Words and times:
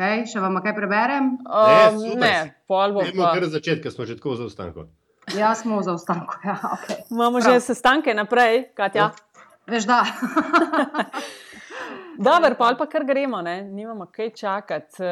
Okay, 0.00 0.22
še 0.24 0.40
vam 0.40 0.54
kaj 0.64 0.72
preberem? 0.72 1.26
Um, 1.44 1.96
ne, 2.00 2.14
ne 2.16 2.36
pol 2.70 2.94
bo. 2.96 3.02
Gremo 3.04 3.26
kar 3.36 3.44
začetka, 3.52 3.90
smo 3.92 4.06
že 4.08 4.14
tako 4.16 4.32
v 4.32 4.38
zaostanku. 4.38 4.84
Ja, 5.36 5.50
smo 5.52 5.76
v 5.76 5.84
zaostanku. 5.90 6.38
Ja, 6.40 6.54
okay. 6.72 7.02
Imamo 7.12 7.42
Prav. 7.42 7.60
že 7.60 7.60
sestanke 7.60 8.14
naprej, 8.16 8.72
Katja. 8.72 9.10
Ja. 9.12 9.42
Veš, 9.68 9.84
da. 9.84 9.98
Dobro, 12.16 12.56
pa 12.56 12.70
ali 12.70 12.80
pa 12.80 12.86
kar 12.88 13.04
gremo, 13.04 13.42
ne? 13.44 13.60
nimamo 13.60 14.06
kaj 14.08 14.32
čakati. 14.40 15.04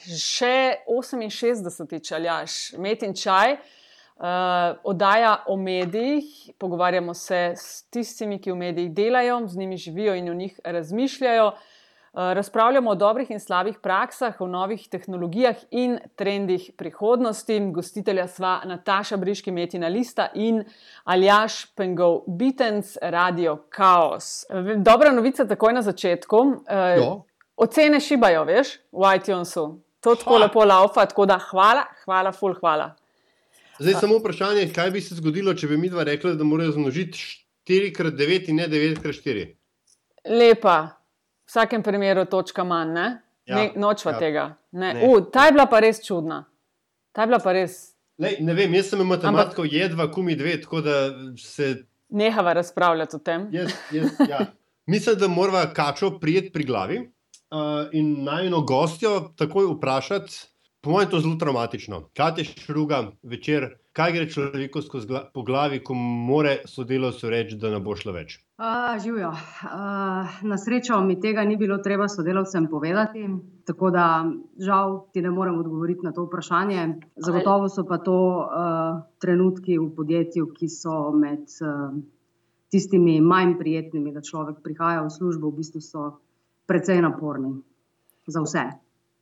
Še 0.00 0.80
68. 0.88 1.92
čaljaš, 2.00 2.56
met 2.80 3.04
in 3.04 3.12
čaj, 3.12 3.58
uh, 3.60 4.80
oddaja 4.88 5.42
o 5.44 5.58
medijih, 5.60 6.56
pogovarjamo 6.56 7.12
se 7.12 7.52
s 7.52 7.84
tistimi, 7.92 8.40
ki 8.40 8.56
v 8.56 8.56
medijih 8.64 8.96
delajo, 8.96 9.42
z 9.44 9.60
njimi 9.60 9.76
živijo 9.76 10.16
in 10.16 10.32
o 10.32 10.38
njih 10.40 10.56
razmišljajo. 10.64 11.52
Uh, 11.52 11.60
Eh, 11.60 11.71
razpravljamo 12.12 12.90
o 12.90 12.94
dobrih 12.94 13.30
in 13.30 13.40
slabih 13.40 13.78
praksah, 13.82 14.40
o 14.40 14.46
novih 14.46 14.88
tehnologijah 14.88 15.56
in 15.70 15.98
trendih 16.16 16.70
prihodnosti. 16.76 17.60
Gostitelja 17.72 18.28
sva 18.28 18.60
Nataša 18.64 19.16
Briški, 19.16 19.50
Metina 19.50 19.88
Lista 19.88 20.28
in 20.34 20.64
Aljaš 21.04 21.66
Pengov, 21.74 22.22
Bitens, 22.26 22.96
Radio 23.02 23.56
Chaos. 23.76 24.44
Dobra 24.76 25.12
novica 25.12 25.48
takoj 25.48 25.72
na 25.72 25.82
začetku. 25.82 26.64
Eh, 26.68 26.96
jo. 26.96 27.24
Ocene 27.56 28.00
šibajo, 28.00 28.44
veš, 28.44 28.76
v 28.92 29.16
iTunesu. 29.16 29.80
To 30.00 30.14
tako 30.14 30.36
ha. 30.36 30.44
lepo 30.44 30.64
laufa, 30.64 31.06
tako 31.06 31.26
da 31.26 31.38
hvala, 31.50 31.84
hvala, 32.04 32.32
full 32.32 32.54
hvala. 32.60 32.94
Zdaj 33.78 33.94
samo 34.00 34.18
vprašanje, 34.18 34.68
kaj 34.74 34.90
bi 34.90 35.00
se 35.00 35.14
zgodilo, 35.14 35.54
če 35.54 35.66
bi 35.66 35.76
mi 35.76 35.88
dva 35.88 36.04
rekla, 36.04 36.34
da 36.34 36.44
morajo 36.44 36.72
zmnožiti 36.76 37.18
4x9 37.68 38.50
in 38.50 38.56
ne 38.56 38.68
9x4. 38.68 39.46
Lepa 40.28 41.01
vsakem 41.52 41.82
primeru 41.84 42.24
točka 42.24 42.64
manj, 42.64 42.92
ne? 42.96 43.06
Ja, 43.46 43.56
ne, 43.56 43.70
nočva 43.76 44.14
ja. 44.16 44.18
tega. 44.18 44.44
Ne. 44.72 44.94
Ne. 44.94 45.08
U, 45.08 45.20
ta 45.20 45.46
je 45.46 45.52
bila 45.52 45.66
pa 45.68 45.82
res 45.84 46.00
čudna. 46.06 46.44
Ta 47.12 47.26
je 47.26 47.32
bila 47.32 47.40
pa 47.42 47.52
res. 47.52 47.92
Lej, 48.22 48.38
ne 48.40 48.54
vem, 48.56 48.72
jaz 48.78 48.92
sem 48.92 49.02
matematik, 49.04 49.66
jedva, 49.72 50.06
kumi 50.12 50.36
dve, 50.38 50.54
tako 50.62 50.80
da 50.84 50.96
se. 51.40 51.74
Nehava 52.12 52.54
razpravljati 52.56 53.16
o 53.16 53.20
tem. 53.24 53.48
Jaz, 53.52 53.74
jaz, 53.92 54.14
ja. 54.28 54.46
Mislim, 54.86 55.18
da 55.18 55.28
moramo 55.28 55.62
kačo 55.74 56.10
prijeti 56.20 56.52
pri 56.52 56.64
glavi 56.64 56.98
uh, 57.00 57.92
in 57.92 58.24
najno 58.24 58.60
gostjo 58.68 59.32
takoj 59.36 59.68
vprašati. 59.74 60.40
Po 60.82 60.90
mojem 60.90 61.06
je 61.06 61.10
to 61.10 61.20
zelo 61.20 61.36
traumatično. 61.38 62.00
Kaj 62.16 62.34
te 62.36 62.44
šruga 62.44 63.04
večer, 63.22 63.68
kaj 63.92 64.12
gre 64.12 64.30
človeku 64.30 64.80
gla 65.06 65.24
po 65.34 65.44
glavi, 65.46 65.78
ko 65.84 65.94
more 65.94 66.56
sodelovcu 66.66 67.30
reči, 67.30 67.56
da 67.56 67.70
ne 67.70 67.78
bo 67.80 67.94
šlo 67.96 68.16
več? 68.16 68.40
Živijo. 69.02 69.32
Na 70.42 70.58
srečo 70.58 71.00
mi 71.00 71.20
tega 71.20 71.44
ni 71.44 71.56
bilo 71.56 71.78
treba 71.78 72.08
sodelavcem 72.08 72.68
povedati, 72.70 73.28
tako 73.64 73.90
da 73.90 74.24
žal 74.58 75.06
ti 75.12 75.22
ne 75.22 75.30
morem 75.30 75.58
odgovoriti 75.58 76.00
na 76.02 76.12
to 76.12 76.24
vprašanje. 76.24 77.00
Zagotovo 77.16 77.68
so 77.68 77.84
pa 77.84 77.98
to 77.98 78.18
uh, 78.38 79.02
trenutki 79.18 79.78
v 79.78 79.88
podjetju, 79.96 80.46
ki 80.54 80.68
so 80.68 81.10
med 81.12 81.48
uh, 81.60 81.96
tistimi 82.70 83.20
manj 83.20 83.58
prijetnimi, 83.58 84.12
da 84.12 84.20
človek 84.20 84.62
prihaja 84.62 85.02
v 85.02 85.10
službo, 85.10 85.50
v 85.50 85.56
bistvu 85.56 85.80
so 85.80 86.06
precej 86.66 87.02
naporni 87.02 87.56
za 88.26 88.40
vse. 88.40 88.64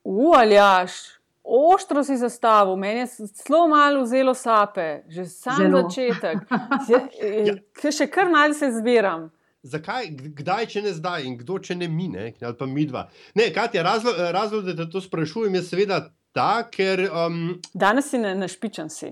Uvaljaš. 0.04 1.19
Ostro 1.50 2.04
si 2.04 2.16
zastavil, 2.16 2.76
meni 2.76 3.00
je 3.00 3.06
zelo 3.06 3.66
malo 3.68 4.04
vzelo 4.04 4.34
sape, 4.34 5.02
že 5.08 5.24
sam 5.26 5.56
Zelo. 5.56 5.82
začetek. 5.82 6.38
ja. 7.48 7.90
Še 7.90 8.06
kar 8.06 8.30
malce 8.30 8.58
se 8.58 8.70
zbiram. 8.78 9.30
Zakaj, 9.66 10.06
kdaj, 10.38 10.68
če 10.72 10.84
ne 10.86 10.94
zdaj 10.94 11.26
in 11.26 11.34
kdo, 11.42 11.58
če 11.58 11.74
ne 11.76 11.88
mi, 11.90 12.06
ne? 12.08 12.30
ali 12.38 12.56
pa 12.56 12.70
mi 12.70 12.86
dva? 12.86 13.08
Ne, 13.34 13.50
Katja, 13.52 13.82
razlog, 13.82 14.22
razlog, 14.32 14.70
da 14.70 14.76
te 14.78 14.86
to 14.92 15.02
sprašujem, 15.02 15.58
je 15.58 15.66
seveda 15.66 16.00
ta, 16.32 16.62
ker. 16.70 17.02
Um... 17.10 17.58
Danes 17.74 18.08
si 18.14 18.22
našpičen, 18.22 18.88
si. 18.88 19.10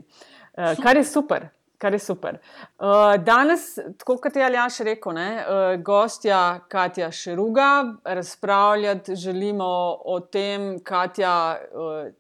Uh, 0.55 0.79
kar 0.81 0.97
je 0.97 1.05
super 1.05 1.51
kar 1.79 1.93
je 1.93 1.99
super. 1.99 2.39
Uh, 2.79 3.25
danes, 3.25 3.75
tako 3.99 4.17
kot 4.23 4.37
je 4.37 4.45
Aljaš 4.45 4.81
rekel, 4.87 5.15
ne, 5.15 5.29
uh, 5.39 5.83
gostja 5.83 6.61
Katja 6.69 7.11
Šeruga, 7.11 7.95
razpravljati 8.05 9.17
želimo 9.17 9.99
o 10.05 10.21
tem, 10.21 10.81
Katja, 10.85 11.59
uh, 11.73 12.13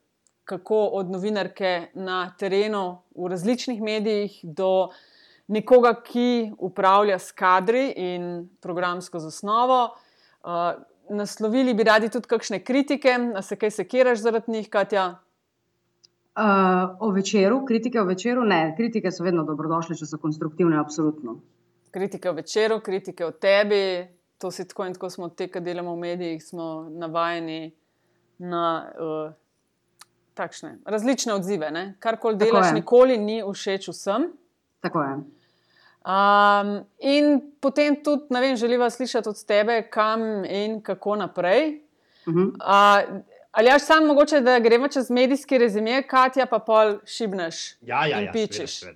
kako 0.48 0.78
od 0.96 1.10
novinarke 1.10 1.90
na 1.94 2.32
terenu, 2.38 2.98
v 3.14 3.28
različnih 3.28 3.82
medijih, 3.82 4.38
do 4.42 4.88
nekoga, 5.48 5.92
ki 6.04 6.52
upravlja 6.58 7.18
s 7.18 7.32
kadri 7.36 7.90
in 7.96 8.48
programsko 8.64 9.20
zasnovo. 9.20 9.82
Uh, 10.40 10.72
naslovili 11.10 11.74
bi 11.74 11.84
radi 11.84 12.08
tudi 12.08 12.28
kakšne 12.28 12.62
kritike, 12.64 13.16
da 13.34 13.42
se 13.42 13.56
kaj 13.56 13.70
sekiraš 13.70 14.22
zaradi 14.24 14.52
njih, 14.52 14.70
Katja. 14.70 15.08
Uh, 16.38 16.96
o 17.00 17.10
večeru, 17.10 17.64
kritike 17.66 18.00
o 18.00 18.04
večeru, 18.04 18.44
ne, 18.44 18.74
kritike 18.76 19.10
so 19.12 19.24
vedno 19.24 19.42
dobrodošle, 19.44 19.96
če 19.98 20.06
so 20.06 20.20
konstruktivne, 20.22 20.78
absolutno. 20.78 21.40
Kritike 21.90 22.30
o 22.30 22.36
večeru, 22.36 22.78
kritike 22.84 23.26
o 23.26 23.32
tebi, 23.32 24.06
to 24.38 24.50
si 24.50 24.64
tako 24.68 24.86
in 24.86 24.94
tako 24.96 25.10
smo 25.10 25.28
te, 25.28 25.48
ki 25.52 25.60
delamo 25.60 25.96
v 25.96 26.04
medijih, 26.06 26.44
smo 26.44 26.86
navajeni 26.94 27.72
na 28.38 28.64
uh, 28.94 29.32
takšne 30.38 30.76
različne 30.86 31.34
odzive. 31.34 31.70
Ne? 31.74 31.84
Karkoli 31.98 32.38
delaš, 32.38 32.70
nikoli 32.76 33.18
ni 33.18 33.40
všeč 33.42 33.90
vsem. 33.90 34.30
Tako 34.84 35.02
je. 35.02 35.16
Um, 36.08 36.70
in 37.04 37.40
potem 37.60 37.98
tudi, 38.04 38.30
ne 38.30 38.40
vem, 38.40 38.54
želiva 38.56 38.86
slišati 38.90 39.28
od 39.28 39.42
tebe, 39.44 39.82
kam 39.90 40.44
in 40.44 40.78
kako 40.82 41.16
naprej. 41.16 41.82
Uh 42.26 42.34
-huh. 42.34 42.48
uh, 42.54 43.20
Ali 43.52 43.68
je 43.68 43.78
samo 43.78 44.06
mogoče, 44.06 44.40
da 44.40 44.58
gremo 44.58 44.88
čez 44.88 45.10
medijski 45.10 45.58
rezime, 45.58 46.02
Katja, 46.02 46.46
pa 46.46 46.58
pol 46.58 46.98
šibneš 47.04 47.76
ja, 47.80 48.06
ja, 48.06 48.20
in 48.20 48.26
ja, 48.26 48.32
pičeš. 48.32 48.82
Uh, 48.82 48.90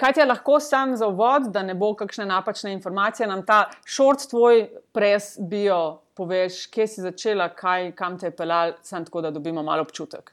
Katja, 0.00 0.24
lahko 0.24 0.60
sam 0.60 0.96
za 0.96 1.06
uvod, 1.06 1.42
da 1.42 1.62
ne 1.62 1.74
bo 1.74 1.94
kakšne 1.94 2.26
napačne 2.26 2.72
informacije, 2.72 3.26
nam 3.26 3.46
ta 3.46 3.70
short 3.86 4.28
tvoj 4.30 4.68
pres 4.92 5.36
bio 5.38 5.98
poveš, 6.14 6.66
kje 6.66 6.86
si 6.86 7.00
začela, 7.00 7.48
kaj, 7.48 7.92
kam 7.96 8.18
te 8.18 8.26
je 8.26 8.36
pelal, 8.36 8.72
samo 8.82 9.04
tako, 9.04 9.20
da 9.20 9.30
dobimo 9.30 9.62
malo 9.62 9.82
občutek. 9.82 10.32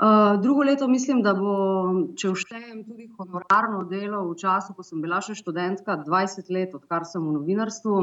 Uh, 0.00 0.40
drugo 0.40 0.62
leto 0.62 0.88
mislim, 0.88 1.18
da 1.20 1.34
bo, 1.36 1.54
če 2.16 2.30
vštejem 2.32 2.78
tudi 2.88 3.10
honorarno 3.18 3.82
delo 3.84 4.22
v 4.30 4.38
času, 4.40 4.72
ko 4.72 4.80
sem 4.80 5.02
bila 5.04 5.18
še 5.20 5.34
študentka, 5.36 5.98
20 6.06 6.48
let, 6.56 6.72
odkar 6.78 7.04
sem 7.04 7.20
v 7.20 7.34
novinarstvu. 7.34 7.98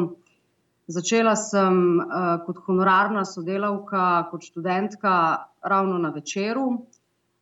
Začela 0.94 1.34
sem 1.41 1.80
uh, 1.97 2.38
kot 2.46 2.62
honorarna 2.68 3.25
sodelavka, 3.25 4.30
kot 4.30 4.46
študentka, 4.46 5.16
ravno 5.66 5.97
na 5.97 6.13
večeru. 6.13 6.68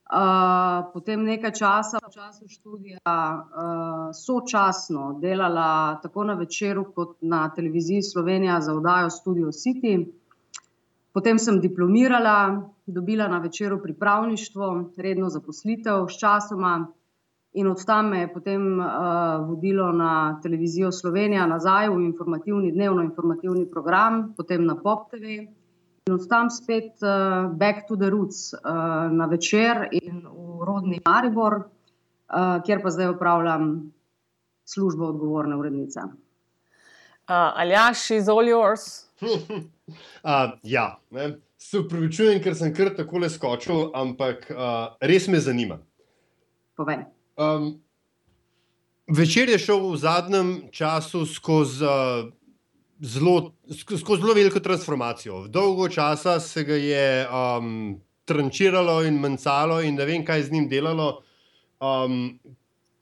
Uh, 0.06 0.88
potem 0.94 1.28
nekaj 1.28 1.52
časa, 1.60 2.00
v 2.00 2.16
času 2.16 2.48
študija, 2.48 3.04
uh, 3.04 4.10
sočasno 4.16 5.18
delala 5.20 6.00
tako 6.00 6.30
na 6.32 6.40
večeru, 6.40 6.88
kot 6.96 7.18
na 7.28 7.50
televiziji 7.52 8.08
Slovenija 8.08 8.62
za 8.64 8.72
oddajo 8.72 9.12
Studio 9.12 9.52
City. 9.52 10.00
Potem 11.16 11.40
sem 11.40 11.62
diplomirala, 11.64 12.68
dobila 12.86 13.30
na 13.31 13.40
večeru 13.40 13.80
pripravništvo, 13.81 14.92
redno 15.00 15.30
zaposlitev, 15.31 16.09
sčasoma 16.12 16.76
In 17.56 17.68
od 17.68 17.86
tam 17.86 18.09
me 18.09 18.20
je 18.20 18.34
potem 18.34 18.80
uh, 18.80 18.86
vodilo 19.48 19.92
na 19.92 20.40
televizijo 20.44 20.92
Slovenija, 20.92 21.46
nazaj 21.48 21.88
v 21.90 22.02
informativni, 22.04 22.72
dnevno 22.72 23.04
informativni 23.04 23.64
program, 23.72 24.34
potem 24.36 24.66
na 24.66 24.75
Pop 24.75 25.08
TV. 25.12 25.46
In 26.06 26.14
od 26.14 26.28
tam 26.30 26.50
spet 26.52 27.00
uh, 27.00 27.48
back 27.56 27.88
to 27.88 27.96
the 27.96 28.09
roots, 28.12 28.52
uh, 28.54 28.59
na 29.12 29.25
večer 29.31 29.88
in 29.92 30.20
v 30.28 30.68
rodni 30.68 31.00
Maribor, 31.08 31.56
uh, 31.56 32.59
kjer 32.66 32.84
pa 32.84 32.92
zdaj 32.92 33.14
upravljam 33.16 33.72
službo 34.66 35.08
odgovorne 35.16 35.56
urednice. 35.56 36.04
Uh, 36.04 37.56
Aljaš, 37.56 38.12
is 38.12 38.28
all 38.28 38.44
yours. 38.44 39.08
uh, 39.88 40.56
ja, 40.63 41.00
ne. 41.12 41.35
se 41.57 41.79
upravičujem, 41.79 42.41
ker 42.44 42.56
sem 42.56 42.73
kar 42.75 42.92
tako 42.95 43.24
le 43.24 43.30
skočil, 43.30 43.89
ampak 43.98 44.50
uh, 44.54 44.95
res 45.01 45.27
me 45.27 45.39
zanima. 45.39 45.80
Povej. 46.77 47.06
Um, 47.42 47.71
večer 49.07 49.50
je 49.50 49.60
šel 49.60 49.81
v 49.89 49.98
zadnjem 49.98 50.50
času 50.71 51.25
skozi 51.25 51.86
uh, 51.86 52.27
zelo, 53.00 53.54
skozi 53.71 54.21
zelo 54.21 54.33
veliko 54.33 54.60
transformacijo. 54.60 55.48
Dolgo 55.48 55.89
časa 55.89 56.39
se 56.39 56.63
ga 56.63 56.75
je 56.75 57.27
um, 57.27 58.01
trančiralo 58.25 59.04
in 59.04 59.19
mencalo, 59.21 59.81
in 59.81 59.95
ne 59.95 60.06
vem, 60.06 60.25
kaj 60.25 60.44
z 60.44 60.51
njim 60.51 60.69
delalo. 60.69 61.24
Um, 61.80 62.39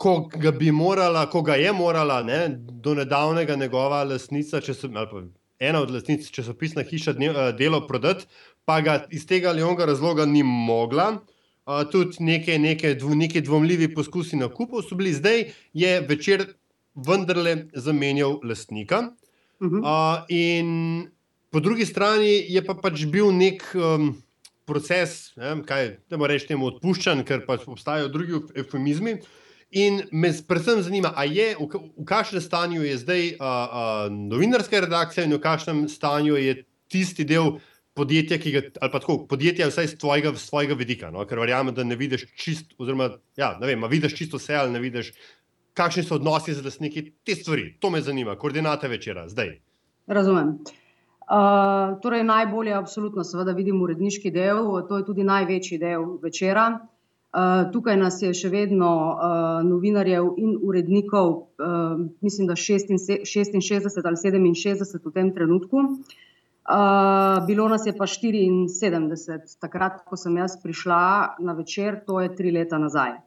Ko 0.04 0.26
ga 0.28 0.52
bi 0.52 0.72
morala, 0.74 1.30
ko 1.32 1.42
ga 1.46 1.54
je 1.56 1.72
morala, 1.72 2.18
ne, 2.26 2.50
do 2.58 2.96
nedavnega 2.98 3.56
njegova 3.56 4.02
lastnica, 4.04 4.60
so, 4.62 4.90
ena 5.70 5.82
od 5.82 5.92
lastnic 5.92 6.28
časopisna 6.32 6.84
hiša, 6.84 7.14
delo 7.58 7.84
prodati, 7.88 8.26
pa 8.66 8.82
ga 8.82 9.04
iz 9.12 9.26
tega 9.28 9.50
ali 9.50 9.64
onega 9.64 9.86
razloga 9.86 10.26
ni 10.26 10.44
mogla 10.44 11.08
uh, 11.66 11.84
tudi 11.92 12.24
neke, 12.24 12.58
neke, 12.60 12.96
dv, 12.96 13.16
neke 13.16 13.42
dvomljivi 13.42 13.94
poskusi 13.96 14.40
na 14.40 14.50
kupu 14.50 14.82
so 14.82 14.96
bili, 14.96 15.14
zdaj 15.14 15.46
je 15.74 16.00
večer 16.10 16.46
vendarle 16.96 17.66
zamenjal 17.74 18.40
lastnika. 18.44 19.10
Uh 19.60 19.72
-huh. 19.72 19.80
uh, 19.80 20.26
in 20.30 21.08
po 21.52 21.60
drugi 21.60 21.86
strani 21.86 22.46
je 22.48 22.66
pa 22.66 22.74
pač 22.74 23.06
bil 23.06 23.32
nek 23.32 23.64
um, 23.76 24.24
proces, 24.66 25.36
ne, 25.36 25.64
kaj 25.66 25.88
da 26.10 26.18
moramo 26.18 26.28
reči, 26.28 26.48
temu 26.48 26.66
odpuščanj, 26.66 27.24
ker 27.24 27.46
pač 27.46 27.68
obstajajo 27.68 28.08
drugi 28.08 28.40
eufemizmi. 28.56 29.18
In 29.74 30.04
me 30.12 30.30
predvsem 30.48 30.82
zanima, 30.86 31.14
ali 31.16 31.36
je 31.36 31.56
v, 31.58 31.66
v 31.98 32.06
kakšnem 32.06 32.42
stanju 32.42 32.84
je 32.86 32.98
zdaj 33.02 33.24
uh, 33.34 33.42
uh, 33.42 34.06
novinarska 34.14 34.84
redakcija 34.86 35.26
in 35.26 35.34
v 35.34 35.40
kakšnem 35.42 35.88
stanju 35.90 36.38
je 36.38 36.60
tisti 36.94 37.26
del 37.26 37.58
podjetja, 37.98 38.38
ki 38.38 38.52
ga, 38.54 38.62
ali 38.82 38.92
pa 38.94 39.02
tako, 39.02 39.18
podjetja, 39.30 39.70
vsaj 39.70 39.88
z 39.94 39.98
tvojega, 40.02 40.34
svojega 40.38 40.78
vidika, 40.78 41.10
no? 41.14 41.26
ker 41.26 41.42
verjamem, 41.42 41.74
da 41.74 41.86
ne 41.86 41.98
vidiš 41.98 42.28
čist, 42.38 42.78
oziroma, 42.78 43.10
ja, 43.38 43.56
ne 43.62 43.70
vem, 43.70 43.86
vidiš 43.90 44.14
čisto 44.18 44.38
vse 44.38 44.56
ali 44.62 44.74
ne 44.74 44.82
vidiš, 44.82 45.10
kakšni 45.78 46.06
so 46.06 46.20
odnosi 46.22 46.54
z 46.54 46.66
lastniki 46.66 47.08
te 47.26 47.36
stvari. 47.36 47.72
To 47.82 47.90
me 47.90 48.02
zanima, 48.02 48.38
koordinate 48.38 48.88
večera, 48.88 49.28
zdaj. 49.30 49.56
Razumem. 50.08 50.58
Uh, 51.24 51.98
torej, 52.02 52.26
najbolje, 52.30 52.74
absolutno, 52.78 53.24
seveda, 53.26 53.58
vidim 53.58 53.82
uredniški 53.82 54.30
del, 54.34 54.68
to 54.90 55.02
je 55.02 55.06
tudi 55.08 55.26
največji 55.26 55.82
del 55.82 56.18
večera. 56.22 56.68
Uh, 57.34 57.72
tukaj 57.74 57.98
nas 57.98 58.20
je 58.22 58.30
še 58.38 58.50
vedno 58.54 58.90
uh, 59.10 59.62
novinarjev 59.66 60.36
in 60.38 60.52
urednikov, 60.62 61.32
uh, 61.58 61.96
mislim, 62.22 62.46
da 62.48 62.54
66 62.54 63.26
ali 64.06 64.20
67 64.22 65.00
v 65.02 65.14
tem 65.16 65.34
trenutku. 65.34 65.78
Uh, 65.78 66.20
Uh, 66.64 67.46
bilo 67.46 67.68
nas 67.68 67.86
je 67.86 67.92
pa 67.98 68.06
74, 68.08 69.60
takrat, 69.60 70.06
ko 70.08 70.16
sem 70.16 70.38
jaz 70.40 70.56
prišla 70.64 71.36
na 71.44 71.54
večer, 71.54 72.00
to 72.08 72.22
je 72.24 72.30
tri 72.36 72.54
leta 72.56 72.80
nazaj. 72.80 73.18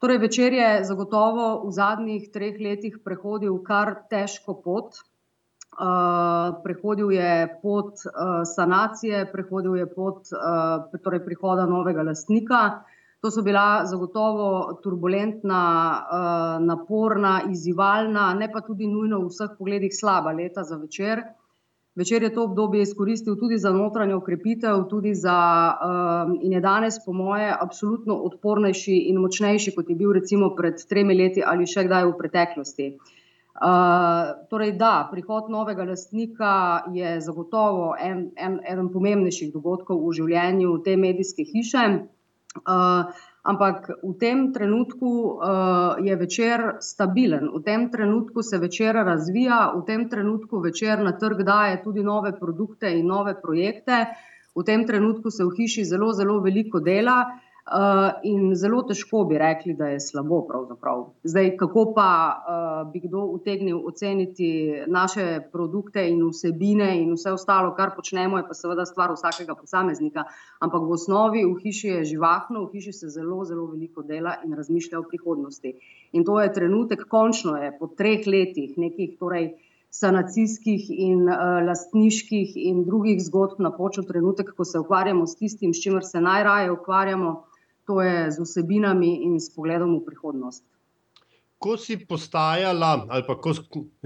Torej, 0.00 0.18
večer 0.20 0.52
je 0.52 0.84
zagotovo 0.84 1.64
v 1.64 1.72
zadnjih 1.72 2.28
treh 2.28 2.60
letih 2.60 2.98
prehodil 3.04 3.56
kar 3.64 3.94
težko 4.12 4.58
pot. 4.60 5.00
Uh, 5.80 6.60
prehodil 6.60 7.14
je 7.16 7.48
pot 7.62 7.96
uh, 8.04 8.44
sanacije, 8.44 9.24
prehodil 9.32 9.80
je 9.80 9.86
pot 9.88 10.28
uh, 10.28 11.00
torej 11.00 11.24
prihoda 11.24 11.64
novega 11.64 12.04
lastnika. 12.04 12.84
To 13.20 13.30
so 13.30 13.42
bila 13.42 13.84
zagotovo 13.84 14.80
turbulentna, 14.82 15.62
uh, 16.00 16.64
naporna, 16.64 17.42
izzivalna, 17.50 18.32
ne 18.34 18.48
pa 18.52 18.62
tudi 18.64 18.86
nujno 18.88 19.18
v 19.20 19.28
vseh 19.28 19.50
pogledih 19.58 19.92
slaba 19.92 20.32
leta 20.32 20.64
za 20.64 20.76
večer. 20.80 21.20
Večer 22.00 22.22
je 22.22 22.34
to 22.34 22.44
obdobje 22.44 22.82
izkoristil 22.82 23.36
tudi 23.36 23.58
za 23.58 23.72
notranjo 23.72 24.18
ukrepitev, 24.18 24.84
tudi 24.88 25.14
za, 25.14 25.36
um, 25.84 26.38
in 26.42 26.52
je 26.52 26.60
danes, 26.60 26.96
po 27.04 27.12
moje, 27.12 27.50
absolutno 27.60 28.14
odpornejši 28.14 28.96
in 29.10 29.18
močnejši, 29.20 29.74
kot 29.76 29.90
je 29.90 29.96
bil 29.96 30.12
recimo 30.16 30.54
pred 30.56 30.80
tremi 30.88 31.14
leti 31.18 31.42
ali 31.44 31.66
še 31.66 31.84
kdaj 31.88 32.06
v 32.06 32.14
preteklosti. 32.18 32.86
Uh, 33.60 34.46
torej, 34.48 34.72
da, 34.80 35.08
prihod 35.10 35.50
novega 35.52 35.84
lastnika 35.84 36.52
je 36.94 37.18
zagotovo 37.20 37.90
en, 38.00 38.30
en, 38.38 38.60
eden 38.64 38.88
pomembnejših 38.94 39.52
dogodkov 39.52 40.00
v 40.06 40.14
življenju 40.22 40.78
te 40.86 40.96
medijske 40.96 41.44
hiše. 41.44 41.84
Uh, 42.56 43.14
Ampak 43.40 44.04
v 44.04 44.12
tem 44.20 44.52
trenutku 44.52 45.40
uh, 45.40 45.96
je 45.96 46.12
večer 46.12 46.76
stabilen, 46.84 47.48
v 47.48 47.62
tem 47.64 47.88
trenutku 47.88 48.44
se 48.44 48.60
večer 48.60 48.92
razvija, 48.92 49.72
v 49.80 49.80
tem 49.88 50.08
trenutku 50.12 50.60
večer 50.60 51.00
na 51.00 51.16
trg 51.16 51.40
daje 51.40 51.80
tudi 51.80 52.04
nove 52.04 52.36
produkte 52.36 52.92
in 52.92 53.08
nove 53.08 53.32
projekte. 53.40 54.12
V 54.52 54.60
tem 54.60 54.84
trenutku 54.84 55.30
se 55.32 55.44
v 55.44 55.56
hiši 55.56 55.88
zelo, 55.88 56.12
zelo 56.12 56.40
veliko 56.44 56.84
dela. 56.84 57.40
Uh, 57.70 58.16
in 58.26 58.48
zelo 58.58 58.80
težko 58.82 59.20
bi 59.30 59.36
rekli, 59.38 59.76
da 59.78 59.92
je 59.92 60.00
slabo. 60.02 60.40
Pravzaprav. 60.48 61.04
Zdaj, 61.22 61.52
kako 61.56 61.84
pa 61.94 62.10
uh, 62.34 62.92
bi 62.92 62.98
kdo 63.04 63.20
utegnil 63.36 63.78
oceniti 63.86 64.48
naše 64.90 65.26
produkte 65.52 66.02
in 66.10 66.24
vsebine 66.26 66.88
in 66.98 67.12
vse 67.14 67.30
ostalo, 67.30 67.70
kar 67.76 67.92
počnemo, 67.94 68.40
je 68.40 68.46
pa 68.48 68.56
seveda 68.58 68.82
stvar 68.88 69.14
vsakega 69.14 69.54
posameznika. 69.54 70.24
Ampak 70.58 70.82
v 70.82 70.96
osnovi 70.96 71.44
v 71.46 71.54
hiši 71.62 71.92
je 71.92 72.04
živahno, 72.14 72.64
v 72.64 72.72
hiši 72.72 72.92
se 72.92 73.10
zelo, 73.14 73.44
zelo 73.44 73.68
veliko 73.70 74.02
dela 74.02 74.34
in 74.44 74.56
razmišlja 74.58 74.98
o 74.98 75.06
prihodnosti. 75.06 75.76
In 76.12 76.26
to 76.26 76.40
je 76.40 76.52
trenutek, 76.52 77.06
končno 77.06 77.54
je 77.56 77.70
po 77.78 77.86
treh 77.86 78.26
letih 78.26 78.74
nekih. 78.78 79.14
Torej, 79.20 79.52
Sanacijskih 79.90 80.84
in 80.90 81.22
uh, 81.26 81.60
lastniških 81.66 82.52
in 82.56 82.82
drugih 82.86 83.22
zgodb 83.22 83.62
na 83.62 83.70
počo 83.74 84.02
trenutek, 84.06 84.52
ko 84.56 84.64
se 84.64 84.78
ukvarjamo 84.78 85.26
s 85.26 85.38
tistim, 85.38 85.74
s 85.74 85.82
čimer 85.82 86.06
se 86.06 86.20
najraje 86.22 86.70
ukvarjamo, 86.70 87.32
to 87.90 87.98
je 88.00 88.30
z 88.30 88.38
vsebinami 88.38 89.26
in 89.26 89.40
s 89.42 89.50
pogledom 89.50 89.98
v 89.98 90.06
prihodnost. 90.06 90.62
Ko 91.58 91.74
si 91.74 91.98
postajala, 91.98 93.10
ali 93.10 93.26
pa 93.26 93.34
ko, 93.34 93.50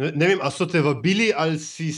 ne 0.00 0.25
vem, 0.25 0.40
ali 0.40 0.54
so 0.56 0.64
te 0.66 0.81
vabili, 0.81 1.28
ali 1.36 1.60
si, 1.60 1.92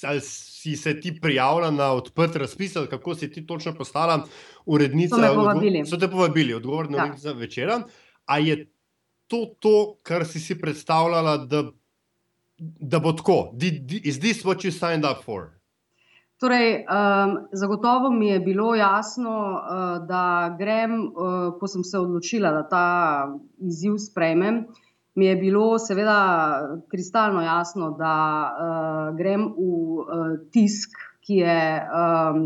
ali 0.00 0.24
si 0.24 0.72
se 0.80 0.96
ti 0.96 1.12
prijavila 1.20 1.68
na 1.70 1.92
odprt 1.92 2.40
razpis, 2.40 2.74
ali 2.80 2.88
kako 2.88 3.14
si 3.14 3.28
ti 3.30 3.44
točno 3.46 3.74
postala 3.76 4.24
urednica? 4.64 5.20
So, 5.20 5.34
povabili. 5.34 5.84
so 5.84 6.00
te 6.00 6.08
povabili, 6.08 6.56
odgovor 6.56 6.90
na 6.90 7.12
ja. 7.12 7.32
večer. 7.32 7.70
Ali 8.24 8.48
je 8.48 8.56
to 9.28 9.44
to, 9.60 9.76
kar 10.02 10.24
si 10.24 10.40
si 10.40 10.56
predstavljala, 10.58 11.36
da, 11.36 11.68
da 12.58 12.98
bo 12.98 13.12
tako? 13.12 13.52
Is 14.02 14.18
this 14.18 14.42
what 14.42 14.64
you 14.64 14.72
signed 14.72 15.04
up 15.04 15.22
for? 15.22 15.55
Torej, 16.36 16.84
um, 16.84 17.48
zagotovo 17.52 18.10
mi 18.10 18.28
je 18.28 18.40
bilo 18.40 18.74
jasno, 18.74 19.30
uh, 19.30 20.06
da 20.06 20.56
grem, 20.58 21.06
uh, 21.08 21.54
ko 21.58 21.66
sem 21.66 21.84
se 21.84 21.98
odločila, 21.98 22.50
da 22.52 22.62
ta 22.68 22.88
izziv 23.58 23.96
sprejmem. 23.96 24.66
Mi 25.16 25.26
je 25.26 25.36
bilo 25.36 25.78
seveda 25.78 26.18
kristalno 26.92 27.40
jasno, 27.40 27.90
da 27.96 28.16
uh, 28.52 29.16
grem 29.16 29.48
v 29.56 29.64
uh, 29.64 30.36
tisk, 30.52 30.92
ki 31.24 31.40
je 31.40 31.58
um, 31.80 32.44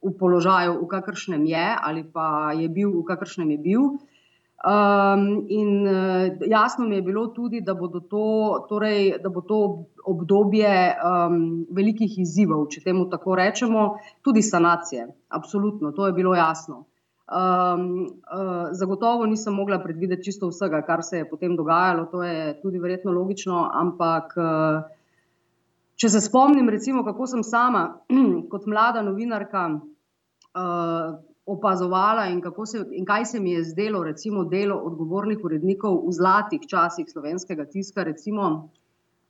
v 0.00 0.16
položaju, 0.18 0.80
v 0.80 0.88
kakršnem 0.88 1.44
je, 1.44 1.66
ali 1.76 2.06
pa 2.08 2.56
je 2.56 2.68
bil, 2.72 2.88
v 2.96 3.04
kakršnem 3.04 3.52
je 3.52 3.58
bil. 3.58 3.90
Um, 4.64 5.44
in 5.48 5.86
uh, 5.86 6.48
jasno 6.48 6.86
mi 6.88 6.94
je 6.96 7.02
bilo 7.02 7.26
tudi, 7.26 7.60
da, 7.60 7.74
to, 8.10 8.66
torej, 8.68 9.18
da 9.22 9.28
bo 9.28 9.40
to 9.40 9.84
obdobje 10.04 10.96
um, 10.96 11.66
velikih 11.70 12.18
izzivov, 12.18 12.66
če 12.72 12.80
temu 12.80 13.04
tako 13.12 13.36
rečemo, 13.36 13.86
tudi 14.24 14.42
sanacije. 14.42 15.06
Absolutno, 15.28 15.92
to 15.92 16.06
je 16.06 16.16
bilo 16.16 16.34
jasno. 16.34 16.86
Um, 17.26 18.06
uh, 18.32 18.68
zagotovo 18.72 19.26
nisem 19.26 19.54
mogla 19.54 19.78
predvideti 19.82 20.30
čisto 20.30 20.48
vsega, 20.48 20.80
kar 20.86 21.04
se 21.04 21.18
je 21.18 21.28
potem 21.28 21.56
dogajalo, 21.56 22.06
to 22.10 22.22
je 22.22 22.60
tudi 22.62 22.78
verjetno 22.78 23.12
logično, 23.12 23.70
ampak. 23.72 24.36
Uh, 24.36 24.84
Če 25.96 26.10
se 26.12 26.20
spomnim, 26.20 26.68
recimo, 26.68 27.00
kako 27.06 27.24
sem 27.24 27.40
sama, 27.40 28.02
kot 28.52 28.66
mlada 28.68 29.00
novinarka, 29.00 29.62
opazovala 31.46 32.26
in, 32.26 32.42
se, 32.66 32.84
in 32.90 33.04
kaj 33.06 33.24
se 33.24 33.40
mi 33.40 33.52
je 33.52 33.64
zdelo, 33.64 34.02
recimo, 34.04 34.44
delo 34.44 34.76
odgovornih 34.84 35.44
urednikov 35.44 36.02
v 36.06 36.12
zlatih 36.12 36.66
časih 36.66 37.06
slovenskega 37.08 37.64
tiska. 37.70 38.02
Recimo, 38.02 38.48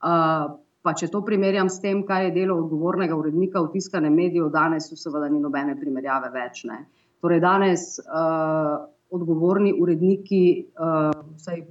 uh, 0.01 0.57
pa 0.81 0.93
če 0.97 1.11
to 1.13 1.21
primerjam 1.25 1.69
s 1.69 1.81
tem, 1.81 2.01
kaj 2.07 2.25
je 2.25 2.35
delo 2.39 2.57
odgovornega 2.63 3.15
urednika 3.15 3.61
v 3.61 3.71
tiskanem 3.77 4.13
mediju, 4.13 4.49
danes 4.49 4.89
seveda 4.89 5.29
ni 5.29 5.39
nobene 5.39 5.77
primerjave 5.77 6.33
več. 6.33 6.63
Ne. 6.65 6.85
Torej, 7.21 7.41
danes 7.43 7.87
uh, 8.01 8.87
odgovorni 9.13 9.75
uredniki, 9.77 10.43
uh, 10.73 11.13
vsaj 11.37 11.65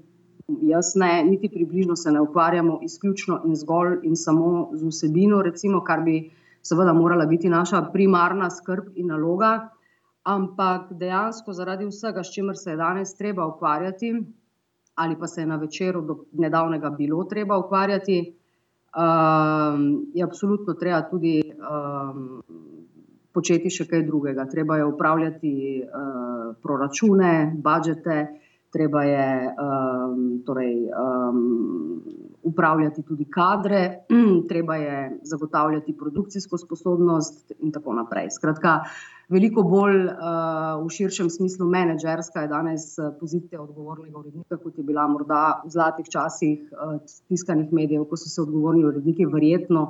jaz 0.63 0.95
ne, 0.95 1.25
niti 1.27 1.49
približno 1.51 1.97
se 1.97 2.13
ne 2.13 2.21
ukvarjamo 2.21 2.79
izključno 2.83 3.41
in 3.45 3.57
zgolj 3.57 3.99
in 4.07 4.17
samo 4.17 4.71
z 4.75 4.87
vsebino, 4.87 5.43
recimo, 5.43 5.83
kar 5.83 6.07
bi 6.07 6.21
seveda 6.63 6.93
morala 6.93 7.27
biti 7.27 7.49
naša 7.51 7.83
primarna 7.93 8.51
skrb 8.51 8.95
in 8.95 9.11
naloga 9.11 9.71
ampak 10.27 10.91
dejansko 10.99 11.55
zaradi 11.55 11.87
vsega, 11.87 12.25
s 12.25 12.35
čimer 12.35 12.59
se 12.59 12.71
je 12.71 12.77
danes 12.77 13.15
treba 13.15 13.47
ukvarjati, 13.47 14.13
ali 14.95 15.17
pa 15.19 15.27
se 15.27 15.41
je 15.41 15.47
na 15.47 15.57
večeru 15.57 16.03
do 16.03 16.17
nedavnega 16.33 16.91
bilo 16.91 17.25
treba 17.25 17.59
ukvarjati, 17.59 18.19
um, 18.97 20.07
je 20.15 20.25
absolutno 20.25 20.75
treba 20.75 21.03
tudi 21.11 21.43
um, 21.45 22.43
početi 23.33 23.71
še 23.71 23.87
kaj 23.87 24.03
drugega. 24.03 24.49
Treba 24.51 24.81
je 24.81 24.89
upravljati 24.89 25.55
uh, 25.85 26.55
proračune, 26.63 27.53
budžete, 27.63 28.17
treba 28.73 29.05
je 29.07 29.27
um, 29.47 30.23
torej, 30.47 30.89
um, 30.91 32.01
upravljati 32.43 33.03
tudi 33.03 33.29
kadre, 33.31 34.07
treba 34.51 34.77
je 34.77 34.97
zagotavljati 35.23 35.95
produkcijsko 35.97 36.59
sposobnost 36.59 37.53
in 37.61 37.71
tako 37.73 37.95
naprej. 37.95 38.33
Skratka, 38.35 38.81
uh, 38.83 39.16
veliko 39.29 39.63
bolj 39.67 40.05
uh, 40.07 40.85
v 40.85 40.91
širšem 40.95 41.31
smislu 41.31 41.67
menedžerska 41.71 42.45
je 42.45 42.51
danes 42.51 42.85
eh, 42.99 43.11
pozicija 43.21 43.61
odgovornega 43.63 44.19
urednika, 44.19 44.59
kot 44.63 44.79
je 44.79 44.85
bila 44.87 45.07
morda 45.11 45.63
v 45.65 45.73
zlatih 45.75 46.07
časih 46.13 46.71
uh, 46.71 47.01
tiskanih 47.29 47.73
medijev, 47.73 48.07
ko 48.07 48.19
so 48.21 48.31
se 48.31 48.43
odgovorni 48.43 48.85
uredniki 48.87 49.27
verjetno 49.27 49.89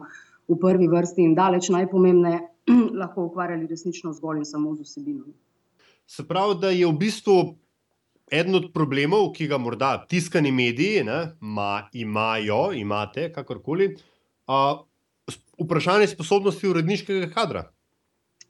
v 0.49 0.57
prvi 0.62 0.88
vrsti 0.88 1.26
in 1.26 1.35
daleč 1.37 1.69
najpomembneje 1.75 2.40
lahko 3.02 3.28
ukvarjali 3.28 3.69
resnično 3.69 4.14
zgolj 4.16 4.43
in 4.43 4.49
samo 4.49 4.75
z 4.75 4.88
vsebino. 4.88 5.28
Se 6.07 6.25
pravi, 6.25 6.61
da 6.62 6.71
je 6.71 6.87
v 6.87 6.97
bistvu 6.97 7.38
eden 8.33 8.57
od 8.59 8.73
problemov, 8.75 9.33
ki 9.37 9.50
ga 9.50 9.59
morda 9.59 9.97
tiskani 10.09 10.52
mediji 10.52 11.05
ne, 11.05 11.21
ma, 11.40 11.87
imajo, 11.93 12.71
imate, 12.75 13.31
kakorkoli. 13.35 13.93
Uh, 14.47 14.85
vprašanje 15.59 16.07
sposobnosti 16.07 16.69
uredniškega 16.69 17.31
kadra. 17.35 17.66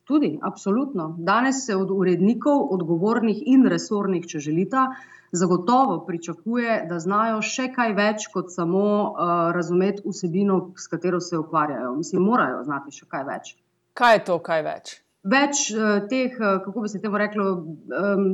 Tudi, 0.07 0.39
absolutno. 0.43 1.17
Danes 1.19 1.65
se 1.67 1.77
od 1.77 1.91
urednikov, 1.91 2.61
odgovornih 2.75 3.43
in 3.47 3.67
resornih, 3.67 4.27
če 4.27 4.39
želite, 4.39 4.85
zagotovo 5.33 5.97
pričakuje, 6.07 6.77
da 6.89 6.99
znajo 7.03 7.41
še 7.43 7.73
kaj 7.75 7.95
več 7.99 8.29
kot 8.35 8.53
samo 8.55 8.85
uh, 8.85 9.33
razumeti 9.57 10.05
vsebino, 10.07 10.61
s 10.79 10.87
katero 10.93 11.21
se 11.21 11.39
ukvarjajo. 11.39 11.97
Mislim, 11.99 12.23
morajo 12.23 12.63
znati 12.69 12.95
še 12.95 13.11
kaj 13.11 13.27
več. 13.33 13.57
Kaj 13.99 14.15
je 14.15 14.23
to, 14.31 14.39
kaj 14.39 14.63
več? 14.69 14.95
Več 15.27 15.65
uh, 15.75 16.05
teh, 16.07 16.35
uh, 16.39 16.61
kako 16.63 16.85
bi 16.85 16.89
se 16.89 17.01
temu 17.03 17.19
reklo, 17.19 17.47
um, 17.57 18.27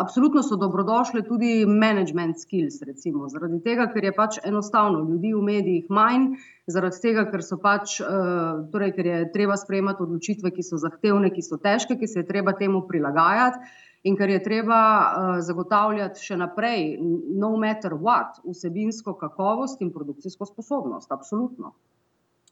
absolutno 0.00 0.42
so 0.42 0.56
dobrodošle 0.58 1.22
tudi 1.28 1.52
management 1.68 2.40
skills, 2.42 2.80
recimo, 2.86 3.28
zaradi 3.30 3.60
tega, 3.62 3.86
ker 3.92 4.08
je 4.08 4.12
pač 4.16 4.38
enostavno 4.48 5.04
ljudi 5.06 5.30
v 5.36 5.42
medijih 5.46 5.92
manj, 5.92 6.32
zaradi 6.66 6.98
tega, 7.04 7.28
ker, 7.30 7.44
pač, 7.62 8.00
uh, 8.02 8.64
torej, 8.74 8.90
ker 8.96 9.10
je 9.10 9.20
treba 9.36 9.60
sprejemati 9.60 10.02
odločitve, 10.02 10.50
ki 10.56 10.66
so 10.66 10.80
zahtevne, 10.82 11.30
ki 11.30 11.46
so 11.46 11.60
težke, 11.62 11.98
ki 12.00 12.10
se 12.10 12.24
je 12.24 12.28
treba 12.32 12.56
temu 12.58 12.82
prilagajati 12.90 13.62
in 14.02 14.18
ker 14.18 14.34
je 14.34 14.42
treba 14.42 14.82
uh, 14.82 15.32
zagotavljati 15.46 16.26
še 16.26 16.40
naprej, 16.40 16.96
no 17.38 17.54
matter 17.54 17.94
what, 17.94 18.42
vsebinsko 18.42 19.14
kakovost 19.20 19.84
in 19.84 19.94
produkcijsko 19.94 20.50
sposobnost. 20.50 21.12
Absolutno. 21.14 21.76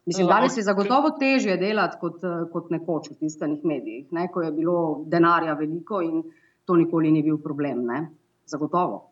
Mislim, 0.07 0.27
danes 0.27 0.57
je 0.57 0.63
zagotovo 0.63 1.11
težje 1.21 1.57
delati 1.57 1.97
kot, 2.01 2.25
eh, 2.25 2.45
kot 2.53 2.71
nekoč 2.71 3.11
v 3.11 3.15
tiskanih 3.21 3.65
medijih, 3.65 4.07
ne, 4.13 4.29
ko 4.33 4.43
je 4.43 4.53
bilo 4.53 5.05
denarja 5.07 5.55
veliko 5.55 6.01
in 6.03 6.23
to 6.65 6.77
nikoli 6.77 7.11
ni 7.11 7.23
bil 7.23 7.39
problem. 7.39 7.85
Ne. 7.87 8.09
Zagotovo. 8.47 9.11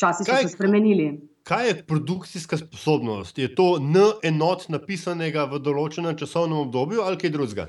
Časi 0.00 0.24
so 0.24 0.32
kaj, 0.32 0.42
se 0.42 0.54
spremenili. 0.54 1.10
Kaj 1.42 1.68
je 1.68 1.74
produkcijska 1.86 2.56
sposobnost? 2.56 3.38
Je 3.38 3.54
to 3.54 3.76
N 3.80 3.96
enot 4.22 4.68
napisanega 4.68 5.44
v 5.44 5.60
določenem 5.60 6.16
časovnem 6.16 6.58
obdobju 6.66 7.04
ali 7.04 7.20
kaj 7.20 7.30
drugega? 7.36 7.66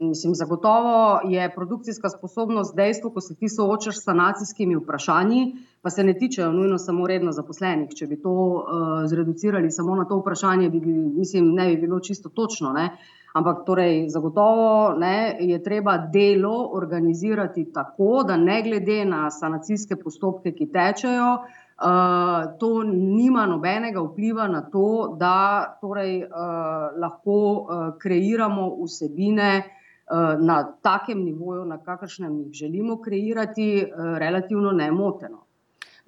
Mislim, 0.00 0.34
zagotovo 0.34 1.20
je 1.24 1.52
produkcijska 1.54 2.08
sposobnost 2.08 2.76
dejstvo, 2.76 3.10
ko 3.10 3.20
se 3.20 3.34
ti 3.36 3.48
soočaš 3.48 3.96
s 3.96 4.04
sanacijskimi 4.04 4.76
vprašanji, 4.76 5.56
pa 5.82 5.90
se 5.90 6.04
ne 6.04 6.14
tičejo 6.18 6.52
nujno 6.52 6.78
samo 6.78 7.06
redno 7.06 7.32
zaposlenih. 7.32 7.90
Če 7.96 8.06
bi 8.06 8.16
to 8.22 8.30
uh, 8.32 8.62
zreducirali 9.04 9.70
samo 9.70 9.96
na 9.96 10.04
to 10.04 10.16
vprašanje, 10.16 10.70
bi, 10.70 10.80
mislim, 11.16 11.52
ne 11.54 11.66
bi 11.68 11.76
bilo 11.76 12.00
čisto 12.00 12.28
točno. 12.28 12.72
Ne? 12.72 12.96
Ampak 13.34 13.66
torej, 13.66 14.08
zagotovo 14.08 14.94
ne, 14.98 15.36
je 15.40 15.62
treba 15.62 15.98
delo 15.98 16.70
organizirati 16.72 17.66
tako, 17.72 18.22
da 18.28 18.36
ne 18.36 18.62
glede 18.62 19.04
na 19.04 19.30
sanacijske 19.30 19.96
postopke, 19.96 20.52
ki 20.52 20.70
tečejo, 20.72 21.34
uh, 21.34 22.56
to 22.58 22.70
nima 22.92 23.44
nobenega 23.46 24.00
vpliva 24.00 24.48
na 24.48 24.62
to, 24.70 25.16
da 25.20 25.76
torej, 25.80 26.24
uh, 26.24 26.88
lahko 26.96 27.36
uh, 27.36 27.84
kreiramo 28.00 28.70
vsebine. 28.80 29.76
Eh, 30.10 30.36
na 30.40 30.72
takem 30.82 31.24
nivoju, 31.24 31.64
na 31.64 31.78
kakršnem 31.78 32.38
jih 32.38 32.52
želimo 32.52 33.02
kreirati, 33.02 33.78
eh, 33.78 34.18
relativno 34.18 34.72
nemoteno. 34.72 35.44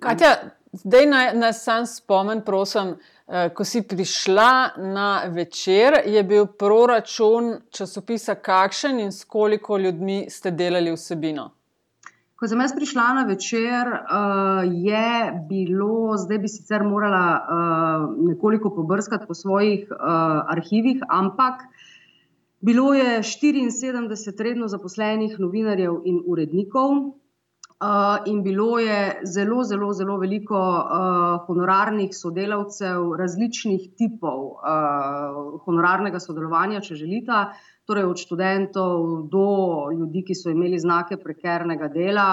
Katja, 0.00 0.34
zdaj 0.72 1.06
naj 1.06 1.34
nas 1.34 1.62
sam 1.64 1.86
spomnim, 1.86 2.40
prosim, 2.40 2.96
eh, 3.28 3.48
ko 3.54 3.64
si 3.64 3.82
prišla 3.82 4.68
na 4.76 5.22
večer, 5.28 6.00
je 6.06 6.22
bil 6.22 6.46
proračun 6.46 7.60
časopisa 7.70 8.34
kakšen 8.34 9.00
in 9.00 9.12
s 9.12 9.24
koliko 9.24 9.78
ljudmi 9.78 10.26
ste 10.30 10.50
delali 10.50 10.92
vsebino? 10.92 11.50
Ko 12.34 12.48
sem 12.48 12.60
jaz 12.60 12.74
prišla 12.74 13.14
na 13.14 13.24
večer, 13.24 13.86
je 14.66 15.32
bilo, 15.48 16.16
zdaj 16.18 16.38
bi 16.38 16.48
sicer 16.48 16.82
morala 16.82 17.46
nekoliko 18.18 18.74
pobrskati 18.74 19.26
po 19.28 19.34
svojih 19.34 19.86
arhivih, 20.48 21.02
ampak 21.08 21.62
Bilo 22.62 22.94
je 22.94 23.18
74 23.22 24.42
redno 24.42 24.68
zaposlenih 24.68 25.34
novinarjev 25.42 25.96
in 26.06 26.20
urednikov, 26.30 26.92
uh, 27.82 28.22
in 28.26 28.42
bilo 28.42 28.78
je 28.78 29.20
zelo, 29.26 29.64
zelo, 29.64 29.92
zelo 29.92 30.18
veliko 30.18 30.60
uh, 30.60 31.42
honorarnih 31.46 32.14
sodelavcev, 32.14 33.16
različnih 33.18 33.88
tipov 33.98 34.44
uh, 34.46 35.58
honorarnega 35.66 36.22
sodelovanja, 36.22 36.84
če 36.86 37.00
želite, 37.02 37.42
torej 37.86 38.06
od 38.06 38.22
študentov 38.22 39.26
do 39.32 39.46
ljudi, 39.98 40.22
ki 40.30 40.38
so 40.38 40.54
imeli 40.54 40.78
znake 40.78 41.18
prekernega 41.18 41.90
dela. 41.90 42.28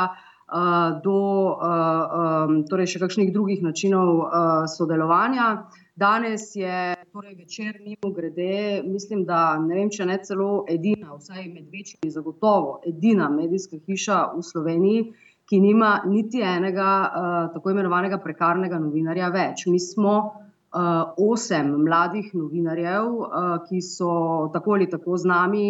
Do 1.04 1.18
uh, 1.54 2.14
um, 2.50 2.54
torej 2.66 2.88
še 2.90 3.00
kakšnih 3.04 3.28
drugih 3.34 3.60
načinov 3.62 4.08
uh, 4.18 4.64
sodelovanja. 4.66 5.50
Danes 6.00 6.56
je 6.56 6.96
torej 7.12 7.36
večer, 7.36 7.79
mimo 7.84 8.13
grede, 8.15 8.82
mislim, 8.86 9.25
da 9.25 9.58
ne 9.60 9.75
vem, 9.75 9.89
če 9.91 10.06
ne 10.08 10.15
celo 10.24 10.63
edina, 10.72 11.12
vsaj 11.18 11.48
med 11.51 11.65
večjimi, 11.74 12.12
zagotovo 12.13 12.77
edina 12.88 13.27
medijska 13.29 13.75
hiša 13.84 14.20
v 14.38 14.44
Sloveniji, 14.48 15.01
ki 15.50 15.60
nima 15.60 15.89
niti 16.08 16.39
enega 16.46 16.91
uh, 17.03 17.39
tako 17.53 17.74
imenovanega 17.74 18.22
prekarnega 18.24 18.79
novinarja 18.79 19.27
več. 19.34 19.65
Mi 19.68 19.79
smo 19.84 20.15
uh, 20.22 21.12
osem 21.20 21.74
mladih 21.84 22.32
novinarjev, 22.32 23.10
uh, 23.20 23.50
ki 23.68 23.82
so 23.84 24.13
tako 24.56 24.77
ali 24.77 24.88
tako 24.88 25.20
z 25.20 25.27
nami 25.34 25.65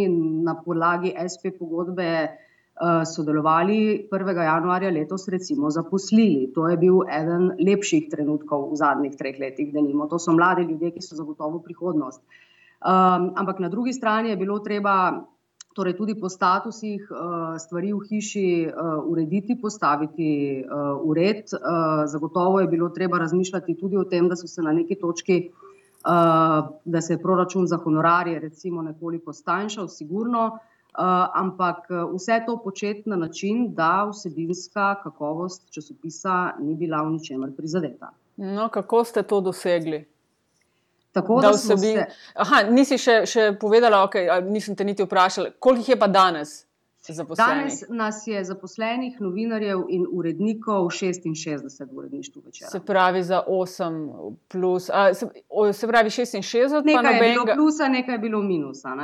na 0.45 0.59
podlagi 0.61 1.15
SP 1.33 1.55
pogodbe. 1.57 2.11
Eh, 2.79 3.05
sodelovali 3.05 4.07
1. 4.11 4.43
januarja 4.43 4.89
letos, 4.89 5.27
recimo, 5.27 5.69
zaposlili. 5.69 6.51
To 6.55 6.67
je 6.69 6.77
bil 6.77 7.01
eden 7.11 7.49
lepših 7.59 8.05
trenutkov 8.07 8.69
v 8.71 8.77
zadnjih 8.79 9.17
treh 9.19 9.35
letih, 9.35 9.73
da 9.73 9.83
nimo. 9.83 10.07
To 10.07 10.15
so 10.15 10.31
mladi 10.31 10.63
ljudje, 10.63 10.93
ki 10.95 11.03
so 11.03 11.17
zagotovo 11.17 11.59
prihodnost. 11.59 12.21
Um, 12.23 13.33
ampak 13.35 13.59
na 13.59 13.67
drugi 13.67 13.91
strani 13.93 14.31
je 14.31 14.37
bilo 14.39 14.61
treba 14.63 15.25
torej 15.75 15.97
tudi 15.97 16.15
po 16.15 16.31
statusih 16.31 17.11
uh, 17.11 17.59
stvari 17.59 17.91
v 17.91 17.99
hiši 17.99 18.47
uh, 18.71 19.03
urediti, 19.11 19.59
postaviti 19.59 20.63
uh, 20.63 21.03
v 21.03 21.19
red. 21.19 21.51
Uh, 21.51 22.07
zagotovo 22.07 22.63
je 22.63 22.71
bilo 22.71 22.89
treba 22.95 23.19
razmišljati 23.19 23.75
tudi 23.75 23.99
o 23.99 24.07
tem, 24.07 24.31
da 24.31 24.39
so 24.39 24.47
se 24.47 24.63
na 24.63 24.71
neki 24.71 24.95
točki. 24.95 25.51
Uh, 25.99 26.71
da 26.85 27.03
se 27.03 27.13
je 27.13 27.21
proračun 27.21 27.67
za 27.67 27.75
honorarje, 27.75 28.39
recimo, 28.39 28.81
nekoliko 28.81 29.35
stanjšal, 29.35 29.91
sigurno, 29.91 30.47
Uh, 30.47 30.78
ampak 31.33 31.77
eh, 31.89 32.03
vse 32.15 32.43
to 32.45 32.57
početi 32.63 33.09
na 33.09 33.15
način, 33.15 33.73
da 33.73 34.09
vsebinska 34.11 34.95
kakovost 35.03 35.71
časopisa 35.71 36.51
ni 36.59 36.75
bila 36.75 37.01
v 37.01 37.11
ničemer 37.11 37.55
prizadeta. 37.57 38.09
No, 38.37 38.69
kako 38.69 39.03
ste 39.03 39.23
to 39.23 39.41
dosegli? 39.41 40.05
Tako, 41.11 41.41
da 41.41 41.47
da 41.47 41.53
vsebin... 41.53 41.97
se... 41.97 42.05
Aha, 42.35 42.63
nisi 42.69 42.97
še, 42.97 43.25
še 43.25 43.53
povedala, 43.59 44.03
okay, 44.07 44.29
nisem 44.49 44.75
te 44.75 44.83
niti 44.83 45.03
vprašala, 45.03 45.51
koliko 45.59 45.81
jih 45.81 45.89
je 45.89 45.99
pa 45.99 46.07
danes? 46.07 46.65
Danes 47.37 47.83
nas 47.89 48.27
je 48.27 48.43
zaposlenih 48.43 49.21
novinarjev 49.21 49.85
in 49.89 50.03
urednikov 50.11 50.91
66 50.93 51.87
v 51.91 51.97
uredništvu 51.97 52.41
večera. 52.45 52.69
Se 52.69 52.79
pravi 52.85 53.23
za 53.23 53.43
8 53.47 54.35
plus, 54.47 54.89
a, 54.93 55.13
se, 55.13 55.27
o, 55.49 55.73
se 55.73 55.87
pravi 55.87 56.09
66, 56.09 56.85
nekaj 56.85 57.15
je 57.15 57.21
bilo 57.31 57.45
plusa, 57.55 57.87
nekaj 57.87 58.15
je 58.15 58.19
bilo 58.19 58.41
minusa. 58.41 58.95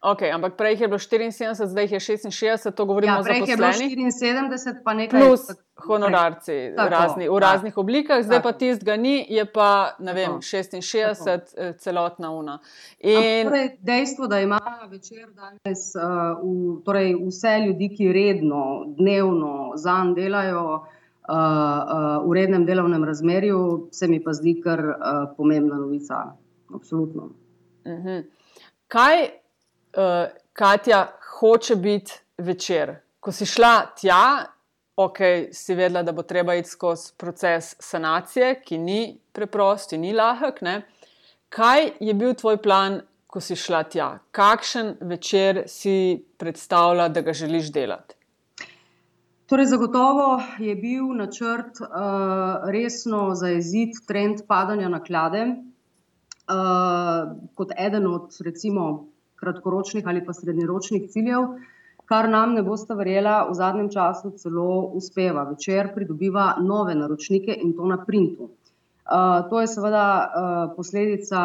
Okay, 0.00 0.32
ampak 0.32 0.56
prej 0.56 0.80
je 0.80 0.88
bilo 0.88 0.98
74, 0.98 1.66
zdaj 1.66 1.84
je 1.92 2.00
66, 2.00 2.70
to 2.72 2.84
govorimo 2.84 3.12
ja, 3.12 3.20
o 3.20 3.22
zaposlenih. 3.22 3.96
74, 3.98 4.80
pa 4.84 4.94
nekaj. 4.94 5.20
Plus 5.20 5.40
honorarci 5.76 6.72
razni, 6.76 7.28
v 7.28 7.38
raznih 7.38 7.72
tako. 7.72 7.80
oblikah, 7.80 8.22
zdaj 8.24 8.38
tako. 8.38 8.48
pa 8.48 8.58
tist 8.58 8.84
ga 8.84 8.96
ni, 8.96 9.26
je 9.28 9.44
pa 9.44 9.96
vem, 10.00 10.40
66, 10.40 11.24
tako. 11.24 11.44
Eh, 11.56 11.72
celotna 11.78 12.30
una. 12.30 12.58
In... 13.00 13.44
Torej, 13.48 13.76
dejstvo, 13.80 14.26
da 14.26 14.40
ima 14.40 14.60
večer 14.88 15.28
danes 15.36 15.92
uh, 15.92 16.40
v, 16.40 16.80
torej 16.84 17.14
vse 17.20 17.58
ljudi, 17.66 17.90
ki 17.96 18.12
redno, 18.12 18.84
dnevno 18.96 19.72
zanj 19.76 20.14
delajo. 20.16 20.64
Uh, 21.30 21.36
uh, 21.36 22.24
v 22.26 22.32
rednem 22.34 22.64
delovnem 22.66 23.04
razmerju 23.04 23.88
se 23.92 24.08
mi 24.08 24.18
pa 24.24 24.32
zdi 24.32 24.56
kar 24.64 24.80
uh, 24.80 24.96
pomembna 25.36 25.76
novica. 25.76 26.32
Absolutno. 26.74 27.28
Uh 27.84 27.92
mhm. 27.92 28.08
-huh. 28.08 28.24
Kaj 28.88 29.39
uh, 29.96 30.30
Katja 30.52 31.06
hoče 31.40 31.76
biti 31.76 32.12
večer. 32.38 32.96
Ko 33.20 33.32
si 33.32 33.46
šla 33.46 33.86
tja, 34.00 34.46
ok, 34.96 35.18
si 35.52 35.74
vedela, 35.74 36.02
da 36.02 36.12
bo 36.12 36.22
treba 36.22 36.54
iti 36.54 36.68
skozi 36.68 37.12
proces 37.16 37.74
sanacije, 37.78 38.60
ki 38.64 38.78
ni 38.78 39.18
preprost 39.32 39.92
in 39.92 40.00
ni 40.00 40.12
lahek. 40.12 40.60
Ne? 40.62 40.82
Kaj 41.48 41.90
je 42.00 42.14
bil 42.14 42.34
tvoj 42.34 42.60
plan, 42.62 43.00
ko 43.26 43.40
si 43.40 43.56
šla 43.56 43.82
tja? 43.82 44.18
Kakšen 44.30 44.96
večer 45.00 45.64
si 45.66 46.24
predstavljala, 46.38 47.08
da 47.08 47.20
ga 47.20 47.32
želiš 47.32 47.72
delati? 47.72 48.14
Torej, 49.50 49.66
zagotovo 49.66 50.42
je 50.62 50.74
bil 50.78 51.08
načrt 51.18 51.80
uh, 51.80 51.88
resno 52.70 53.34
zaeziti 53.34 54.04
trend 54.06 54.44
padanja 54.48 54.88
naklade 54.88 55.42
uh, 55.46 57.32
kot 57.54 57.72
eden 57.78 58.06
od, 58.06 58.36
recimo, 58.44 59.08
kratkoročnih 59.40 60.06
ali 60.06 60.24
pa 60.24 60.32
srednjeročnih 60.32 61.08
ciljev, 61.10 61.48
kar 62.10 62.28
nam 62.28 62.54
ne 62.54 62.62
boste 62.66 62.94
verjela, 62.98 63.44
v 63.48 63.54
zadnjem 63.54 63.90
času 63.94 64.32
celo 64.42 64.70
uspeva. 64.98 65.44
Večer 65.52 65.92
pridobiva 65.94 66.54
nove 66.60 66.94
naročnike 66.98 67.54
in 67.62 67.76
to 67.76 67.86
na 67.86 68.00
printu. 68.06 68.50
Uh, 69.10 69.48
to 69.50 69.60
je 69.60 69.66
seveda 69.66 70.06
uh, 70.06 70.58
posledica 70.76 71.40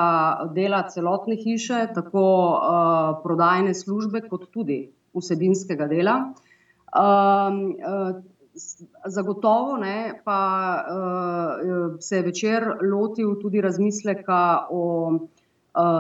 dela 0.54 0.84
celotne 0.90 1.38
hiše, 1.42 1.88
tako 1.96 2.25
uh, 2.54 3.22
prodajne 3.24 3.74
službe, 3.74 4.22
kot 4.30 4.50
tudi 4.54 4.84
vsebinskega 5.18 5.88
dela. 5.90 6.16
Um, 6.94 7.62
uh, 7.82 8.22
zagotovo 9.06 9.78
ne, 9.78 10.22
pa 10.25 10.42
uh, 10.82 11.98
se 12.00 12.22
je 12.22 12.28
večer 12.30 12.68
lotil 12.92 13.34
tudi 13.42 13.62
razmisleka 13.62 14.68
o 14.70 14.84
uh, 15.14 15.22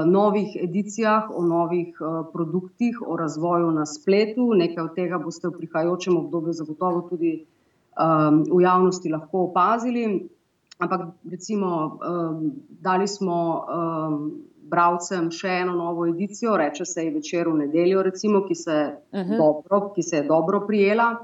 novih 0.05 0.55
edicijah, 0.63 1.29
o 1.35 1.43
novih 1.43 1.97
uh, 2.01 2.25
produktih, 2.33 3.01
o 3.07 3.17
razvoju 3.17 3.71
na 3.71 3.85
spletu. 3.85 4.53
Nekaj 4.53 4.83
od 4.83 4.95
tega 4.95 5.17
boste 5.17 5.47
v 5.47 5.57
prihajajočem 5.57 6.17
obdobju 6.17 6.53
zagotovo 6.53 7.01
tudi 7.09 7.45
um, 7.99 8.43
v 8.47 8.61
javnosti 8.61 9.09
lahko 9.09 9.49
opazili. 9.49 10.29
Ampak, 10.79 11.01
recimo, 11.31 11.99
um, 11.99 12.51
dali 12.69 13.07
smo 13.07 13.65
um, 13.67 14.31
bralcem 14.65 15.29
še 15.31 15.49
eno 15.61 15.75
novo 15.75 16.07
edicijo, 16.07 16.57
reče 16.57 16.85
se 16.85 17.05
je 17.05 17.11
večer 17.11 17.47
v 17.47 17.57
nedeljo, 17.65 18.03
recimo, 18.03 18.45
ki, 18.47 18.55
se 18.55 18.77
uh 19.11 19.19
mhm. 19.19 19.31
-huh. 19.31 19.37
dobro, 19.37 19.91
ki 19.95 20.03
se 20.03 20.17
je 20.17 20.23
dobro 20.23 20.65
prijela. 20.67 21.15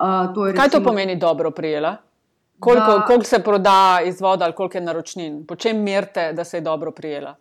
Uh, 0.00 0.34
to 0.34 0.44
recimo, 0.44 0.62
Kaj 0.62 0.70
to 0.70 0.84
pomeni 0.84 1.16
dobro 1.16 1.50
prijela? 1.50 1.96
Koliko, 2.60 2.92
da, 2.92 3.04
koliko 3.06 3.24
se 3.24 3.38
proda 3.42 4.00
izvoda 4.06 4.44
ali 4.44 4.54
koliko 4.54 4.78
je 4.78 4.84
naročnin? 4.84 5.46
Po 5.46 5.56
čem 5.56 5.82
merite, 5.82 6.32
da 6.32 6.44
se 6.44 6.56
je 6.56 6.60
dobro 6.60 6.90
prijela? 6.90 7.34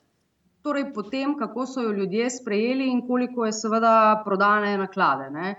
Torej, 0.61 0.93
po 0.93 1.03
tem, 1.07 1.37
kako 1.39 1.65
so 1.65 1.81
jo 1.81 1.91
ljudje 1.91 2.29
sprejeli 2.29 2.89
in 2.91 3.07
koliko 3.07 3.45
je 3.45 3.53
seveda 3.53 4.21
prodane 4.25 4.77
naklade. 4.77 5.29
Ne? 5.31 5.55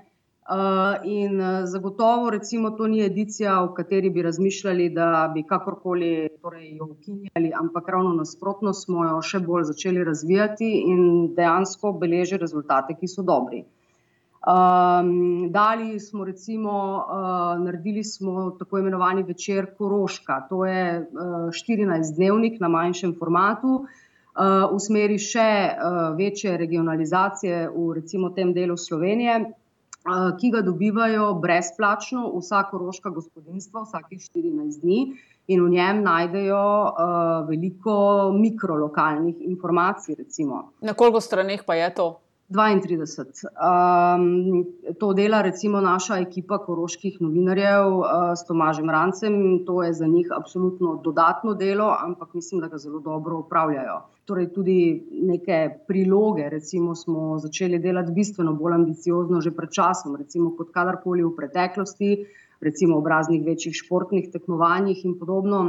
Uh, 0.51 0.57
in 1.05 1.41
uh, 1.41 1.61
zagotovo, 1.65 2.31
recimo, 2.31 2.71
to 2.71 2.87
ni 2.91 3.05
edicija, 3.05 3.55
v 3.63 3.75
kateri 3.75 4.11
bi 4.11 4.23
razmišljali, 4.23 4.89
da 4.91 5.31
bi 5.35 5.45
kakorkoli 5.47 6.29
torej, 6.43 6.73
jo 6.77 6.89
ukinjali, 6.91 7.53
ampak 7.61 7.89
ravno 7.89 8.13
nasprotno 8.19 8.73
smo 8.75 9.05
jo 9.07 9.21
še 9.23 9.39
bolj 9.47 9.69
začeli 9.71 10.05
razvijati 10.05 10.71
in 10.91 11.05
dejansko 11.37 11.93
beleži 12.03 12.41
rezultate, 12.43 12.99
ki 12.99 13.09
so 13.09 13.23
dobri. 13.23 13.63
Um, 14.41 15.49
dali 15.55 16.01
smo, 16.01 16.27
recimo, 16.27 16.75
uh, 16.99 17.55
naredili 17.63 18.05
smo 18.05 18.51
tako 18.59 18.83
imenovani 18.83 19.23
večer 19.23 19.71
Koroška, 19.79 20.43
to 20.51 20.65
je 20.67 20.85
uh, 20.99 21.51
14-dnevnik 21.63 22.59
na 22.61 22.69
manjšem 22.69 23.15
formatu. 23.23 23.85
Uh, 23.85 23.99
v 24.73 24.79
smeri 24.81 25.19
še 25.21 25.49
uh, 25.71 25.99
večje 26.17 26.57
regionalizacije 26.57 27.69
v 27.69 27.89
recimo 27.95 28.31
tem 28.37 28.55
delu 28.57 28.77
Slovenije, 28.77 29.41
ki 30.41 30.49
ga 30.49 30.63
dobivajo 30.65 31.35
brezplačno 31.43 32.31
vsa 32.33 32.63
koroška 32.71 33.11
gospodinstva, 33.13 33.83
vsake 33.85 34.17
14 34.17 34.81
dni, 34.81 35.01
in 35.53 35.65
v 35.65 35.69
njem 35.75 36.01
najdejo 36.07 36.63
uh, 36.63 37.49
veliko 37.49 38.33
mikrolokalnih 38.33 39.45
informacij. 39.51 40.15
Recimo. 40.19 40.71
Na 40.81 40.95
koliko 40.95 41.21
straneh 41.21 41.65
pa 41.67 41.75
je 41.75 41.91
to? 41.95 42.09
32. 42.51 43.47
Um, 43.55 44.65
to 44.99 45.13
dela 45.15 45.43
recimo 45.43 45.81
naša 45.81 46.19
ekipa 46.19 46.59
koroških 46.59 47.21
novinarjev 47.21 47.99
uh, 47.99 48.07
s 48.35 48.47
Tomažem 48.47 48.91
Rancem. 48.91 49.35
To 49.67 49.83
je 49.83 49.93
za 49.93 50.07
njih 50.07 50.29
absolutno 50.37 51.01
dodatno 51.05 51.55
delo, 51.55 51.95
ampak 52.05 52.35
mislim, 52.35 52.61
da 52.61 52.69
ga 52.69 52.79
zelo 52.79 52.99
dobro 53.01 53.39
upravljajo. 53.39 54.01
Torej, 54.25 54.53
tudi 54.55 55.07
neke 55.11 55.69
priloge, 55.87 56.49
recimo, 56.49 56.95
smo 56.95 57.39
začeli 57.39 57.79
delati 57.79 58.13
bistveno 58.13 58.55
bolj 58.55 58.75
ambiciozno 58.75 59.41
že 59.41 59.55
pred 59.55 59.71
časom, 59.71 60.17
recimo 60.17 60.51
kot 60.57 60.75
kadarkoli 60.75 61.23
v 61.23 61.35
preteklosti, 61.37 62.11
recimo 62.61 63.01
v 63.01 63.15
raznih 63.15 63.47
večjih 63.47 63.75
športnih 63.85 64.31
tekmovanjih 64.33 65.05
in 65.05 65.19
podobno. 65.19 65.63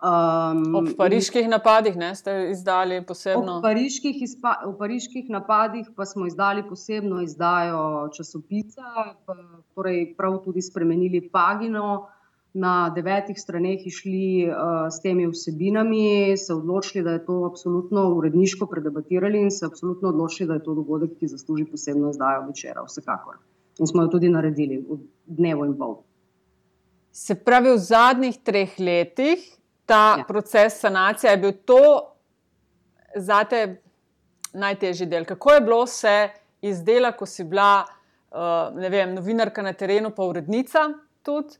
Um, 0.00 0.62
ob 0.74 0.86
pariških 0.96 1.44
napadih 1.48 1.96
ne, 1.96 2.14
ste 2.16 2.32
izdali 2.54 3.02
posebno. 3.04 3.58
Ob 3.58 3.64
pariških, 3.66 4.22
izpa, 4.24 4.54
v 4.64 4.72
pariških 4.78 5.26
napadih 5.28 5.90
pa 5.96 6.06
smo 6.08 6.24
izdali 6.26 6.64
posebno 6.64 7.20
izdajo 7.20 8.08
časopisa, 8.16 8.94
pa, 9.28 9.36
torej 9.76 10.14
prav 10.16 10.38
tudi 10.46 10.64
spremenili 10.64 11.20
pagino, 11.28 12.08
na 12.56 12.88
devetih 12.96 13.36
straneh 13.36 13.84
išli 13.86 14.48
uh, 14.48 14.88
s 14.88 15.04
temi 15.04 15.28
vsebinami, 15.28 16.32
se 16.36 16.54
odločili, 16.54 17.04
da 17.04 17.18
je 17.18 17.24
to 17.28 17.44
absolutno 17.50 18.08
uredniško 18.16 18.66
predebatirali 18.72 19.44
in 19.44 19.50
se 19.50 19.66
absolutno 19.66 20.08
odločili, 20.08 20.48
da 20.48 20.56
je 20.56 20.64
to 20.64 20.74
dogodek, 20.80 21.18
ki 21.20 21.28
zasluži 21.28 21.68
posebno 21.68 22.10
izdajo 22.10 22.48
večera, 22.48 22.88
vsekakor. 22.88 23.36
In 23.78 23.86
smo 23.86 24.02
jo 24.02 24.16
tudi 24.16 24.32
naredili 24.32 24.80
v 24.80 25.02
dnevu 25.26 25.68
in 25.68 25.76
pol. 25.76 25.98
Se 27.12 27.36
pravi, 27.36 27.74
v 27.76 27.78
zadnjih 27.78 28.40
treh 28.42 28.80
letih 28.80 29.59
ta 29.90 30.14
ja. 30.18 30.24
proces 30.28 30.80
sanacije, 30.80 31.30
je 31.30 31.36
bil 31.36 31.52
to 31.66 32.12
za 33.16 33.44
te 33.44 33.82
najtežji 34.52 35.06
del. 35.06 35.24
Kako 35.24 35.52
je 35.52 35.60
bilo 35.60 35.86
se 35.86 36.28
izdelati, 36.62 37.18
ko 37.18 37.26
si 37.26 37.44
bila 37.44 37.82
uh, 38.30 38.90
vem, 38.90 39.14
novinarka 39.14 39.62
na 39.62 39.72
terenu, 39.72 40.12
pa 40.14 40.22
urednica 40.22 40.86
tudi, 41.26 41.58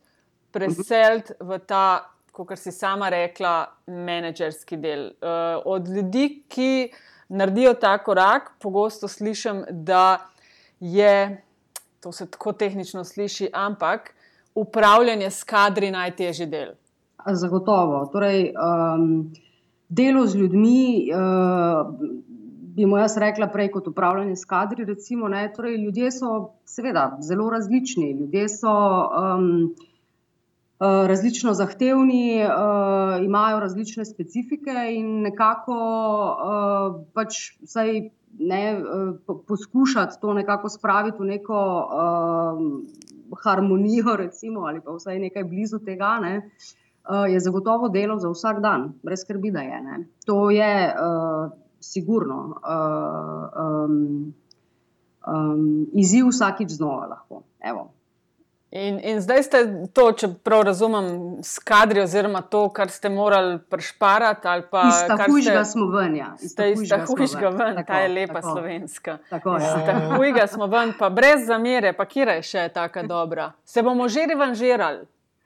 preseliti 0.51 1.35
v 1.39 1.59
ta, 1.67 2.07
kot 2.31 2.55
si 2.59 2.71
sama 2.71 3.09
rekla, 3.11 3.67
menedžerski 3.87 4.79
del. 4.79 5.09
Uh, 5.19 5.59
od 5.65 5.91
ljudi, 5.91 6.43
ki 6.47 6.91
naredijo 7.27 7.73
ta 7.83 7.97
korak, 8.03 8.53
pogosto 8.59 9.07
slišim, 9.11 9.65
da 9.69 10.29
je. 10.79 11.43
To 12.01 12.11
se 12.11 12.25
tako 12.31 12.53
tehnično 12.57 13.03
sliši, 13.03 13.51
ampak 13.53 14.15
upravljanje 14.55 15.29
s 15.29 15.43
kadri 15.43 15.85
je 15.85 15.91
najtežji 15.91 16.47
del. 16.49 16.71
Zagotovo. 17.25 18.05
Torej, 18.11 18.53
um, 18.55 19.31
delo 19.89 20.25
z 20.27 20.35
ljudmi, 20.35 21.09
uh, 21.11 21.95
bi 22.75 22.85
mu 22.85 22.97
jaz 22.97 23.17
rekla, 23.17 23.47
prej 23.51 23.71
kot 23.71 23.87
upravljanje 23.87 24.35
s 24.35 24.45
kadri. 24.45 24.85
Recimo, 24.85 25.29
torej, 25.55 25.77
ljudje 25.77 26.11
so, 26.11 26.53
seveda, 26.65 27.17
zelo 27.21 27.49
različni. 27.49 28.11
Ljudje 28.19 28.49
so 28.49 28.71
um, 28.71 29.75
uh, 30.79 31.05
različno 31.07 31.53
zahtevni, 31.53 32.43
uh, 32.45 33.25
imajo 33.25 33.59
različne 33.59 34.05
specifike 34.05 34.75
in 34.95 35.21
nekako 35.21 35.75
uh, 35.75 37.03
pač 37.13 37.57
vsaj. 37.61 38.09
Ne, 38.39 38.79
poskušati 39.47 40.15
to 40.21 40.33
nekako 40.33 40.69
spraviti 40.69 41.17
v 41.19 41.25
neko 41.25 41.57
uh, 41.83 42.61
harmonijo, 43.43 44.15
recimo, 44.15 44.61
ali 44.61 44.79
pa 44.81 44.95
vsaj 44.95 45.19
nekaj 45.19 45.43
blizu 45.43 45.79
tega. 45.83 46.13
Ne. 46.21 46.49
Uh, 47.01 47.25
je 47.33 47.39
zagotovo 47.39 47.89
delo 47.89 48.19
za 48.19 48.29
vsak 48.29 48.59
dan, 48.61 48.93
brez 49.03 49.23
skrbi, 49.25 49.51
da 49.51 49.61
je. 49.61 49.81
Ne. 49.81 50.03
To 50.25 50.49
je 50.49 50.93
uh, 50.93 51.51
sigurno 51.79 52.61
uh, 52.61 53.85
um, 53.85 54.33
um, 55.27 55.87
izziv 55.93 56.27
vsakič 56.29 56.69
znova 56.69 57.05
lahko. 57.05 57.41
Evo. 57.59 57.91
In, 58.71 58.99
in 59.03 59.19
zdaj 59.19 59.43
ste 59.43 59.59
to, 59.91 60.05
če 60.15 60.29
prav 60.47 60.61
razumem, 60.63 61.07
skadri, 61.43 62.05
oziroma 62.05 62.39
to, 62.41 62.69
kar 62.71 62.87
ste 62.89 63.09
morali 63.11 63.57
prešparati. 63.59 64.47
Iz 64.87 65.01
tahujga 65.09 65.65
smo 65.67 65.89
ven. 65.91 66.15
Ja. 66.15 66.29
Iz 66.39 66.55
tahujga 66.55 67.49
ven, 67.49 67.75
tako, 67.75 67.87
ta 67.87 67.99
je 67.99 68.07
lepa 68.07 68.39
tako, 68.39 68.53
slovenska. 68.53 69.17
Iz 69.27 69.73
tahujga 69.89 70.47
smo 70.47 70.69
ven, 70.71 70.93
pa 70.99 71.09
brez 71.09 71.43
zamere, 71.47 71.91
pa 71.93 72.05
kira 72.05 72.37
je 72.39 72.47
še 72.47 72.69
tako 72.73 73.03
dobra. 73.09 73.51
Se 73.65 73.83
bomo 73.83 74.07
že 74.07 74.23
revanžirali. 74.31 75.03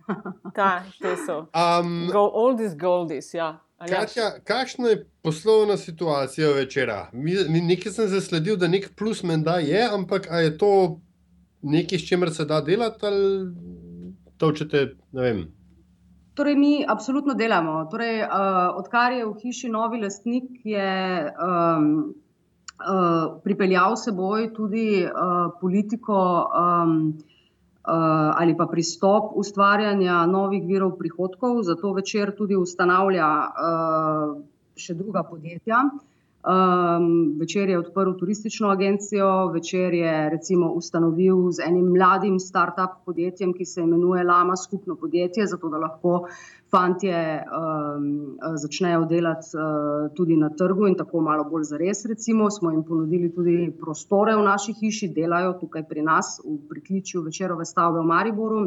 Ta, 0.55 0.83
te 1.01 1.15
so. 1.25 1.47
Um, 1.53 2.09
Go, 2.11 2.27
all 2.29 2.57
these 2.57 2.75
goldies, 2.75 3.33
ja. 3.33 3.59
Katja, 3.89 4.39
kakšna 4.43 4.89
je 4.89 5.09
poslovna 5.21 5.77
situacija 5.77 6.49
večera? 6.55 7.09
Nekaj 7.13 7.91
sem 7.91 8.07
zasledil, 8.07 8.55
da 8.57 8.67
nek 8.67 8.91
plus 8.95 9.23
menda 9.23 9.57
je, 9.59 9.81
ampak 9.91 10.27
je 10.31 10.57
to 10.57 10.71
nekaj, 11.61 11.99
s 11.99 12.07
čimer 12.07 12.31
se 12.33 12.45
da 12.45 12.61
delati 12.61 13.05
ali 13.05 13.51
to 14.37 14.47
učete, 14.47 14.95
ne 15.11 15.21
vem. 15.21 15.45
Torej, 16.35 16.55
mi 16.55 16.85
absolutno 16.87 17.33
delamo. 17.33 17.85
Torej, 17.91 18.21
uh, 18.23 18.29
odkar 18.75 19.11
je 19.11 19.25
v 19.25 19.33
hiši 19.43 19.69
novi 19.69 20.01
lastnik, 20.01 20.49
je 20.63 20.89
um, 21.31 22.15
uh, 22.79 23.37
pripeljal 23.43 23.95
seboj 23.95 24.49
tudi 24.53 25.05
uh, 25.05 25.51
politiko. 25.61 26.17
Um, 26.51 27.17
ali 27.85 28.57
pa 28.57 28.65
pristop 28.65 29.31
ustvarjanja 29.35 30.25
novih 30.25 30.63
virov 30.65 30.97
prihodkov, 30.97 31.61
zato 31.63 31.93
večer 31.93 32.33
tudi 32.37 32.55
ustanavlja 32.55 33.29
eh, 33.45 34.35
še 34.75 34.93
druga 34.93 35.23
podjetja. 35.23 35.83
Um, 36.45 37.39
večer 37.39 37.69
je 37.69 37.79
odprl 37.79 38.11
turistično 38.19 38.69
agencijo, 38.69 39.47
večer 39.49 39.93
je 39.93 40.29
recimo 40.29 40.67
ustanovil 40.77 41.51
z 41.51 41.63
enim 41.65 41.87
mladim 41.95 42.35
start-up 42.39 42.99
podjetjem, 43.05 43.53
ki 43.53 43.65
se 43.65 43.81
imenuje 43.81 44.23
Lama 44.23 44.55
skupno 44.55 44.95
podjetje, 44.95 45.47
zato 45.47 45.69
da 45.69 45.81
lahko 45.81 46.27
fantje 46.71 47.43
um, 47.45 48.37
začnejo 48.57 49.05
delati 49.05 49.53
uh, 49.53 50.15
tudi 50.15 50.37
na 50.37 50.49
trgu 50.49 50.87
in 50.87 50.95
tako 50.97 51.21
malo 51.21 51.43
bolj 51.49 51.63
zares. 51.63 52.05
Recimo 52.05 52.49
smo 52.51 52.71
jim 52.71 52.83
ponudili 52.83 53.31
tudi 53.33 53.73
prostore 53.79 54.35
v 54.35 54.43
naši 54.43 54.73
hiši, 54.73 55.11
delajo 55.13 55.53
tukaj 55.61 55.85
pri 55.89 56.01
nas 56.01 56.39
v 56.43 56.57
pritličju 56.69 57.21
večerove 57.21 57.65
stavbe 57.65 57.99
v 57.99 58.09
Mariboru. 58.11 58.65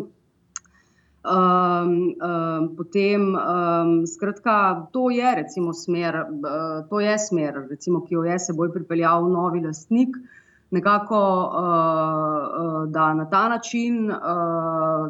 Um, 1.28 2.14
um, 2.24 2.76
potem, 2.76 3.34
um, 3.34 4.06
skratka, 4.06 4.86
to 4.92 5.10
je 5.10 5.34
recimo 5.34 5.74
smer, 5.74 6.14
uh, 6.14 6.88
to 6.88 7.00
je 7.00 7.18
smer, 7.18 7.66
recimo, 7.70 8.00
ki 8.06 8.14
jo 8.14 8.22
je 8.24 8.38
seboj 8.38 8.72
pripeljal 8.72 9.26
novi 9.28 9.60
lastnik. 9.60 10.16
Nekako, 10.70 11.18
uh, 11.52 12.90
da 12.92 13.14
na 13.14 13.30
ta 13.30 13.48
način, 13.48 14.10
uh, 14.10 14.18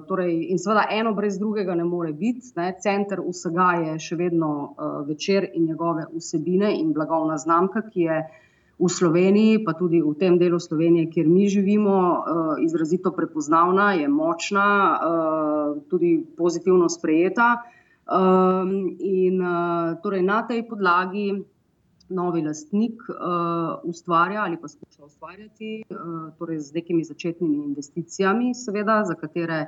torej, 0.07 0.47
in 0.53 0.59
seveda, 0.59 0.85
eno 0.91 1.15
brez 1.15 1.39
drugega 1.39 1.75
ne 1.75 1.85
more 1.85 2.13
biti. 2.13 2.53
Ne. 2.57 2.77
Center 2.83 3.19
vsega 3.27 3.73
je 3.83 3.97
še 3.99 4.17
vedno 4.21 4.51
uh, 4.51 5.01
večer 5.09 5.49
in 5.55 5.67
njegove 5.67 6.07
vsebine 6.15 6.71
in 6.79 6.93
blagovna 6.95 7.41
znamka, 7.43 7.83
ki 7.91 8.07
je 8.07 8.21
v 8.79 8.93
Sloveniji, 8.99 9.65
pa 9.67 9.75
tudi 9.75 9.99
v 9.99 10.15
tem 10.15 10.39
delu 10.39 10.63
Slovenije, 10.63 11.11
kjer 11.11 11.27
mi 11.27 11.49
živimo, 11.51 11.99
uh, 11.99 12.55
izrazito 12.63 13.11
prepoznavna, 13.11 13.93
je 13.99 14.09
močna, 14.09 14.71
tudi 15.91 16.15
pozitivno 16.39 16.87
sprejeta. 16.89 17.51
In 18.09 19.43
torej 20.03 20.23
na 20.23 20.39
tej 20.47 20.63
podlagi 20.69 21.33
novi 22.09 22.43
lastnik 22.43 23.03
uh, 23.09 23.17
ustvarja 23.83 24.43
ali 24.43 24.57
pa 24.61 24.69
skuša 24.69 25.05
ustvarjati, 25.05 25.83
uh, 25.91 26.31
torej 26.39 26.59
z 26.59 26.75
nekimi 26.75 27.05
začetnimi 27.05 27.57
investicijami, 27.57 28.55
seveda, 28.55 29.03
za 29.05 29.15
katere, 29.15 29.67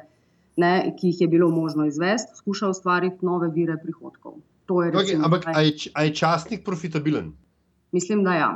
ne, 0.57 0.95
ki 0.99 1.13
jih 1.13 1.21
je 1.21 1.29
bilo 1.29 1.51
možno 1.51 1.87
izvesti, 1.87 2.37
skuša 2.37 2.69
ustvariti 2.69 3.27
nove 3.27 3.51
vire 3.55 3.77
prihodkov. 3.83 4.41
Je, 4.71 4.91
recimo, 4.91 5.23
okay, 5.23 5.25
ampak 5.25 5.43
ali 5.47 5.67
je, 5.67 6.07
je 6.07 6.15
časnik 6.15 6.65
profitabilen? 6.65 7.33
Mislim, 7.93 8.25
da 8.25 8.35
ja. 8.35 8.51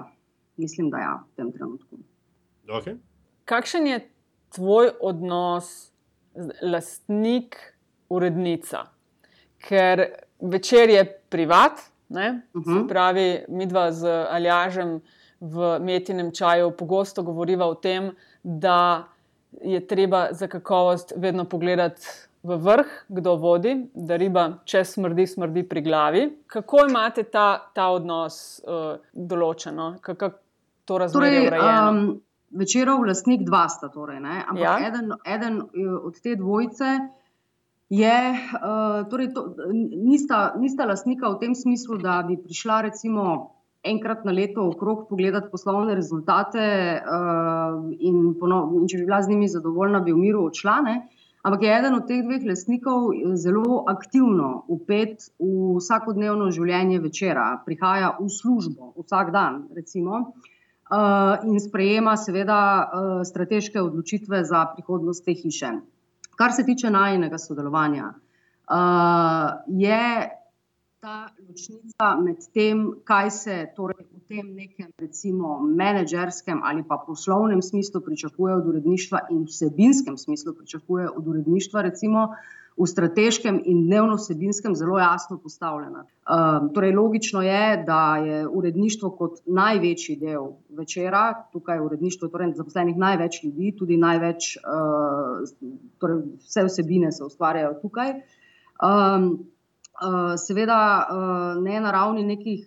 Mislim, 0.57 0.91
da 0.91 0.99
ja, 0.99 1.15
v 1.33 1.37
tem 1.37 1.53
trenutku. 1.53 1.99
Okay. 2.67 2.99
Kakšen 3.45 3.87
je 3.87 3.99
tvoj 4.55 4.93
odnos, 5.01 5.91
lastnik, 6.63 7.59
urednica? 8.09 8.85
Ker 9.59 10.05
večer 10.41 10.91
je 10.91 11.03
privat, 11.29 11.83
Uh 12.55 12.63
-huh. 12.63 12.83
Se 12.83 12.89
pravi, 12.89 13.45
mi 13.49 13.67
dva 13.67 13.93
z 13.93 14.27
Aljažem 14.31 15.01
v 15.41 15.79
Metinem 15.81 16.33
čaju 16.33 16.71
pogosto 16.71 17.23
govoriva 17.23 17.67
o 17.67 17.75
tem, 17.75 18.13
da 18.43 19.05
je 19.63 19.87
treba 19.87 20.29
za 20.31 20.47
kakovost 20.47 21.13
vedno 21.17 21.45
pogledati 21.45 22.07
v 22.43 22.57
vrh, 22.57 22.87
kdo 23.09 23.37
vodi, 23.37 23.87
da 23.95 24.17
riba, 24.17 24.59
če 24.65 24.85
smrdi, 24.85 25.27
smrdi 25.27 25.63
pri 25.69 25.83
glavi. 25.83 26.25
Kako 26.47 26.87
imate 26.89 27.23
ta, 27.23 27.71
ta 27.75 27.89
odnos 27.89 28.61
uh, 28.67 28.97
določeno, 29.13 29.95
kako 30.05 30.31
to 30.85 30.99
razumete? 30.99 31.49
Torej, 31.49 31.61
um, 31.65 32.21
večerov 32.55 33.01
vlastnik 33.07 33.47
dva 33.49 33.65
sta, 33.73 33.89
torej, 33.89 34.21
ampak 34.21 34.61
ja? 34.61 34.77
eden, 34.89 35.13
eden 35.25 35.61
eh, 35.63 35.95
od 36.11 36.21
te 36.21 36.37
dvojice 36.37 36.99
je, 37.89 38.19
uh, 38.33 39.09
torej 39.11 39.33
to, 39.35 39.55
nista, 39.93 40.55
nista 40.59 40.87
lastnika 40.89 41.29
v 41.29 41.39
tem 41.41 41.55
smislu, 41.55 41.99
da 41.99 42.23
bi 42.27 42.37
prišla 42.41 42.81
recimo 42.89 43.51
enkrat 43.85 44.25
na 44.25 44.33
leto 44.33 44.65
okrog 44.65 45.09
pogledati 45.09 45.51
poslovne 45.53 45.95
rezultate 45.95 46.65
uh, 47.05 47.85
in, 47.99 48.33
ponov, 48.41 48.73
in 48.81 48.89
če 48.89 49.03
bi 49.03 49.11
bila 49.11 49.21
z 49.23 49.35
njimi 49.35 49.51
zadovoljna, 49.53 50.01
bi 50.01 50.17
v 50.17 50.23
miru 50.23 50.47
odšla. 50.49 50.79
Ne? 50.87 50.97
Ampak 51.45 51.63
je 51.63 51.75
eden 51.77 51.99
od 51.99 52.07
teh 52.09 52.23
dveh 52.25 52.47
lastnikov 52.49 53.11
zelo 53.37 53.83
aktivno 53.93 54.65
upet 54.73 55.29
v 55.37 55.77
vsakodnevno 55.77 56.49
življenje 56.57 57.03
večera, 57.05 57.51
prihaja 57.67 58.15
v 58.17 58.31
službo 58.33 58.95
vsak 59.05 59.29
dan, 59.35 59.67
recimo, 59.77 60.23
uh, 60.25 61.45
in 61.45 61.61
sprejema, 61.61 62.17
seveda, 62.17 62.61
strateške 63.29 63.83
odločitve 63.85 64.41
za 64.49 64.65
prihodnost 64.73 65.29
te 65.29 65.37
hiše. 65.37 65.77
Kar 66.37 66.53
se 66.53 66.65
tiče 66.65 66.91
najnega 66.91 67.39
sodelovanja, 67.39 68.09
uh, 68.09 69.51
je 69.69 70.31
ta 71.01 71.29
ločnica 71.49 72.17
med 72.25 72.37
tem, 72.55 72.87
kaj 73.05 73.31
se 73.31 73.57
torej 73.77 74.07
v 74.09 74.21
tem 74.29 74.55
nekem, 74.57 74.89
recimo, 74.99 75.61
menedžerskem 75.61 76.63
ali 76.65 76.85
pa 76.89 76.99
poslovnem 77.07 77.63
smislu 77.63 78.01
pričakuje 78.01 78.55
od 78.55 78.67
uredništva 78.67 79.27
in 79.31 79.45
vsebinskem 79.45 80.17
smislu 80.19 80.55
pričakuje 80.55 81.11
od 81.11 81.29
uredništva, 81.29 81.83
recimo, 81.83 82.25
uh, 82.25 82.64
v 82.77 82.87
strateškem 82.91 83.61
in 83.65 83.85
dnevno-sebinskem 83.87 84.75
zelo 84.75 84.99
jasno 84.99 85.39
postavljena. 85.39 86.05
Um, 86.05 86.73
torej, 86.75 86.93
logično 86.97 87.43
je, 87.43 87.85
da 87.87 88.17
je 88.17 88.49
uredništvo 88.49 89.11
kot 89.11 89.39
največji 89.47 90.17
del 90.17 90.49
večera, 90.69 91.25
tukaj 91.53 91.77
je 91.77 91.87
uredništvo, 91.87 92.29
torej 92.29 92.53
zaposlenih 92.59 92.97
največ 92.97 93.43
ljudi, 93.45 93.75
tudi 93.79 93.97
največ, 93.97 94.57
uh, 94.59 95.45
torej 95.99 96.23
vse 96.43 96.65
vsebine 96.67 97.13
se 97.13 97.25
ustvarjajo 97.25 97.79
tukaj. 97.83 98.17
Um, 98.83 99.47
seveda, 100.47 101.07
ne 101.63 101.81
na 101.81 101.91
ravni 101.91 102.25
nekih 102.25 102.67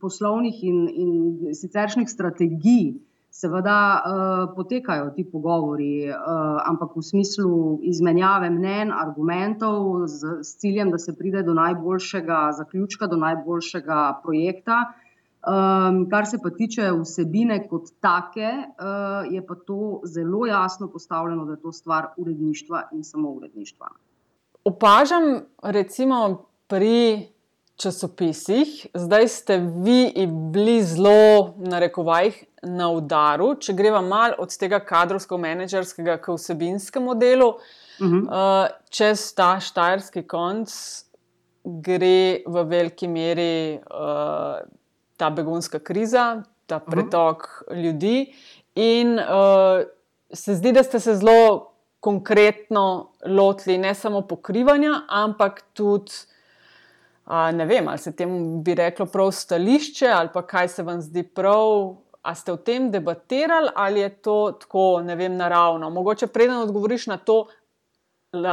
poslovnih 0.00 0.62
in, 0.62 0.88
in 0.94 1.54
siceršnjih 1.54 2.08
strategij, 2.08 2.94
seveda 3.34 3.78
uh, 3.98 4.54
potekajo 4.56 5.10
ti 5.16 5.24
pogovori, 5.32 6.06
uh, 6.06 6.16
ampak 6.70 6.94
v 6.96 7.02
smislu 7.02 7.80
izmenjave 7.82 8.50
mnen, 8.50 8.92
argumentov, 8.94 10.06
z, 10.06 10.36
z 10.46 10.60
ciljem, 10.62 10.92
da 10.94 10.98
se 11.02 11.16
pride 11.18 11.42
do 11.42 11.54
najboljšega 11.58 12.52
zaključka, 12.60 13.10
do 13.10 13.18
najboljšega 13.18 14.20
projekta. 14.22 14.84
Um, 15.44 16.06
kar 16.08 16.24
se 16.30 16.38
pa 16.40 16.54
tiče 16.54 16.92
vsebine 17.02 17.58
kot 17.68 17.90
take, 18.00 18.48
uh, 18.48 19.26
je 19.28 19.42
pa 19.46 19.58
to 19.66 20.00
zelo 20.06 20.46
jasno 20.46 20.88
postavljeno, 20.88 21.44
da 21.44 21.58
je 21.58 21.60
to 21.60 21.72
stvar 21.72 22.14
uredništva 22.16 22.88
in 22.92 23.04
samo 23.04 23.34
uredništva. 23.34 23.90
Opažam, 24.64 25.42
recimo, 25.62 26.46
pri 26.66 27.33
časopisih, 27.76 28.86
zdaj 28.94 29.28
ste 29.28 29.58
vi 29.58 30.26
bili 30.26 30.82
zelo, 30.82 31.54
na 31.56 31.78
rekovajih, 31.78 32.44
na 32.62 32.90
udaru. 32.90 33.54
Če 33.60 33.74
greva 33.74 34.00
malo 34.00 34.38
od 34.38 34.54
tega 34.58 34.78
kadrovsko-menedžerskega 34.80 36.16
k 36.22 36.36
vsebinskemu 36.36 37.14
delu, 37.18 37.48
uh 37.48 38.06
-huh. 38.06 38.22
uh, 38.22 38.68
čez 38.90 39.32
ta 39.34 39.58
štajerski 39.60 40.22
konc 40.22 40.70
gre 41.64 42.42
v 42.46 42.64
veliki 42.64 43.08
meri 43.08 43.78
uh, 43.78 44.62
ta 45.16 45.30
begunska 45.30 45.78
kriza, 45.78 46.42
ta 46.66 46.78
pretok 46.78 47.42
uh 47.42 47.74
-huh. 47.74 47.82
ljudi. 47.82 48.34
In 48.74 49.18
uh, 49.18 49.82
se 50.32 50.54
zdi, 50.54 50.72
da 50.72 50.82
ste 50.82 51.00
se 51.00 51.14
zelo 51.14 51.70
konkretno 52.00 53.12
lotili 53.26 53.78
ne 53.78 53.94
samo 53.94 54.20
pokrivanja, 54.20 55.00
ampak 55.08 55.62
tudi 55.72 56.12
ne 57.26 57.64
vem, 57.66 57.88
ali 57.88 57.98
se 57.98 58.16
temu 58.16 58.62
bi 58.62 58.74
reklo 58.74 59.06
prav 59.06 59.30
stališče, 59.32 60.06
ali 60.06 60.28
pa 60.32 60.42
kaj 60.46 60.68
se 60.68 60.82
vam 60.82 61.00
zdi 61.00 61.22
prav. 61.22 61.96
A 62.22 62.34
ste 62.34 62.52
o 62.52 62.56
tem 62.56 62.90
debatirali, 62.90 63.68
ali 63.74 64.00
je 64.00 64.08
to 64.08 64.56
tako, 64.60 65.02
ne 65.04 65.16
vem, 65.16 65.36
naravno? 65.36 65.90
Mogoče 65.90 66.26
preden 66.26 66.56
odgovoriš 66.56 67.06
na 67.06 67.16
to 67.16 67.46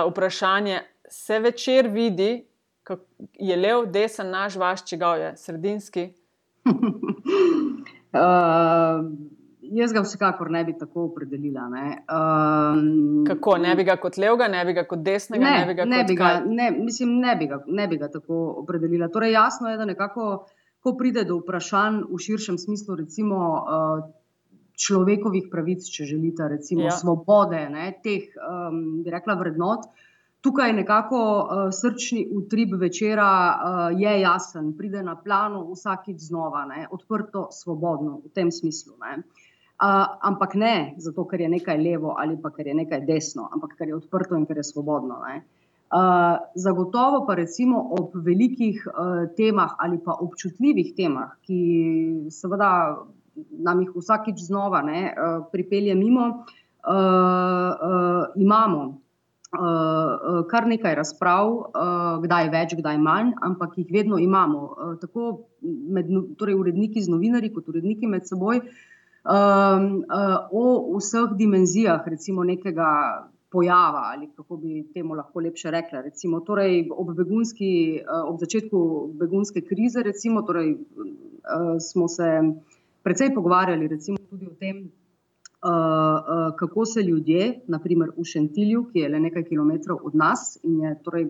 vprašanje, 0.10 0.82
se 1.10 1.40
večer 1.40 1.88
vidi, 1.88 2.46
kako 2.84 3.04
je 3.34 3.56
lev, 3.58 3.86
desen, 3.86 4.30
naš, 4.30 4.56
vaš, 4.56 4.86
čigav 4.86 5.20
je, 5.20 5.38
sredinski. 5.38 6.14
uh, 6.66 6.76
jaz 9.72 9.94
ga 9.94 10.04
vsekakor 10.04 10.52
ne 10.52 10.64
bi 10.68 10.76
tako 10.78 11.06
opredelila. 11.10 11.68
Ne. 11.72 11.86
Um, 12.12 13.26
Kako 13.28 13.58
ne 13.64 13.76
bi 13.76 13.86
ga 13.88 13.98
kot 14.02 14.18
levega, 14.22 14.48
ne 14.52 14.64
bi 14.68 14.76
ga 14.78 14.86
kot 14.90 15.04
desnega, 15.06 15.44
ne, 15.44 15.60
ne 15.60 15.68
bi 15.70 15.78
ga 15.78 15.86
ne 15.88 16.02
kot 16.02 16.10
bi 16.12 16.18
ga, 16.20 16.32
ne, 16.46 16.70
mislim, 16.78 17.18
ne 17.24 17.36
bi, 17.40 17.48
ga, 17.52 17.62
ne 17.68 17.88
bi 17.88 18.00
ga 18.02 18.12
tako 18.12 18.42
opredelila. 18.64 19.10
Torej, 19.14 19.36
jasno 19.38 19.72
je, 19.72 19.78
da 19.80 19.88
nekako, 19.90 20.32
ko 20.82 20.96
pride 21.00 21.24
do 21.30 21.40
vprašanj 21.42 22.04
v 22.10 22.22
širšem 22.26 22.60
smislu, 22.62 23.00
recimo 23.00 23.42
uh, 23.62 24.06
človekovih 24.82 25.50
pravic, 25.52 25.88
če 25.94 26.08
želite, 26.10 26.48
recimo 26.52 26.88
ja. 26.90 26.96
svobode, 26.98 27.62
ne, 27.72 27.92
teh, 28.04 28.32
um, 28.42 29.04
bi 29.06 29.14
rekla, 29.14 29.38
vrednot. 29.40 29.92
Tukaj 30.42 30.72
je 30.72 30.74
nekako 30.74 31.20
uh, 31.22 31.68
srčni 31.70 32.24
utrip 32.34 32.74
večera, 32.82 33.30
uh, 33.30 33.82
je 33.94 34.16
jasen, 34.24 34.72
pride 34.78 35.04
na 35.06 35.14
plano 35.22 35.68
vsakič 35.70 36.18
znova, 36.32 36.66
ne, 36.66 36.88
odprto, 36.90 37.52
svobodno 37.54 38.18
v 38.26 38.34
tem 38.34 38.50
smislu. 38.50 38.98
Ne. 39.06 39.20
Uh, 39.82 40.06
ampak 40.22 40.54
ne 40.62 40.94
zato, 41.02 41.24
ker 41.26 41.42
je 41.42 41.48
nekaj 41.50 41.78
levo 41.82 42.14
ali 42.14 42.36
pa 42.38 42.52
ker 42.54 42.68
je 42.70 42.74
nekaj 42.78 43.00
desno, 43.02 43.48
ampak 43.50 43.72
ker 43.80 43.90
je 43.90 43.96
odprto 43.98 44.38
in 44.38 44.44
ker 44.46 44.60
je 44.62 44.64
svobodno. 44.68 45.18
Uh, 45.26 46.38
zagotovo 46.54 47.26
pa 47.26 47.34
recimo 47.34 47.82
ob 47.98 48.14
velikih 48.14 48.78
uh, 48.86 49.26
temah 49.34 49.74
ali 49.82 49.98
pa 49.98 50.14
občutljivih 50.22 50.94
temah, 50.94 51.34
ki 51.42 52.30
seveda 52.30 52.70
nam 53.58 53.82
jih 53.82 53.96
vsakič 53.96 54.44
znova 54.46 54.84
ne, 54.86 55.02
uh, 55.10 55.50
pripelje 55.50 55.98
mimo, 55.98 56.28
uh, 56.30 56.94
uh, 56.94 58.38
imamo 58.38 58.84
uh, 58.86 60.46
kar 60.46 60.70
nekaj 60.70 60.94
razprav, 61.02 61.56
uh, 61.58 62.22
kdaj 62.22 62.54
več, 62.54 62.78
kdaj 62.78 63.02
manj, 63.02 63.34
ampak 63.42 63.82
jih 63.82 63.90
vedno 63.90 64.22
imamo. 64.22 64.62
Uh, 64.62 64.94
tako 65.02 65.50
med, 65.66 66.06
no, 66.06 66.28
torej 66.38 66.62
uredniki 66.62 67.02
z 67.02 67.10
novinarji, 67.10 67.50
kot 67.58 67.74
uredniki 67.74 68.06
med 68.06 68.30
seboj. 68.30 68.62
Uh, 68.62 68.88
um, 69.24 70.04
uh, 70.06 70.48
o 70.52 70.98
vseh 70.98 71.36
dimenzijah, 71.38 72.08
recimo 72.08 72.44
nekega 72.44 72.90
pojava, 73.52 74.02
ali 74.14 74.30
kako 74.36 74.58
bi 74.58 74.86
temu 74.94 75.14
lahko 75.14 75.40
lepše 75.40 75.72
rekla. 75.72 76.02
Recimo, 76.02 76.40
torej 76.40 76.88
ob, 76.92 77.12
begunski, 77.16 78.00
ob 78.28 78.40
začetku 78.40 79.12
begunske 79.20 79.62
krize, 79.62 80.04
recimo, 80.04 80.42
torej, 80.48 80.78
smo 81.92 82.08
se 82.08 82.30
precej 83.04 83.34
pogovarjali 83.36 83.90
tudi 84.30 84.48
o 84.48 84.56
tem, 84.60 84.86
kako 86.60 86.86
se 86.86 87.04
ljudje, 87.04 87.60
naprimer 87.68 88.10
v 88.18 88.24
Šentilju, 88.24 88.86
ki 88.94 89.00
je 89.00 89.10
le 89.10 89.20
nekaj 89.20 89.44
kilometrov 89.50 90.00
od 90.04 90.16
nas 90.16 90.58
in 90.64 90.80
je 90.82 90.96
torej, 91.04 91.28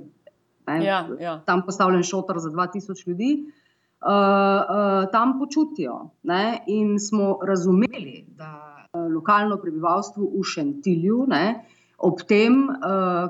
ne, 0.67 0.77
ja, 0.86 1.08
ja. 1.19 1.39
tam 1.45 1.65
postavljen 1.65 2.04
šotor 2.04 2.39
za 2.39 2.49
2000 2.49 3.08
ljudi. 3.08 3.32
Uh, 4.01 4.07
uh, 4.09 5.11
tam 5.11 5.39
počutijo. 5.39 6.09
Ne? 6.23 6.63
In 6.67 6.99
smo 6.99 7.39
razumeli, 7.43 8.25
da 8.37 8.87
uh, 8.93 9.13
lokalno 9.13 9.59
prebivalstvo 9.61 10.25
v 10.25 10.41
Šentilju, 10.53 11.25
ne, 11.29 11.65
ob 12.01 12.23
tem, 12.25 12.63
uh, 12.65 13.29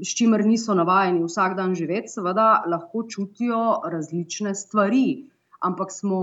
s 0.00 0.14
čimer 0.16 0.46
niso 0.48 0.72
navajeni 0.74 1.20
vsak 1.26 1.58
dan 1.58 1.74
živeti, 1.76 2.08
seveda 2.08 2.62
lahko 2.72 3.04
čutijo 3.04 3.82
različne 3.84 4.54
stvari. 4.54 5.28
Ampak 5.62 5.92
smo 5.94 6.18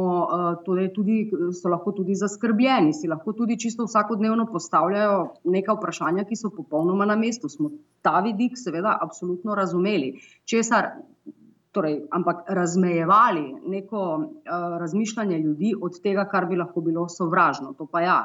torej 0.66 0.90
tudi, 0.92 1.20
so 1.56 1.70
lahko 1.72 1.94
tudi 1.96 2.18
zaskrbljeni, 2.18 2.92
si 2.94 3.08
lahko 3.08 3.32
tudi 3.38 3.56
čisto 3.56 3.86
vsakodnevno 3.88 4.50
postavljajo 4.52 5.22
neka 5.46 5.78
vprašanja, 5.78 6.26
ki 6.28 6.36
so 6.36 6.50
popolnoma 6.52 7.06
na 7.08 7.16
mestu. 7.16 7.48
Smo 7.48 7.70
ta 8.04 8.18
vidik, 8.26 8.58
seveda, 8.60 8.98
absolutno 9.00 9.56
razumeli. 9.56 10.18
Česar 10.44 10.90
torej, 11.80 12.00
ampak 12.12 12.44
razmejevali 12.48 13.56
neko 13.72 14.02
uh, 14.16 14.78
razmišljanje 14.80 15.38
ljudi 15.38 15.74
od 15.82 16.02
tega, 16.04 16.28
kar 16.28 16.46
bi 16.46 16.60
lahko 16.60 16.82
bilo 16.82 17.08
sovražno. 17.10 17.74
To 17.78 17.88
pa 17.88 18.02
ja. 18.02 18.20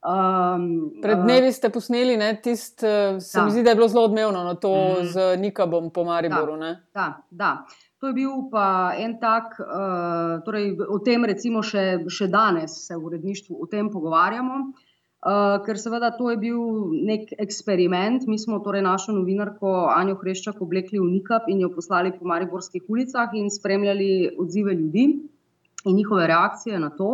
Um, 0.00 0.90
Pred 1.02 1.22
dnevi 1.22 1.52
ste 1.52 1.70
posneli 1.70 2.16
tisto, 2.42 3.20
se 3.20 3.38
da. 3.38 3.44
mi 3.44 3.50
zdi, 3.50 3.62
da 3.62 3.70
je 3.70 3.76
bilo 3.76 3.88
zelo 3.88 4.04
odmevno, 4.04 4.44
no, 4.44 4.54
to 4.54 4.72
mm. 4.72 5.04
z 5.04 5.36
Nikabom 5.36 5.90
po 5.90 6.04
Mariboru. 6.04 6.56
Da, 6.56 6.76
da, 6.94 7.22
da. 7.30 7.52
To 8.00 8.08
je 8.08 8.12
bil 8.16 8.30
pa 8.50 8.92
en 8.96 9.18
tak, 9.20 9.60
uh, 9.60 10.40
torej 10.44 10.72
o 10.88 10.98
tem, 11.04 11.24
recimo, 11.24 11.62
še, 11.62 12.00
še 12.08 12.30
danes 12.32 12.78
se 12.86 12.96
v 12.96 13.04
uredništvu 13.10 13.60
o 13.60 13.68
tem 13.68 13.90
pogovarjamo. 13.92 14.54
Uh, 14.54 14.89
Uh, 15.20 15.58
ker 15.66 15.76
seveda 15.76 16.08
to 16.16 16.30
je 16.32 16.36
bil 16.40 16.60
nek 17.04 17.34
eksperiment. 17.44 18.24
Mi 18.24 18.38
smo 18.40 18.58
torej 18.64 18.80
našo 18.86 19.12
novinarko 19.12 19.90
Anjo 19.92 20.16
Hreščak 20.16 20.62
oblekli 20.64 20.96
v 20.96 21.10
Nikab 21.12 21.50
in 21.52 21.60
jo 21.60 21.68
poslali 21.74 22.14
po 22.16 22.24
Mariborskih 22.24 22.88
ulicah 22.88 23.34
in 23.36 23.50
spremljali 23.52 24.30
odzive 24.40 24.72
ljudi 24.72 25.04
in 25.84 25.96
njihove 25.96 26.24
reakcije 26.26 26.80
na 26.80 26.88
to. 26.96 27.10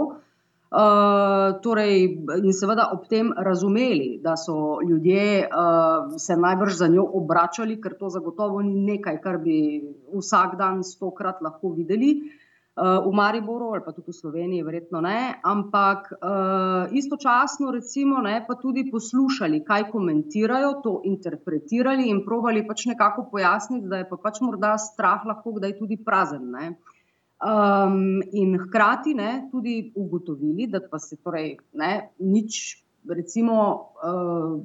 Uh, 0.67 1.59
torej, 1.63 2.07
in 2.43 2.55
seveda 2.55 2.91
ob 2.95 3.11
tem 3.11 3.33
razumeli, 3.33 4.21
da 4.23 4.37
so 4.39 4.79
ljudje 4.87 5.47
uh, 5.47 6.15
se 6.19 6.37
najbrž 6.37 6.79
za 6.79 6.87
njo 6.87 7.09
obračali, 7.19 7.81
ker 7.83 7.99
to 7.99 8.11
zagotovo 8.11 8.63
ni 8.63 8.75
nekaj, 8.87 9.21
kar 9.23 9.39
bi 9.43 9.83
vsak 10.15 10.59
dan 10.59 10.83
stokrat 10.87 11.43
lahko 11.43 11.75
videli. 11.75 12.21
Uh, 12.23 12.46
v 12.77 13.13
Mariboru 13.13 13.73
ali 13.73 13.81
pa 13.85 13.93
tudi 13.93 14.13
v 14.13 14.21
Sloveniji, 14.21 14.63
verjetno 14.63 15.01
ne, 15.01 15.41
ampak 15.41 16.13
uh, 16.13 16.93
istočasno, 16.93 17.71
recimo, 17.73 18.21
ne, 18.21 18.45
pa 18.45 18.59
tudi 18.61 18.85
poslušali, 18.91 19.63
kaj 19.65 19.89
komentirajo, 19.89 20.75
to 20.85 21.01
interpretirali 21.09 22.11
in 22.13 22.21
provali 22.27 22.67
pač 22.69 22.85
nekako 22.93 23.31
pojasniti, 23.33 23.89
da 23.89 24.03
je 24.03 24.09
pa 24.11 24.19
pač 24.21 24.43
morda 24.45 24.75
strah 24.77 25.25
lahko 25.25 25.55
kdaj 25.57 25.79
tudi 25.79 25.97
prazen. 25.97 26.51
Ne. 26.53 26.75
Um, 27.41 28.21
in 28.33 28.59
hkrati 28.61 29.15
ne, 29.17 29.49
tudi 29.53 29.93
ugotovili, 29.97 30.69
da 30.69 30.81
pa 30.85 31.01
se 31.01 31.17
torej 31.17 31.57
ne, 31.73 32.11
nič. 32.21 32.83
Recimo, 33.07 33.55
uh, 34.03 34.57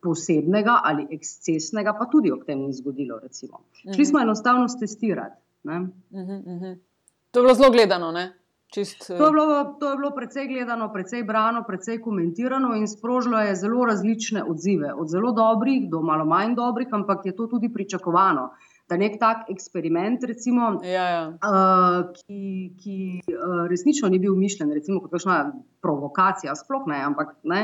posebnega 0.00 0.78
ali 0.88 1.02
ekscesnega, 1.12 1.92
pa 1.98 2.06
tudi 2.08 2.30
ob 2.32 2.46
tem 2.48 2.62
ni 2.64 2.72
zgodilo. 2.72 3.18
Recimo. 3.20 3.60
Šli 3.82 4.00
mhm. 4.00 4.08
smo 4.08 4.22
enostavno 4.24 4.64
testirati. 4.80 5.36
Uh 5.66 5.72
-huh, 5.72 5.90
uh 6.10 6.62
-huh. 6.62 6.76
To 7.30 7.40
je 7.40 7.42
bilo 7.42 7.54
zelo 7.54 7.70
gledano. 7.70 8.12
Čist, 8.74 9.06
to, 9.06 9.26
je 9.26 9.32
bilo, 9.32 9.76
to 9.80 9.90
je 9.90 9.96
bilo 9.96 10.10
precej 10.10 10.48
gledano, 10.48 10.92
precej 10.92 11.22
brano, 11.22 11.62
precej 11.66 12.00
komentirano 12.02 12.74
in 12.74 12.88
sprožilo 12.88 13.38
je 13.38 13.54
zelo 13.54 13.84
različne 13.84 14.42
odzive. 14.44 14.92
Od 14.94 15.08
zelo 15.08 15.32
dobrih 15.32 15.86
do 15.90 16.02
malo 16.02 16.24
manj 16.24 16.54
dobrih, 16.54 16.88
ampak 16.92 17.26
je 17.26 17.36
to 17.36 17.46
tudi 17.46 17.72
pričakovano. 17.72 18.50
Da 18.88 18.96
nek 18.96 19.18
tak 19.20 19.48
eksperiment, 19.50 20.24
recimo, 20.24 20.80
ja, 20.84 21.06
ja. 21.10 21.22
Uh, 21.28 22.12
ki, 22.14 22.74
ki 22.82 22.98
uh, 23.34 23.64
resnično 23.70 24.08
ni 24.08 24.18
bil 24.18 24.34
mišljen 24.38 24.70
recimo, 24.74 25.00
kot 25.02 25.10
kakšna 25.14 25.38
provokacija, 25.82 26.54
sploh 26.54 26.86
ne, 26.86 27.00
ampak 27.02 27.34
ne, 27.42 27.62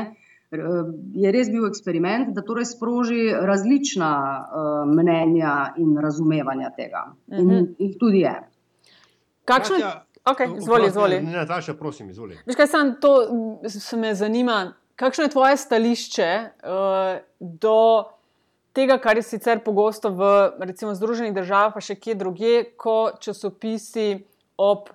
je 1.15 1.31
res 1.31 1.49
bil 1.49 1.67
eksperiment, 1.67 2.33
da 2.35 2.43
torej 2.45 2.67
sproži 2.73 3.31
različna 3.33 4.09
uh, 4.13 4.81
mnenja 4.89 5.73
in 5.77 5.95
razumevanja 5.97 6.73
tega. 6.77 7.05
Uh 7.27 7.37
-huh. 7.37 7.39
In 7.39 7.47
mhm. 7.47 7.71
jih 7.79 7.95
tudi 7.99 8.19
je. 8.19 8.35
Kakšno 9.45 9.75
je? 9.75 9.91
Okay, 10.23 10.57
izvoli, 10.57 10.87
izvoli. 10.87 11.21
Ne, 11.21 11.31
ne, 11.31 11.47
Taša, 11.47 11.73
prosim, 11.75 12.09
izvoli. 12.09 12.37
Veš, 12.45 12.55
kaj 12.55 12.67
sem 12.71 12.95
to, 13.01 13.11
se 13.67 13.97
me 13.99 14.15
zanima. 14.15 14.73
Kakšno 14.95 15.25
je 15.25 15.33
tvoje 15.33 15.57
stališče 15.57 16.29
uh, 16.63 17.17
do 17.39 17.77
tega, 18.73 18.97
kar 18.97 19.17
je 19.17 19.25
sicer 19.27 19.59
pogosto 19.65 20.09
v 20.09 20.29
recimo, 20.63 20.95
Združenih 20.95 21.33
državah, 21.35 21.73
pa 21.75 21.81
še 21.83 21.97
kje 21.99 22.15
drugje, 22.15 22.63
ko 22.79 23.13
časopisi 23.19 24.23
ob 24.57 24.93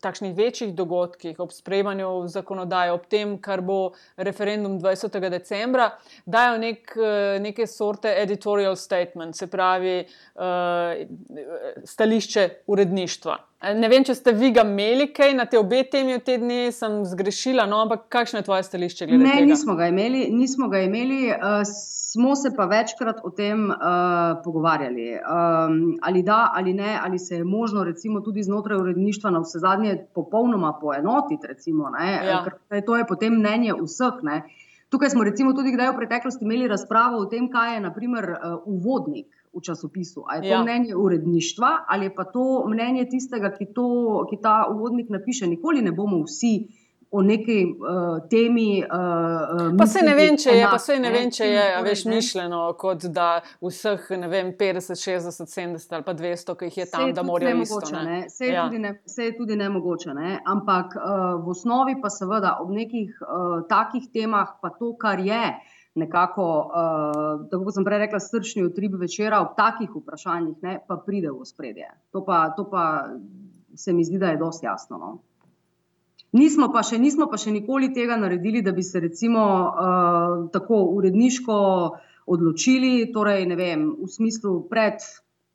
takšnih 0.00 0.34
večjih 0.36 0.74
dogodkih, 0.78 1.40
ob 1.42 1.50
sprejemanju 1.52 2.28
zakonodaje, 2.30 2.92
ob 2.94 3.06
tem, 3.10 3.34
kar 3.42 3.60
bo 3.66 3.94
referendum 4.16 4.78
20. 4.78 5.18
decembra, 5.30 5.90
dajo 6.26 6.58
nek, 6.62 6.94
eh, 6.94 7.38
neke 7.42 7.66
sorte 7.66 8.14
editorial 8.22 8.76
statement, 8.76 9.36
se 9.36 9.50
pravi 9.50 10.06
uh, 10.06 11.02
stališče 11.84 12.48
uredništva. 12.66 13.47
Ne 13.58 13.88
vem, 13.90 14.04
če 14.06 14.14
ste 14.14 14.32
vi 14.38 14.52
ga 14.54 14.62
imeli 14.62 15.08
kaj 15.10 15.32
na 15.34 15.44
te 15.50 15.58
obe 15.58 15.80
temi 15.90 16.14
v 16.14 16.22
te 16.22 16.36
dni, 16.38 16.68
sem 16.74 17.00
zgrešila, 17.10 17.64
no, 17.66 17.80
ampak 17.82 18.04
kakšno 18.12 18.38
je 18.38 18.46
tvoje 18.46 18.66
stališče? 18.68 19.08
Ne, 19.10 19.18
tega? 19.18 19.46
nismo 19.50 19.74
ga 19.74 19.88
imeli. 19.90 20.28
Nismo 20.30 20.68
ga 20.70 20.84
imeli 20.86 21.24
uh, 21.34 21.64
smo 22.12 22.36
se 22.36 22.54
pa 22.56 22.64
večkrat 22.64 23.20
o 23.24 23.30
tem 23.30 23.70
uh, 23.70 23.76
pogovarjali. 24.44 25.08
Um, 25.12 25.98
ali 26.02 26.22
da, 26.22 26.50
ali 26.54 26.72
ne, 26.74 26.98
ali 27.02 27.18
se 27.18 27.34
je 27.34 27.44
možno, 27.44 27.84
recimo, 27.84 28.20
tudi 28.20 28.42
znotraj 28.42 28.78
uredništva 28.78 29.30
na 29.30 29.38
vse 29.38 29.58
zadnje 29.58 29.96
popolnoma 30.14 30.72
poenotiti. 30.80 31.46
Recimo, 31.46 31.90
ja. 31.98 32.44
Ker 32.44 32.84
to 32.86 32.96
je 32.96 33.06
potem 33.06 33.36
mnenje 33.38 33.74
vseh. 33.82 34.22
Ne? 34.22 34.42
Tukaj 34.88 35.10
smo 35.10 35.24
recimo 35.24 35.52
tudi 35.52 35.72
kdaj 35.72 35.92
v 35.92 35.96
preteklosti 35.96 36.44
imeli 36.44 36.68
razpravo 36.68 37.18
o 37.18 37.26
tem, 37.26 37.50
kaj 37.52 37.74
je 37.74 37.80
naprimer 37.80 38.30
uh, 38.30 38.62
uvodnik. 38.64 39.37
V 39.58 39.62
časopisu. 39.66 40.24
Ali 40.26 40.46
je 40.46 40.50
to 40.50 40.56
ja. 40.56 40.62
mnenje 40.62 40.96
uredništva, 40.96 41.70
ali 41.88 42.06
je 42.06 42.14
pa 42.14 42.24
to 42.24 42.64
mnenje 42.68 43.08
tistega, 43.10 43.50
ki, 43.54 43.72
to, 43.74 43.88
ki 44.30 44.38
ta 44.42 44.66
uvodnik 44.70 45.10
napiše. 45.10 45.46
Nikoli 45.46 45.82
ne 45.82 45.92
bomo 45.92 46.22
vsi 46.24 46.54
uh, 46.64 46.76
o 47.10 47.22
neki 47.22 47.64
uh, 47.64 48.28
temi. 48.28 48.84
Uh, 48.84 49.76
pa 49.78 49.86
se 49.86 50.02
ne 50.04 50.14
vem, 50.14 50.36
če 50.36 50.52
je, 50.56 50.64
pa 50.70 50.78
se 50.82 50.98
ne 51.00 51.12
vem, 51.12 51.30
če 51.32 51.46
je, 51.48 51.64
veš, 51.86 52.04
mišljeno, 52.08 52.60
kot 52.80 53.06
da 53.14 53.28
vseh, 53.64 54.10
ne 54.20 54.28
vem, 54.28 54.52
50, 54.58 55.00
60, 55.00 55.48
70 55.48 55.96
ali 55.96 56.04
pa 56.04 56.14
200, 56.18 56.56
ki 56.58 56.68
jih 56.68 56.78
je 56.82 56.88
tam, 56.92 57.14
da 57.16 57.24
morajo 57.24 57.62
isto. 57.64 57.80
Vse 57.80 58.50
je, 58.50 58.52
ja. 58.52 58.68
je 58.68 59.30
tudi 59.38 59.56
nemogoče, 59.56 60.12
ne? 60.16 60.36
ampak 60.46 60.98
uh, 60.98 61.40
v 61.44 61.56
osnovi 61.56 61.96
pa 62.02 62.12
seveda 62.12 62.58
ob 62.62 62.74
nekih 62.76 63.16
uh, 63.24 63.64
takih 63.70 64.10
temah, 64.12 64.58
pa 64.60 64.74
to, 64.76 64.92
kar 65.00 65.24
je. 65.24 65.42
Nekako, 65.98 66.46
uh, 66.68 67.46
tako 67.50 67.66
kot 67.66 67.74
sem 67.74 67.86
prej 67.86 68.04
rekla, 68.04 68.20
srčni 68.22 68.62
utrip 68.66 68.94
večera 69.00 69.40
ob 69.42 69.56
takih 69.58 69.90
vprašanjih, 69.96 70.58
ne, 70.62 70.78
pa 70.86 70.98
pride 71.02 71.32
v 71.34 71.46
spredje. 71.48 71.90
To 72.14 72.22
pa, 72.24 72.44
to 72.56 72.68
pa 72.70 72.84
se 73.74 73.92
mi 73.92 74.04
zdi, 74.04 74.18
da 74.18 74.32
je 74.32 74.40
dosti 74.40 74.66
jasno. 74.66 74.98
No? 74.98 75.10
Nismo 76.32 76.68
pa, 76.72 76.82
še, 76.84 76.98
nismo 77.00 77.28
pa 77.30 77.38
še 77.40 77.54
nikoli 77.54 77.88
tega 77.96 78.18
naredili, 78.20 78.60
da 78.62 78.74
bi 78.76 78.84
se 78.84 79.00
recimo 79.00 79.44
uh, 79.44 80.50
tako 80.52 80.82
uredniško 80.98 81.56
odločili, 82.28 83.08
torej 83.14 83.48
vem, 83.56 83.88
v 83.96 84.08
smislu 84.12 84.60
pred 84.68 85.00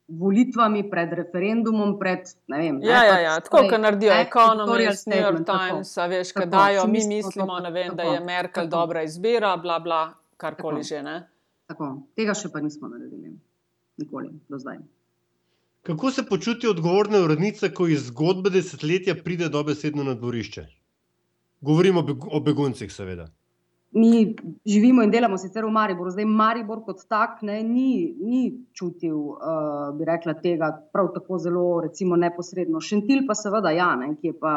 volitvami, 0.09 0.81
pred 0.89 1.13
referendumom. 1.13 1.93
Pred, 1.99 2.33
vem, 2.49 2.81
ja, 2.81 3.01
ne, 3.01 3.05
ja, 3.07 3.19
ja. 3.27 3.35
tako 3.45 3.63
kot 3.69 3.85
naredijo 3.85 4.17
Economist, 4.17 5.07
New 5.07 5.21
York 5.21 5.45
Times, 5.45 5.93
tako, 5.93 6.09
veš, 6.15 6.33
kaj 6.33 6.49
dajo, 6.49 6.87
mi 6.89 7.05
mislimo, 7.05 7.59
tako, 7.61 7.73
vem, 7.73 7.93
tako, 7.93 7.97
da 8.01 8.09
je 8.09 8.19
Merkel 8.25 8.63
tako. 8.63 8.73
dobra 8.73 9.05
izbira, 9.05 9.53
bla, 9.61 9.79
bla, 9.79 10.03
karkoli 10.37 10.83
že. 10.83 11.01
Ne? 11.03 11.21
Tako, 11.69 11.93
tega 12.15 12.35
še 12.35 12.51
pa 12.53 12.61
nismo 12.61 12.89
naredili, 12.91 13.33
nikoli 13.97 14.33
do 14.49 14.59
zdaj. 14.59 14.81
Kako 15.83 16.11
se 16.11 16.23
počuti 16.23 16.67
odgovorna 16.67 17.19
urednica, 17.25 17.67
ko 17.75 17.87
iz 17.91 18.07
zgodbe 18.07 18.49
desetletja 18.49 19.15
pride 19.23 19.49
dobesedno 19.51 20.03
na 20.03 20.13
dvorišče? 20.15 20.65
Govorimo 21.63 22.03
o 22.31 22.39
beguncih, 22.39 22.91
seveda. 22.91 23.27
Mi 23.93 24.35
živimo 24.65 25.03
in 25.03 25.11
delamo 25.11 25.37
sicer 25.37 25.65
v 25.65 25.71
Mariboru, 25.71 26.09
zdaj 26.11 26.25
Maribor 26.25 26.79
kot 26.85 27.03
tak 27.09 27.43
ne, 27.45 27.59
ni, 27.63 28.15
ni 28.19 28.39
čutil, 28.73 29.17
uh, 29.35 29.91
bi 29.93 30.07
rekla, 30.07 30.33
tega 30.41 30.71
prav 30.93 31.11
tako 31.13 31.37
zelo, 31.37 31.65
recimo, 31.83 32.17
neposredno. 32.17 32.81
Šentil 32.81 33.27
pa 33.27 33.35
seveda, 33.37 33.75
ja, 33.75 33.91
ne, 33.99 34.15
ki 34.17 34.31
je 34.31 34.37
pa 34.39 34.55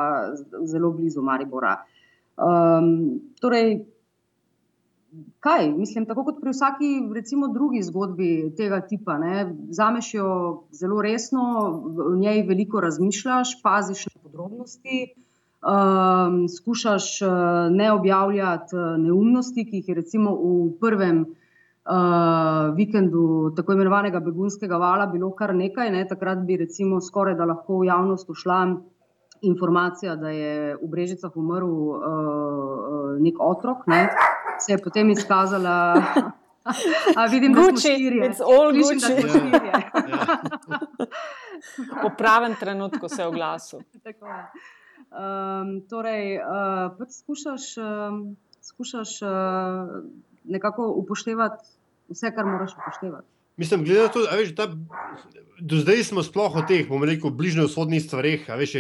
zelo 0.65 0.95
blizu 0.97 1.27
Maribora. 1.27 1.75
Um, 2.37 2.89
torej, 3.43 3.83
kaj, 5.41 5.71
mislim, 5.71 6.07
tako 6.07 6.25
kot 6.25 6.41
pri 6.41 6.51
vsaki, 6.51 6.91
recimo, 7.15 7.49
drugi 7.53 7.83
zgodbi 7.83 8.55
tega 8.57 8.81
tipa. 8.81 9.19
Zameš 9.71 10.15
jo 10.15 10.29
zelo 10.73 11.03
resno, 11.03 11.45
v 11.97 12.19
njej 12.19 12.43
veliko 12.49 12.81
razmišljaš, 12.81 13.57
paziš 13.63 14.07
na 14.07 14.23
podrobnosti, 14.23 14.99
um, 15.63 16.49
skušaš 16.49 17.23
uh, 17.23 17.31
ne 17.71 17.93
objavljati 17.93 18.77
uh, 18.77 18.99
neumnosti, 18.99 19.65
ki 19.65 19.83
jih 19.83 19.89
je 19.89 19.95
recimo 20.03 20.37
v 20.37 20.71
prvem. 20.81 21.27
Uh, 21.87 22.75
vikendu 22.75 23.53
tako 23.55 23.77
imenovanega 23.77 24.19
begunskega 24.21 24.75
vala 24.77 25.05
bilo 25.07 25.29
kar 25.39 25.53
nekaj, 25.55 25.93
ne? 25.95 26.01
takrat 26.09 26.41
bi 26.43 26.57
recimo 26.59 26.99
skoraj 27.01 27.37
da 27.39 27.47
lahko 27.47 27.79
v 27.79 27.87
javnost 27.87 28.31
ušla 28.31 28.57
informacija, 29.43 30.17
da 30.17 30.31
je 30.31 30.75
v 30.83 30.89
Brežicah 30.91 31.37
umrl 31.37 31.71
uh, 31.71 32.01
nek 33.23 33.39
otrok. 33.41 33.87
Ne? 33.87 34.09
Se 34.59 34.73
je 34.73 34.79
potem 34.79 35.11
izkazala. 35.11 36.03
A 37.17 37.27
vidim, 37.31 37.53
da 37.53 37.61
Gucci, 37.61 37.81
smo 37.81 37.95
štirje. 37.95 38.31
it's 38.31 38.41
all 38.43 38.73
Slišim, 38.73 38.99
da 38.99 39.07
smo 39.07 39.17
Gucci. 39.17 39.39
štirje. 39.39 39.73
Po 42.03 42.11
pravem 42.19 42.55
trenutku 42.61 43.09
se 43.09 43.23
je 43.23 43.27
oglasil. 43.27 43.81
Tako 44.05 44.27
je. 44.27 44.47
Um, 45.07 45.81
torej, 45.89 46.39
uh, 46.39 46.97
pač 46.99 47.09
skušaš, 47.23 47.77
um, 47.79 48.37
skušaš 48.61 49.23
uh, 49.23 49.29
nekako 50.45 50.89
upoštevati 50.99 51.65
vse, 52.09 52.33
kar 52.35 52.45
moraš 52.45 52.75
upoštevati. 52.75 53.29
Mislim, 53.57 53.85
glede 53.85 54.03
na 54.03 54.09
to, 54.13 54.21
veš, 54.33 54.53
da 54.55 54.67
do 55.61 55.79
zdaj 55.81 56.05
smo 56.05 56.23
sploh 56.23 56.57
o 56.57 56.63
teh, 56.69 56.85
bomo 56.89 57.07
rekel, 57.09 57.31
bližnjevzhodnih 57.33 58.03
stvareh. 58.05 58.45
Veš, 58.61 58.75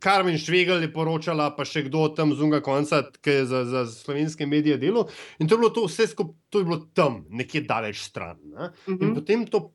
Karmen 0.00 0.38
Švegel 0.40 0.80
je 0.80 0.88
poročala, 0.92 1.50
pa 1.52 1.66
še 1.68 1.82
kdo 1.90 2.06
tam 2.16 2.32
z 2.32 2.40
unga 2.40 2.62
konca, 2.64 3.02
ki 3.20 3.30
je 3.30 3.42
za, 3.50 3.60
za 3.68 3.82
slovenske 3.90 4.46
medije 4.48 4.78
delal. 4.80 5.10
In 5.38 5.48
to 5.48 5.58
je 5.58 5.60
bilo 5.60 5.72
to 5.76 5.84
vse 5.84 6.06
skupaj, 6.08 6.36
to 6.48 6.62
je 6.62 6.68
bilo 6.70 6.78
tam, 6.96 7.24
nekje 7.28 7.66
daleč 7.68 8.00
stran. 8.00 8.40
Ne? 8.48 8.70
In 8.88 8.96
Mhm. 8.96 9.14
potem 9.14 9.44
to 9.44 9.74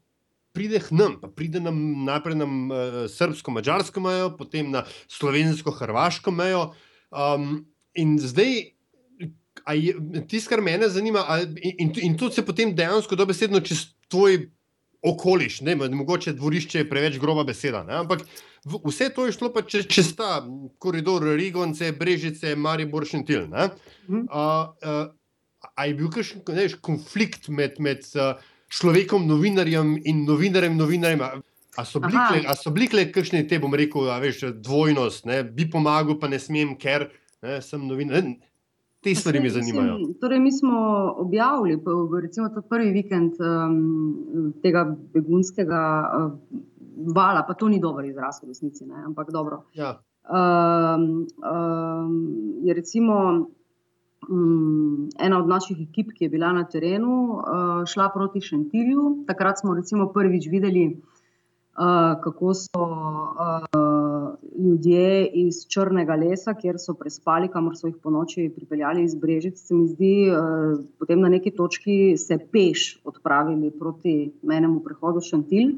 pride 0.52 0.82
k 0.82 0.90
nam, 0.98 1.20
pa 1.22 1.30
pride 1.30 1.62
nam 1.62 1.78
najprej 2.10 2.36
na 2.42 2.48
uh, 2.50 3.06
srbsko-mačarsko 3.06 4.02
mejo, 4.02 4.34
potem 4.34 4.72
na 4.74 4.82
slovensko-hrvaško 5.14 6.34
mejo. 6.34 6.72
Um, 7.14 7.68
in 7.94 8.18
zdaj, 8.18 8.74
tisto, 10.28 10.50
kar 10.50 10.62
mene 10.62 10.90
zanima, 10.90 11.22
a, 11.28 11.42
in, 11.46 11.78
in, 11.78 11.94
in 12.02 12.18
to 12.18 12.32
se 12.32 12.42
potem 12.46 12.74
dejansko 12.76 13.16
dobesedno 13.16 13.62
čez 13.62 13.94
tvoj 14.10 14.50
okoliš, 15.02 15.62
ne, 15.62 15.76
mogoče 15.76 16.34
dvorišče 16.36 16.82
je 16.82 16.90
preveč 16.90 17.20
groba 17.20 17.46
beseda, 17.48 17.84
ne, 17.88 17.96
ampak 18.02 18.26
vse 18.84 19.08
to 19.16 19.26
je 19.26 19.36
šlo 19.38 19.52
pa 19.54 19.62
čez, 19.64 19.88
čez 19.88 20.12
ta 20.18 20.42
koridor 20.78 21.24
Rigonce, 21.24 21.92
Brežice, 21.96 22.56
Maribor, 22.56 23.06
Šentil. 23.08 23.48
Ne. 23.48 23.70
Mhm. 24.10 24.26
A, 24.30 24.44
a, 24.84 24.98
a 25.76 25.86
je 25.86 25.96
bil 25.96 26.12
kakšen 26.12 26.44
ne 26.56 26.68
konflikt 26.82 27.48
med, 27.48 27.80
med 27.80 28.04
človekom, 28.70 29.28
novinarjem 29.28 29.96
in 30.04 30.26
novinarjem, 30.28 30.76
novinarjem? 30.78 31.24
A- 31.78 31.86
so 31.86 32.02
bili 32.04 32.18
Aha. 32.18 32.34
kle- 32.34 32.46
a 32.48 32.56
so 32.60 32.72
bili 32.76 32.90
kle 32.92 33.06
kakšne 33.12 33.46
te, 33.48 33.60
bom 33.60 33.74
rekel, 33.74 34.10
a 34.12 34.20
veš, 34.20 34.42
dvojnost, 34.60 35.26
ne, 35.30 35.44
bi 35.44 35.70
pomagal, 35.70 36.20
pa 36.20 36.28
ne 36.28 36.40
smem, 36.40 36.76
ker 36.76 37.08
ne, 37.46 37.62
sem 37.64 37.80
novinar. 37.88 38.24
Ne, 38.26 38.49
Te 39.04 39.16
stvari 39.16 39.40
me 39.40 39.50
zanimajo. 39.50 39.94
Mislim, 39.98 40.14
torej, 40.22 40.40
mi 40.40 40.52
smo 40.52 40.80
objavili, 41.18 41.80
recimo, 42.22 42.50
prvi 42.70 42.92
vikend 42.92 43.34
um, 43.40 44.54
tega 44.62 44.96
begunskega 45.14 45.84
uh, 46.04 46.32
vala, 47.16 47.46
pa 47.48 47.54
to 47.54 47.68
ni 47.68 47.80
dober 47.80 48.06
izraz 48.06 48.44
v 48.44 48.52
resnici, 48.52 48.86
ne, 48.86 49.04
ampak 49.06 49.32
dobro. 49.32 49.64
Ja. 49.74 50.00
Um, 50.30 51.28
um, 51.40 52.18
je 52.64 52.74
recimo 52.74 53.16
um, 54.30 55.10
ena 55.20 55.40
od 55.40 55.48
naših 55.48 55.78
ekip, 55.90 56.12
ki 56.18 56.26
je 56.26 56.30
bila 56.30 56.52
na 56.54 56.66
terenu, 56.68 57.40
uh, 57.40 57.86
šla 57.88 58.10
proti 58.14 58.42
Šentilju. 58.42 59.24
Takrat 59.28 59.60
smo 59.60 59.74
recimo 59.76 60.12
prvič 60.14 60.50
videli, 60.52 60.86
uh, 60.92 62.20
kako 62.24 62.54
so 62.54 62.84
uh, 62.84 63.64
ljudje 64.58 65.28
iz 65.44 65.62
Črnega 65.68 66.16
lesa, 66.16 66.54
kjer 66.54 66.80
so 66.80 66.94
prespali, 66.98 67.50
kamor 67.52 67.78
so 67.78 67.88
jih 67.88 67.96
po 68.04 68.12
noči 68.14 68.50
pripeljali 68.56 69.04
iz 69.04 69.16
Brežic, 69.16 69.60
se 69.60 69.76
mi 69.76 69.88
zdi, 69.88 70.14
uh, 70.32 70.80
potem 71.00 71.22
na 71.22 71.30
neki 71.30 71.52
točki 71.56 72.18
se 72.18 72.38
peš 72.52 73.02
odpravili 73.04 73.72
proti 73.72 74.32
menemu 74.42 74.84
prehodu 74.84 75.22
Šentilj. 75.22 75.76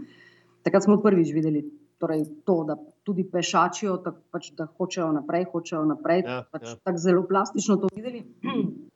Takrat 0.64 0.86
smo 0.86 1.02
prvič 1.02 1.34
videli 1.34 1.64
torej 2.02 2.26
to, 2.46 2.64
da 2.68 2.76
tudi 3.06 3.24
pešačijo, 3.30 3.98
tak, 4.06 4.18
pač, 4.34 4.52
da 4.58 4.66
hočejo 4.66 5.12
naprej, 5.14 5.46
hočejo 5.54 5.84
naprej. 5.86 6.24
Ja, 6.26 6.44
pač 6.52 6.68
ja. 6.70 6.76
Tako 6.84 7.02
zelo 7.02 7.26
plastično 7.30 7.78
to 7.82 7.94
videli. 7.96 8.26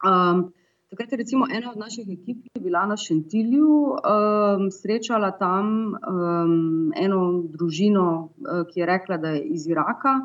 Um, 0.00 0.46
takrat 0.90 1.12
je 1.12 1.16
recimo 1.16 1.46
ena 1.56 1.70
od 1.70 1.78
naših 1.78 2.08
ekip, 2.08 2.42
ki 2.42 2.50
je 2.54 2.62
bila 2.62 2.86
na 2.86 2.96
Šentilju, 2.96 3.68
um, 3.94 4.66
srečala 4.74 5.30
tam 5.38 5.94
um, 5.94 6.92
eno 6.96 7.20
družino, 7.54 8.06
uh, 8.26 8.64
ki 8.70 8.80
je 8.80 8.86
rekla, 8.86 9.16
da 9.22 9.36
je 9.36 9.44
iz 9.54 9.68
Iraka, 9.70 10.18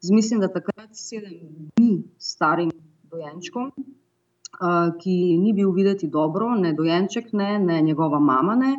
z 0.00 0.10
mislim, 0.12 0.40
da 0.40 0.52
takrat 0.52 0.92
sedem 0.92 1.40
dni 1.76 2.02
starim 2.18 2.70
dojenčkom, 3.10 3.72
uh, 3.72 4.92
ki 5.00 5.16
ni 5.38 5.52
bil 5.56 5.72
videti 5.72 6.08
dobro, 6.08 6.54
ne 6.60 6.74
dojenček, 6.76 7.32
ne, 7.32 7.58
ne 7.58 7.82
njegova 7.82 8.20
mama. 8.20 8.56
Ne. 8.56 8.74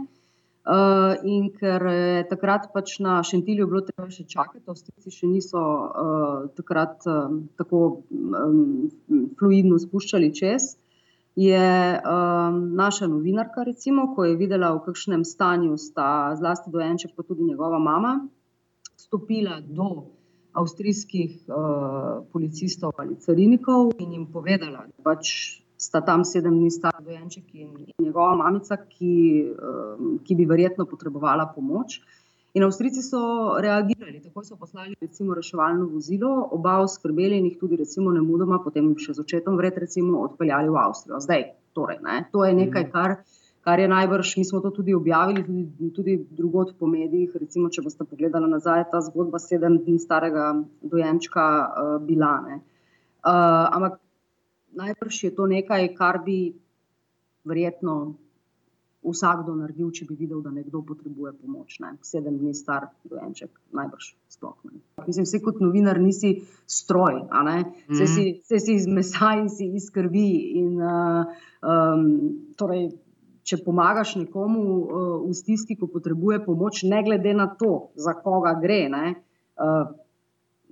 Uh, 0.63 1.17
in 1.27 1.49
ker 1.51 1.83
je 1.91 2.21
takrat 2.29 2.69
pač 2.73 2.99
na 3.03 3.17
Šentilju 3.25 3.65
bilo 3.67 3.81
treba 3.83 4.05
še 4.07 4.23
čakati, 4.29 4.63
Avstrijci 4.69 5.11
še 5.11 5.27
niso 5.27 5.59
uh, 5.59 6.45
takrat 6.55 7.03
um, 7.09 7.41
tako 7.59 7.81
um, 8.13 8.61
fluidno 9.41 9.81
spuščali 9.81 10.29
čez, 10.31 10.77
je 11.35 11.99
um, 11.99 12.75
naša 12.75 13.07
novinarka, 13.07 13.63
recimo, 13.63 14.13
ko 14.15 14.25
je 14.25 14.35
videla, 14.37 14.73
v 14.75 14.83
kakšnem 14.85 15.25
stanju 15.25 15.77
sta 15.77 16.35
zlasti 16.37 16.69
dojenček, 16.71 17.15
pa 17.17 17.23
tudi 17.23 17.43
njegova 17.43 17.79
mama, 17.79 18.27
stopila 18.97 19.57
do 19.65 20.13
avstrijskih 20.53 21.49
uh, 21.49 22.21
policistov 22.31 22.93
ali 22.97 23.17
carinikov 23.17 23.95
in 23.99 24.13
jim 24.13 24.25
povedala, 24.29 24.85
da 24.85 25.03
pač 25.03 25.31
sta 25.77 26.01
tam 26.05 26.23
sedem 26.23 26.53
dni 26.59 26.69
star 26.71 27.01
dojenček 27.01 27.49
in, 27.53 27.71
in 27.89 28.05
njegova 28.05 28.35
mamica, 28.37 28.77
ki, 28.77 29.15
um, 29.57 30.19
ki 30.23 30.35
bi 30.35 30.45
verjetno 30.45 30.85
potrebovala 30.85 31.49
pomoč. 31.55 32.01
In 32.53 32.63
Avstrijci 32.63 33.01
so 33.01 33.19
reagirali, 33.57 34.19
takoj 34.21 34.43
so 34.45 34.55
poslali 34.55 34.93
recimo 35.01 35.33
reševalno 35.33 35.87
vozilo, 35.89 36.29
oba 36.53 36.75
oskrbeli 36.83 37.39
in 37.41 37.47
jih 37.49 37.55
tudi 37.57 37.79
recimo 37.79 38.11
nemudoma, 38.13 38.59
potem 38.61 38.91
še 38.93 39.15
z 39.17 39.23
očetom 39.23 39.57
vred 39.57 39.79
recimo 39.81 40.21
odpeljali 40.21 40.69
v 40.69 40.77
Avstrijo. 40.77 41.21
Zdaj, 41.25 41.47
torej, 41.73 41.97
ne, 42.05 42.19
to 42.29 42.45
je 42.45 42.53
nekaj, 42.59 42.85
kar, 42.93 43.15
kar 43.65 43.81
je 43.81 43.87
najbrž, 43.89 44.35
mi 44.37 44.45
smo 44.45 44.61
to 44.61 44.69
tudi 44.69 44.93
objavili, 44.93 45.41
tudi, 45.47 45.89
tudi 45.97 46.17
drugot 46.29 46.75
po 46.77 46.85
medijih, 46.91 47.33
recimo, 47.41 47.73
če 47.73 47.81
boste 47.87 48.05
pogledali 48.05 48.51
nazaj, 48.51 48.85
ta 48.93 49.01
zgodba 49.01 49.41
sedem 49.41 49.81
dni 49.81 49.97
starega 49.97 50.51
dojenčka 50.93 51.47
uh, 51.65 51.95
bila. 52.05 52.35
Ne. 52.45 52.61
Uh, 53.25 53.65
ampak 53.73 53.97
najbrž 54.77 55.23
je 55.23 55.33
to 55.33 55.49
nekaj, 55.49 55.89
kar 55.97 56.21
bi 56.21 56.53
verjetno 57.49 58.13
vsakdo 59.03 59.55
naredil, 59.57 59.91
če 59.93 60.07
bi 60.09 60.17
videl, 60.17 60.41
da 60.43 60.51
nekdo 60.53 60.81
potrebuje 60.87 61.33
pomoč. 61.41 61.79
Ne. 61.83 61.93
Sedem 62.05 62.37
dni 62.39 62.53
star 62.57 62.87
dojenček, 63.09 63.51
najbrž 63.75 64.09
sploh 64.31 64.55
ne. 64.69 64.79
Mislim, 65.07 65.27
vse 65.27 65.41
kot 65.43 65.61
novinar 65.63 65.99
nisi 66.01 66.35
stroj, 66.69 67.25
a 67.29 67.43
ne. 67.47 67.57
Vse 67.91 68.07
si, 68.09 68.27
vse 68.43 68.61
si 68.63 68.77
iz 68.79 68.87
mesa 68.87 69.33
in 69.39 69.49
si 69.53 69.69
iz 69.75 69.89
krvi. 69.93 70.29
In, 70.61 70.77
uh, 70.79 71.33
um, 71.61 72.05
torej, 72.59 72.91
če 73.43 73.59
pomagaš 73.65 74.15
nekomu 74.21 74.63
uh, 74.63 75.17
v 75.27 75.35
stiski, 75.35 75.75
ko 75.79 75.91
potrebuje 75.91 76.43
pomoč, 76.45 76.85
ne 76.87 77.03
glede 77.03 77.35
na 77.35 77.49
to, 77.59 77.91
za 77.99 78.15
koga 78.15 78.55
gre. 78.61 78.85
Ne, 78.93 79.15
uh, 79.59 79.91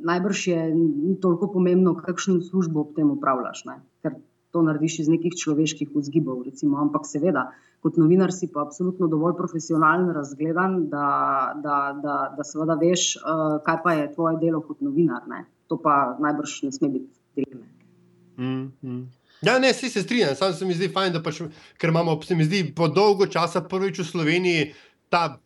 najbrž 0.03 0.47
je 0.47 0.59
ni 0.75 1.15
toliko 1.21 1.51
pomembno, 1.51 1.93
kakšno 1.99 2.39
službo 2.41 2.87
ob 2.87 2.95
tem 2.95 3.11
upravljaš, 3.11 3.65
ne? 3.69 3.81
ker 4.01 4.17
to 4.51 4.61
narediš 4.61 4.99
iz 5.03 5.09
nekih 5.11 5.35
človeških 5.43 5.93
vzgibov. 5.95 6.43
Recimo. 6.45 6.79
Ampak 6.83 7.07
seveda, 7.07 7.49
kot 7.81 7.97
novinar 7.97 8.33
si 8.35 8.49
pa 8.51 8.65
absolutno 8.65 9.07
dovolj 9.07 9.37
profesionalen, 9.39 10.11
razgledan, 10.15 10.87
da, 10.91 11.07
da, 11.63 11.77
da, 12.03 12.17
da 12.37 12.47
seveda 12.47 12.77
veš, 12.81 13.15
uh, 13.17 13.57
kaj 13.65 13.81
pa 13.83 13.95
je 13.97 14.11
tvoje 14.13 14.37
delo 14.43 14.61
kot 14.65 14.81
novinar. 14.81 15.27
Ne? 15.31 15.45
To 15.71 15.79
pa 15.81 16.17
najbrž 16.19 16.61
ne 16.67 16.71
sme 16.75 16.91
biti 16.97 17.09
dileme. 17.35 17.67
Mm, 18.37 18.71
mm. 18.83 19.01
Ja, 19.41 19.59
ne, 19.59 19.71
vsi 19.73 19.89
se 19.89 20.01
strinjam, 20.01 20.35
samo 20.35 20.53
se 20.53 20.65
mi 20.65 20.73
zdi 20.77 20.89
fajn, 20.93 21.15
da 21.15 21.21
pač, 21.23 21.41
ker 21.81 21.89
imamo, 21.89 22.19
se 22.21 22.35
mi 22.37 22.45
zdi, 22.45 22.61
po 22.77 22.87
dolgo 22.87 23.25
časa 23.25 23.63
prvič 23.65 24.03
v 24.03 24.05
Sloveniji 24.05 24.67
ta 25.09 25.39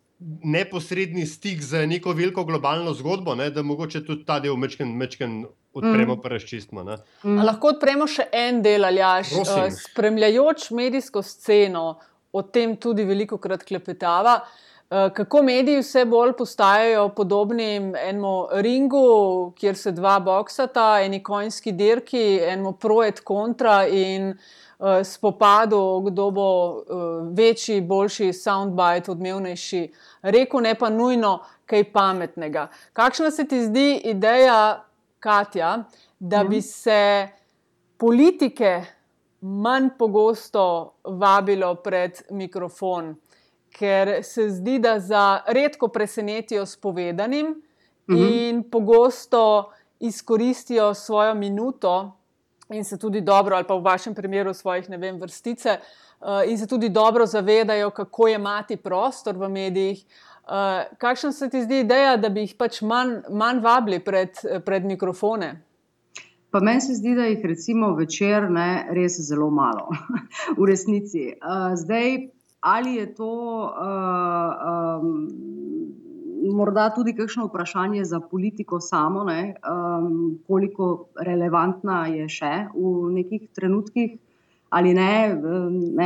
neposredni 0.44 1.26
stik 1.26 1.62
z 1.64 1.86
neko 1.88 2.14
veliko 2.14 2.44
globalno 2.46 2.94
zgodbo, 2.94 3.36
ne, 3.36 3.50
da 3.52 3.64
mogoče 3.64 4.04
tudi 4.06 4.26
ta 4.28 4.40
del 4.44 4.58
mečken, 4.60 4.92
mečken 5.00 5.46
odpremo, 5.76 6.16
mm. 6.16 6.22
pa 6.22 6.30
razčistimo. 6.30 6.84
Ne. 6.84 6.98
A 7.24 7.46
lahko 7.46 7.74
odpremo 7.76 8.08
še 8.08 8.30
en 8.32 8.62
del, 8.66 8.88
Aljaš. 8.88 9.34
Prosim. 9.36 9.64
Uh, 9.68 9.80
Spremljajoč 9.80 10.70
medijsko 10.76 11.24
sceno, 11.24 11.88
o 12.32 12.44
tem 12.44 12.78
tudi 12.80 13.06
veliko 13.08 13.40
krat 13.42 13.64
klepetava. 13.68 14.40
Uh, 14.44 15.10
Kako 15.16 15.42
mediji 15.44 15.82
vse 15.82 16.06
bolj 16.06 16.36
postajajo 16.38 17.10
podobni 17.18 17.72
enemu 17.76 18.36
ringu, 18.62 19.54
kjer 19.58 19.76
se 19.76 19.92
dva 19.92 20.20
boksata, 20.20 21.00
eni 21.02 21.24
konjski 21.24 21.74
dirki, 21.74 22.40
enemu 22.46 22.76
pro 22.78 23.02
et 23.04 23.20
kontra. 23.26 23.80
In 23.90 24.30
uh, 24.32 25.02
spopadu, 25.04 25.82
kdo 26.06 26.30
bo 26.32 26.50
uh, 26.70 27.04
večji, 27.34 27.82
boljši, 27.82 28.32
soundbite, 28.34 29.12
odmevnejši, 29.12 29.84
rekel 30.22 30.62
ne 30.62 30.76
pa 30.78 30.90
nujno 30.90 31.40
kaj 31.66 31.84
pametnega. 31.92 32.68
Kakšna 32.94 33.32
se 33.32 33.48
ti 33.48 33.64
zdi 33.66 34.02
ideja, 34.06 34.85
Katja, 35.26 35.74
da 36.20 36.44
bi 36.44 36.62
mhm. 36.62 36.68
se 36.70 37.28
politike 37.98 38.74
manj 39.42 39.90
pogosto 39.98 40.94
vabilo 41.04 41.76
pred 41.82 42.22
mikrofon? 42.30 43.16
ker 43.76 44.24
se 44.24 44.50
zdi, 44.50 44.80
da 44.80 45.00
za 45.00 45.42
redko 45.48 45.88
presenetijo 45.88 46.66
s 46.66 46.78
povedanim 46.78 47.48
uh 47.48 48.16
mhm. 48.16 48.24
-huh. 48.24 48.50
in 48.50 48.64
pogosto 48.70 49.72
izkoristijo 50.00 50.94
svojo 50.94 51.36
minuto 51.36 52.12
in 52.70 52.84
se 52.84 52.98
tudi 52.98 53.22
dobro, 53.22 53.56
ali 53.56 53.68
pa 53.68 53.76
v 53.76 53.82
vašem 53.82 54.16
primeru, 54.16 54.54
svojih 54.54 54.90
ne 54.90 54.98
vem, 54.98 55.20
vrstice, 55.22 55.80
uh, 56.20 56.28
in 56.48 56.58
se 56.58 56.68
tudi 56.68 56.90
dobro 56.90 57.26
zavedajo, 57.26 57.90
kako 57.90 58.28
je 58.28 58.36
imeti 58.36 58.78
prostor 58.78 59.38
v 59.38 59.50
medijih. 59.50 60.06
Uh, 60.46 60.98
kakšna 61.02 61.32
se 61.32 61.50
ti 61.50 61.64
zdi 61.64 61.80
ideja, 61.80 62.18
da 62.22 62.30
bi 62.30 62.44
jih 62.46 62.54
pač 62.58 62.84
manj, 62.86 63.24
manj 63.34 63.64
vabili 63.66 63.98
pred, 64.06 64.38
pred 64.66 64.86
mikrofone? 64.86 65.56
Pa 66.54 66.62
meni 66.62 66.82
se 66.82 66.94
zdi, 66.94 67.16
da 67.18 67.26
jih 67.26 67.42
recimo 67.44 67.96
večer 67.98 68.46
ne 68.52 68.86
res 68.94 69.18
zelo 69.26 69.50
malo, 69.50 69.90
v 70.60 70.70
resnici. 70.70 71.32
Uh, 71.42 71.74
zdaj, 71.82 72.30
ali 72.62 72.94
je 73.00 73.08
to 73.18 73.32
uh, 73.74 75.02
um, 75.02 75.26
morda 76.54 76.90
tudi 76.96 77.16
kakšno 77.18 77.48
vprašanje 77.50 78.06
za 78.06 78.20
politiko 78.20 78.80
samo, 78.80 79.24
ne, 79.24 79.56
um, 79.66 80.38
koliko 80.48 81.10
relevantna 81.20 82.06
je 82.08 82.30
še 82.30 82.54
v 82.76 82.94
nekih 83.18 83.50
trenutkih. 83.56 84.18
Ali 84.70 84.94
ne? 84.94 85.36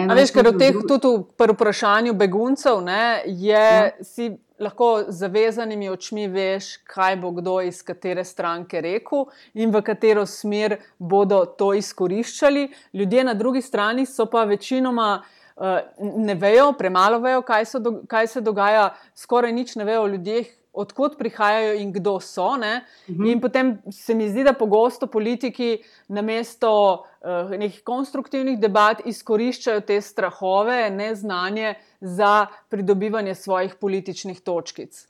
ne 0.07 0.15
veš, 0.15 0.33
ker 0.35 0.49
v 0.51 0.57
teh 0.59 0.77
tudi 0.87 1.15
pri 1.39 1.55
vprašanju 1.55 2.13
beguncev 2.13 2.81
ne, 2.85 3.23
je, 3.25 3.55
ja. 3.55 3.89
si 4.05 4.29
lahko 4.59 5.05
zavezanimi 5.07 5.89
očmi 5.89 6.27
veš, 6.27 6.77
kaj 6.83 7.15
bo 7.21 7.31
kdo 7.31 7.61
iz 7.63 7.79
katere 7.83 8.25
stranke 8.27 8.81
rekel 8.83 9.25
in 9.53 9.71
v 9.71 9.81
katero 9.81 10.25
smer 10.27 10.77
bodo 10.99 11.45
to 11.45 11.71
izkoriščali. 11.73 12.67
Ljudje 12.93 13.23
na 13.23 13.33
drugi 13.33 13.61
strani 13.61 14.05
so 14.05 14.25
pa 14.25 14.43
večinoma. 14.43 15.11
Eh, 15.59 15.79
ne 15.99 16.33
vejo, 16.39 16.69
premalo 16.79 17.17
vejo, 17.19 17.41
kaj, 17.43 17.65
so, 17.67 17.79
kaj 18.07 18.27
se 18.31 18.41
dogaja, 18.41 18.93
skoraj 19.15 19.51
nič 19.51 19.73
ne 19.75 19.83
vejo 19.83 20.05
o 20.05 20.07
ljudeh, 20.07 20.47
odkot 20.79 21.17
prihajajo 21.19 21.75
in 21.81 21.91
kdo 21.93 22.17
so. 22.23 22.55
Ne? 22.57 22.81
Mhm. 23.09 23.25
In 23.25 23.41
potem 23.41 23.77
se 23.91 24.15
mi 24.15 24.29
zdi, 24.29 24.43
da 24.43 24.53
pogosto 24.53 25.07
politiki 25.07 25.77
na 26.07 26.21
mesto 26.21 26.71
uh, 27.03 27.51
nekih 27.51 27.81
konstruktivnih 27.83 28.59
debat 28.59 29.03
izkoriščajo 29.05 29.83
te 29.87 30.01
strahove, 30.01 30.89
neznanje 30.89 31.75
za 32.01 32.47
pridobivanje 32.69 33.35
svojih 33.35 33.75
političnih 33.79 34.41
točkic. 34.41 35.05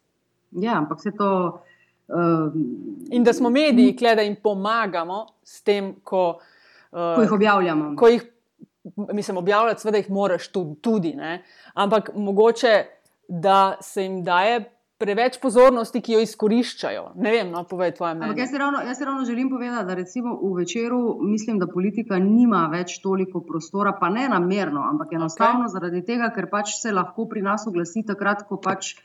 Ja, 0.51 0.78
ampak 0.78 1.01
se 1.01 1.11
to. 1.17 1.61
Uh, 2.09 2.49
in 3.13 3.24
da 3.24 3.34
smo 3.34 3.49
mediji, 3.53 3.95
kle, 3.95 4.15
da 4.17 4.26
jim 4.26 4.36
pomagamo 4.43 5.28
s 5.45 5.61
tem, 5.61 5.93
ko, 6.03 6.39
uh, 6.91 7.15
ko 7.15 7.22
jih 7.22 7.38
objavljamo. 7.38 7.93
Ko 7.97 8.09
jih 8.09 8.26
mislim, 9.13 9.38
objavljati, 9.38 9.82
seveda 9.82 9.97
jih 9.97 10.09
moraš 10.11 10.47
tudi, 10.82 11.13
ne? 11.13 11.43
ampak 11.74 12.09
mogoče, 12.15 12.86
da 13.28 13.78
se 13.82 14.03
jim 14.03 14.24
daje 14.24 14.72
preveč 15.00 15.38
pozornosti, 15.39 16.02
ki 16.04 16.18
jo 16.18 16.22
izkoriščajo. 16.26 17.04
Ne 17.24 17.32
vem, 17.32 17.52
no, 17.54 17.64
povej 17.68 17.93
tvoje 17.95 18.18
mnenje. 18.18 18.36
Jaz 18.41 18.52
se, 18.52 18.60
ravno, 18.60 18.82
jaz 18.84 18.97
se 19.00 19.06
ravno 19.08 19.26
želim 19.26 19.50
povedati, 19.50 19.88
da 19.88 19.95
recimo 19.95 20.36
v 20.41 20.54
večeru 20.58 21.00
mislim, 21.22 21.60
da 21.60 21.68
politika 21.72 22.20
nima 22.20 22.66
več 22.72 22.97
toliko 23.04 23.39
prostora, 23.47 23.95
pa 24.00 24.10
ne 24.12 24.28
namerno, 24.30 24.84
ampak 24.91 25.14
enostavno 25.16 25.70
okay. 25.70 25.74
zaradi 25.78 26.04
tega, 26.06 26.34
ker 26.36 26.50
pač 26.52 26.76
se 26.82 26.91
lahko 26.91 27.30
pri 27.32 27.45
nas 27.47 27.64
oglasi 27.68 28.04
takrat, 28.08 28.43
ko 28.50 28.60
pač. 28.60 28.97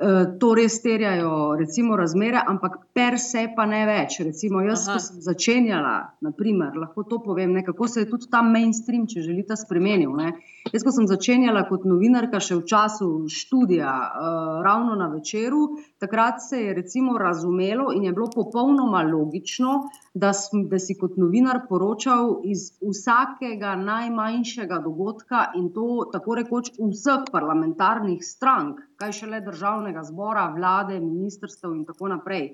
Eh, 0.00 0.24
to 0.40 0.52
res 0.54 0.78
terjajo, 0.82 1.56
recimo, 1.58 1.96
razmere, 1.98 2.38
ampak 2.46 2.76
per 2.94 3.18
se 3.18 3.48
pa 3.56 3.66
ne 3.66 3.80
več. 3.88 4.20
Recimo, 4.22 4.62
jaz, 4.62 4.86
Aha. 4.86 4.94
ko 4.94 5.02
sem 5.02 5.22
začenjala, 5.24 5.94
naprimer, 6.22 6.78
lahko 6.78 7.04
to 7.10 7.18
povem, 7.24 7.52
ne, 7.58 7.64
kako 7.66 7.88
se 7.90 8.04
je 8.04 8.08
tudi 8.10 8.30
ta 8.30 8.40
mainstream, 8.46 9.08
če 9.10 9.26
želite, 9.26 9.58
spremenil. 9.58 10.14
Ne. 10.16 10.32
Jaz, 10.68 10.82
ko 10.84 10.92
sem 10.92 11.06
začenjala 11.08 11.62
kot 11.70 11.86
novinarka, 11.88 12.36
še 12.44 12.58
v 12.58 12.66
času 12.68 13.06
študija, 13.32 13.90
uh, 13.90 14.48
ravno 14.66 14.92
na 14.98 15.06
večeru, 15.08 15.60
takrat 16.02 16.42
se 16.44 16.60
je 16.60 16.74
recimo 16.76 17.16
razumelo 17.18 17.88
in 17.96 18.04
je 18.04 18.12
bilo 18.12 18.28
popolnoma 18.34 19.00
logično, 19.08 19.72
da, 20.12 20.34
sm, 20.36 20.66
da 20.68 20.78
si 20.78 20.98
kot 21.00 21.16
novinar 21.16 21.62
poročal 21.68 22.42
iz 22.44 22.66
vsakega 22.84 23.72
najmanjšega 23.80 24.82
dogodka 24.84 25.46
in 25.56 25.70
to 25.72 26.04
tako 26.12 26.36
rekoč 26.42 26.74
vseh 26.76 27.24
parlamentarnih 27.32 28.20
strank 28.20 28.84
kaj 29.00 29.16
šele 29.16 29.40
državnega 29.40 30.04
zbora, 30.04 30.50
vlade, 30.52 31.00
ministrstev 31.00 31.72
in 31.72 31.86
tako 31.88 32.12
naprej. 32.12 32.52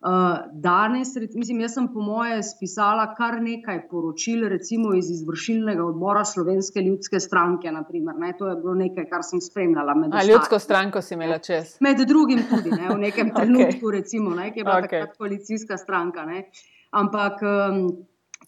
Uh, 0.00 0.38
danes, 0.52 1.08
mislim, 1.34 1.58
jaz 1.60 1.74
sem 1.74 1.86
po 1.92 2.00
moje 2.00 2.38
spisala 2.42 3.02
kar 3.14 3.34
nekaj 3.42 3.82
poročil, 3.90 4.46
recimo 4.48 4.94
iz 4.96 5.10
izvršilnega 5.12 5.84
odbora 5.84 6.22
Slovenske 6.24 6.80
ljudske 6.80 7.20
stranke. 7.20 7.68
Naprimer, 7.72 8.16
ne, 8.16 8.32
to 8.38 8.48
je 8.48 8.56
bilo 8.62 8.74
nekaj, 8.80 9.04
kar 9.10 9.20
sem 9.22 9.42
spremljala. 9.44 9.94
A 10.12 10.24
ljudsko 10.24 10.58
stranko 10.58 11.02
si 11.04 11.14
imela 11.14 11.38
čez? 11.38 11.76
Med 11.84 12.00
drugim 12.08 12.40
tudi, 12.48 12.72
ne, 12.72 12.88
v 12.94 12.96
nekem 13.02 13.28
trenutku, 13.36 13.90
okay. 13.90 13.98
recimo, 13.98 14.32
ne, 14.34 14.48
ki 14.54 14.62
je 14.62 14.64
bila 14.64 14.78
okay. 14.80 14.88
takrat 14.88 15.18
koalicijska 15.18 15.76
stranka. 15.76 16.24
Ne. 16.24 16.46
Ampak. 16.90 17.44
Um, 17.44 17.84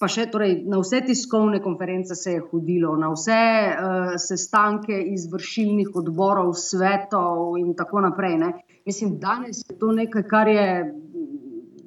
pa 0.01 0.09
še 0.11 0.25
torej, 0.33 0.63
na 0.67 0.81
vse 0.81 1.03
tiskovne 1.07 1.61
konference 1.63 2.17
se 2.19 2.33
je 2.33 2.41
hodilo, 2.51 2.97
na 2.99 3.13
vse 3.13 3.37
uh, 3.37 4.15
sestanke 4.19 4.97
izvršilnih 5.13 5.93
odborov, 6.01 6.57
svetov 6.59 7.59
in 7.61 7.77
tako 7.79 8.01
naprej. 8.09 8.39
Ne. 8.41 8.53
Mislim, 8.89 9.19
danes 9.21 9.61
je 9.69 9.77
to 9.79 9.93
nekaj, 9.93 10.27
kar 10.33 10.49
je. 10.49 10.69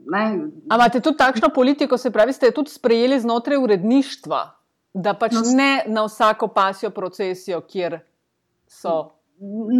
Ampak 0.06 0.76
imate 0.76 1.02
tudi 1.02 1.18
takšno 1.18 1.50
politiko, 1.56 1.98
se 1.98 2.12
pravi, 2.12 2.34
ste 2.34 2.52
tudi 2.52 2.70
sprejeli 2.70 3.20
znotraj 3.20 3.58
uredništva, 3.58 4.42
da 4.94 5.14
pač 5.18 5.34
no, 5.34 5.42
ne 5.58 5.84
na 5.88 6.06
vsako 6.06 6.48
pasjo 6.54 6.90
procesijo, 6.94 7.62
kjer 7.62 8.00
so. 8.68 9.12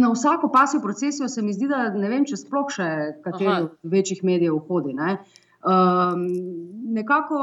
Na 0.00 0.10
vsako 0.12 0.50
pasjo 0.52 0.82
procesijo 0.82 1.28
se 1.28 1.42
mi 1.42 1.54
zdi, 1.56 1.68
da 1.70 1.88
ne 1.94 2.10
vem, 2.12 2.26
če 2.28 2.36
sploh 2.36 2.68
še 2.74 2.88
kateri 3.24 3.52
od 3.54 3.70
večjih 3.82 4.24
medijev 4.24 4.58
hodi. 4.68 4.92
Uh, 4.92 5.16
Um, 5.66 6.26
nekako, 6.92 7.36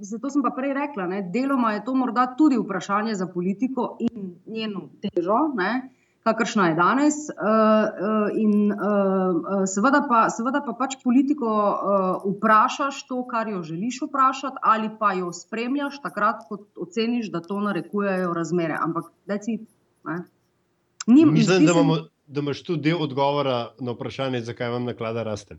zato 0.00 0.30
sem 0.30 0.42
pa 0.42 0.50
prej 0.50 0.72
rekla, 0.74 1.04
da 1.06 1.20
deloma 1.22 1.72
je 1.76 1.84
to 1.84 1.94
morda 1.94 2.24
tudi 2.38 2.56
vprašanje 2.58 3.14
za 3.14 3.26
politiko 3.26 3.96
in 4.00 4.32
njeno 4.46 4.88
težo, 5.00 5.36
ne, 5.54 5.90
kakršna 6.24 6.68
je 6.68 6.74
danes. 6.74 7.14
Uh, 7.28 7.34
uh, 7.38 8.28
in 8.34 8.72
uh, 8.72 9.64
seveda, 9.66 10.02
pa, 10.08 10.26
seveda 10.30 10.62
pa 10.66 10.74
pač 10.78 10.98
politiko 11.02 11.50
vprašaš 12.24 13.02
to, 13.08 13.22
kar 13.28 13.48
jo 13.48 13.62
želiš 13.62 14.02
vprašati, 14.06 14.62
ali 14.62 14.90
pa 14.98 15.12
jo 15.18 15.32
spremljaš 15.32 16.00
takrat, 16.02 16.44
ko 16.48 16.62
oceniš, 16.76 17.30
da 17.32 17.40
to 17.40 17.60
narekujejo 17.60 18.34
razmere. 18.34 18.76
Ampak, 18.80 19.12
deci, 19.26 19.58
ne. 20.04 20.22
Nim, 21.08 21.32
Mislim, 21.32 21.66
da, 21.66 21.72
imamo, 21.72 21.96
da 22.26 22.40
imaš 22.40 22.62
tudi 22.62 22.90
del 22.90 23.02
odgovora 23.02 23.70
na 23.80 23.92
vprašanje, 23.92 24.40
zakaj 24.44 24.68
vam 24.68 24.84
naklada 24.84 25.22
raste. 25.22 25.56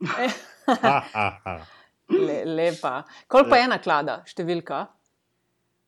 Le, 2.26 2.44
lepa. 2.44 3.02
Koliko 3.26 3.50
pa 3.50 3.56
je 3.56 3.64
ena 3.64 3.78
klada, 3.78 4.18
številka? 4.28 4.86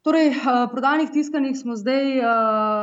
Torej, 0.07 0.29
uh, 0.39 0.71
prodanih 0.71 1.11
tiskanih 1.11 1.57
smo 1.59 1.75
zdaj 1.75 2.05
uh, 2.19 2.27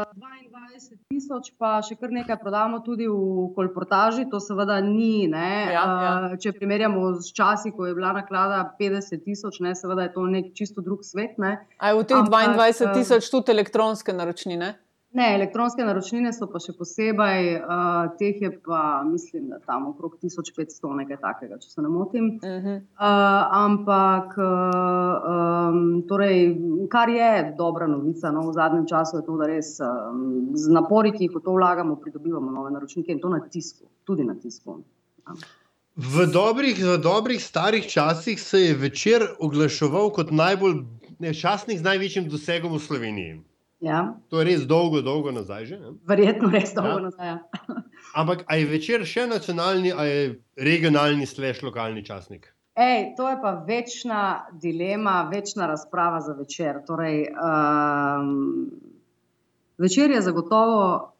eh, 0.03 0.76
22 0.76 0.97
tisoč, 1.07 1.53
pa 1.55 1.78
še 1.80 1.95
kar 1.95 2.11
nekaj 2.11 2.36
prodamo 2.41 2.82
tudi 2.84 3.07
v 3.07 3.45
kolportaži. 3.55 4.26
To 4.28 4.41
seveda 4.43 4.82
ni. 4.84 5.30
Ja, 5.32 5.45
ja. 5.71 5.86
Uh, 5.88 6.36
če 6.36 6.51
primerjamo 6.57 7.13
z 7.24 7.32
časi, 7.32 7.71
ko 7.71 7.88
je 7.88 7.95
bila 7.95 8.11
naklada 8.17 8.59
50 8.76 9.24
tisoč, 9.24 9.61
seveda 9.63 10.09
je 10.09 10.11
to 10.17 10.26
nek 10.28 10.51
čisto 10.51 10.84
drug 10.84 11.07
svet. 11.07 11.39
Ne. 11.39 11.61
A 11.80 11.93
je 11.93 12.01
v 12.01 12.07
teh 12.11 12.28
22 12.28 12.91
tisoč 12.99 13.32
tudi 13.32 13.55
elektronske 13.55 14.11
naročnine? 14.11 14.74
Ne, 15.14 15.28
elektronske 15.36 15.86
naročnine 15.86 16.32
so 16.34 16.47
pa 16.49 16.57
še 16.57 16.74
posebej, 16.74 17.49
uh, 17.61 18.14
teh 18.18 18.39
je 18.41 18.49
pa, 18.66 19.03
mislim, 19.05 19.51
da 19.51 19.59
tam 19.61 19.86
okrog 19.91 20.16
1500, 20.24 20.89
nekaj 21.03 21.20
takega, 21.22 21.59
če 21.61 21.70
se 21.70 21.84
ne 21.86 21.91
motim. 21.93 22.32
Uh 22.41 22.66
-huh. 22.66 22.80
uh, 22.82 23.43
ampak, 23.59 24.34
uh, 24.41 25.28
um, 25.34 26.01
torej, 26.09 26.41
kar 26.89 27.14
je 27.14 27.53
dobra 27.57 27.88
novica 27.88 28.32
no, 28.32 28.47
v 28.49 28.55
zadnjem 28.57 28.88
času, 28.89 29.18
je 29.18 29.26
to, 29.30 29.38
da 29.38 29.51
res 29.53 29.78
um, 29.80 30.49
z 30.55 30.74
napori, 30.80 31.14
ki 31.14 31.30
jih 31.30 31.38
v 31.38 31.43
to 31.45 31.55
vlagamo, 31.59 31.95
pridobivamo 31.95 32.51
nove 32.51 32.72
naročnike 32.72 33.11
in 33.11 33.22
to 33.22 33.30
na 33.30 33.39
tisku, 33.39 33.86
tudi 34.03 34.26
na 34.26 34.34
tisku. 34.36 34.82
Ja. 35.28 35.38
V 35.95 36.26
dobrih, 36.26 36.86
v 36.86 36.97
dobrih 36.97 37.43
starih 37.43 37.86
časih 37.86 38.41
se 38.41 38.66
je 38.66 38.74
večer 38.74 39.30
oglaševal 39.39 40.09
kot 40.09 40.32
najbolj 40.32 40.82
časnik 41.41 41.78
z 41.78 41.84
največjim 41.84 42.30
dosegom 42.30 42.74
v 42.74 42.80
Sloveniji. 42.80 43.52
Ja. 43.84 44.15
To 44.31 44.39
je 44.39 44.47
res 44.47 44.63
dolgo, 44.67 45.01
dolgo 45.03 45.31
nazaj. 45.36 45.65
Že, 45.67 45.77
Verjetno 46.07 46.49
res 46.53 46.71
dolgo 46.75 47.01
ja. 47.01 47.03
nazaj. 47.09 47.27
Ja. 47.27 47.38
Ampak 48.19 48.45
je 48.47 48.67
večer 48.69 49.03
še 49.07 49.27
nacionalni 49.27 49.91
ali 49.91 50.38
regionalni, 50.55 51.27
sleš 51.27 51.63
lokalni 51.67 52.05
časnik? 52.05 52.47
Ej, 52.79 53.11
to 53.17 53.27
je 53.29 53.36
pa 53.41 53.51
večna 53.67 54.21
dilema, 54.61 55.29
večna 55.29 55.67
razprava 55.69 56.21
za 56.25 56.34
večer. 56.34 56.79
Torej, 56.88 57.27
um, 57.36 58.71
večer 59.77 60.15
je 60.15 60.21
zagotovo 60.25 61.11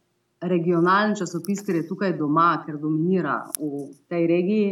regionalen 0.41 1.14
časopis, 1.20 1.61
ker 1.66 1.78
je 1.82 1.88
tukaj 1.88 2.16
doma, 2.18 2.64
ker 2.66 2.80
dominira 2.80 3.43
v 3.59 3.86
tej 4.09 4.28
regiji, 4.28 4.72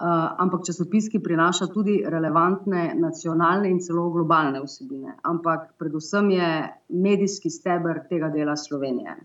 ampak 0.00 0.64
časopis, 0.64 1.08
ki 1.12 1.20
prinaša 1.20 1.68
tudi 1.72 2.00
relevantne 2.06 2.94
nacionalne 2.96 3.68
in 3.68 3.80
celo 3.84 4.08
globalne 4.10 4.62
vsebine. 4.64 5.18
Ampak 5.22 5.74
predvsem 5.78 6.30
je 6.30 6.50
medijski 6.88 7.50
steber 7.50 8.06
tega 8.08 8.30
dela 8.32 8.56
Slovenije, 8.56 9.16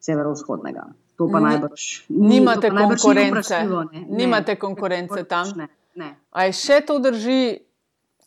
severovzhodnega. 0.00 0.86
To 1.18 1.28
pa 1.28 1.42
najbrž 1.42 2.08
ni. 2.08 2.38
Nimate 2.38 2.70
konkurence, 2.70 3.58
nimate 4.08 4.56
konkurence 4.56 5.24
tam. 5.24 5.46
Ne. 5.94 6.16
A 6.30 6.46
je 6.48 6.56
še 6.56 6.80
to 6.86 6.98
drži? 7.02 7.58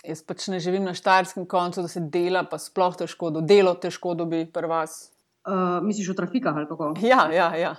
Jaz 0.06 0.22
pač 0.22 0.46
ne 0.54 0.60
živim 0.62 0.84
na 0.86 0.94
štarskem 0.94 1.48
koncu, 1.50 1.82
da 1.82 1.90
se 1.90 2.04
dela, 2.14 2.44
pa 2.46 2.60
sploh 2.62 2.94
težko, 2.94 3.32
da 3.34 3.42
delo 3.42 3.74
težko 3.74 4.14
dobi 4.14 4.44
pri 4.46 4.70
vas. 4.70 5.10
Uh, 5.46 5.82
misliš 5.82 6.12
o 6.14 6.18
trafikah 6.18 6.54
ali 6.58 6.70
kako? 6.70 6.94
Ja, 7.02 7.26
ja, 7.34 7.50
ja. 7.58 7.74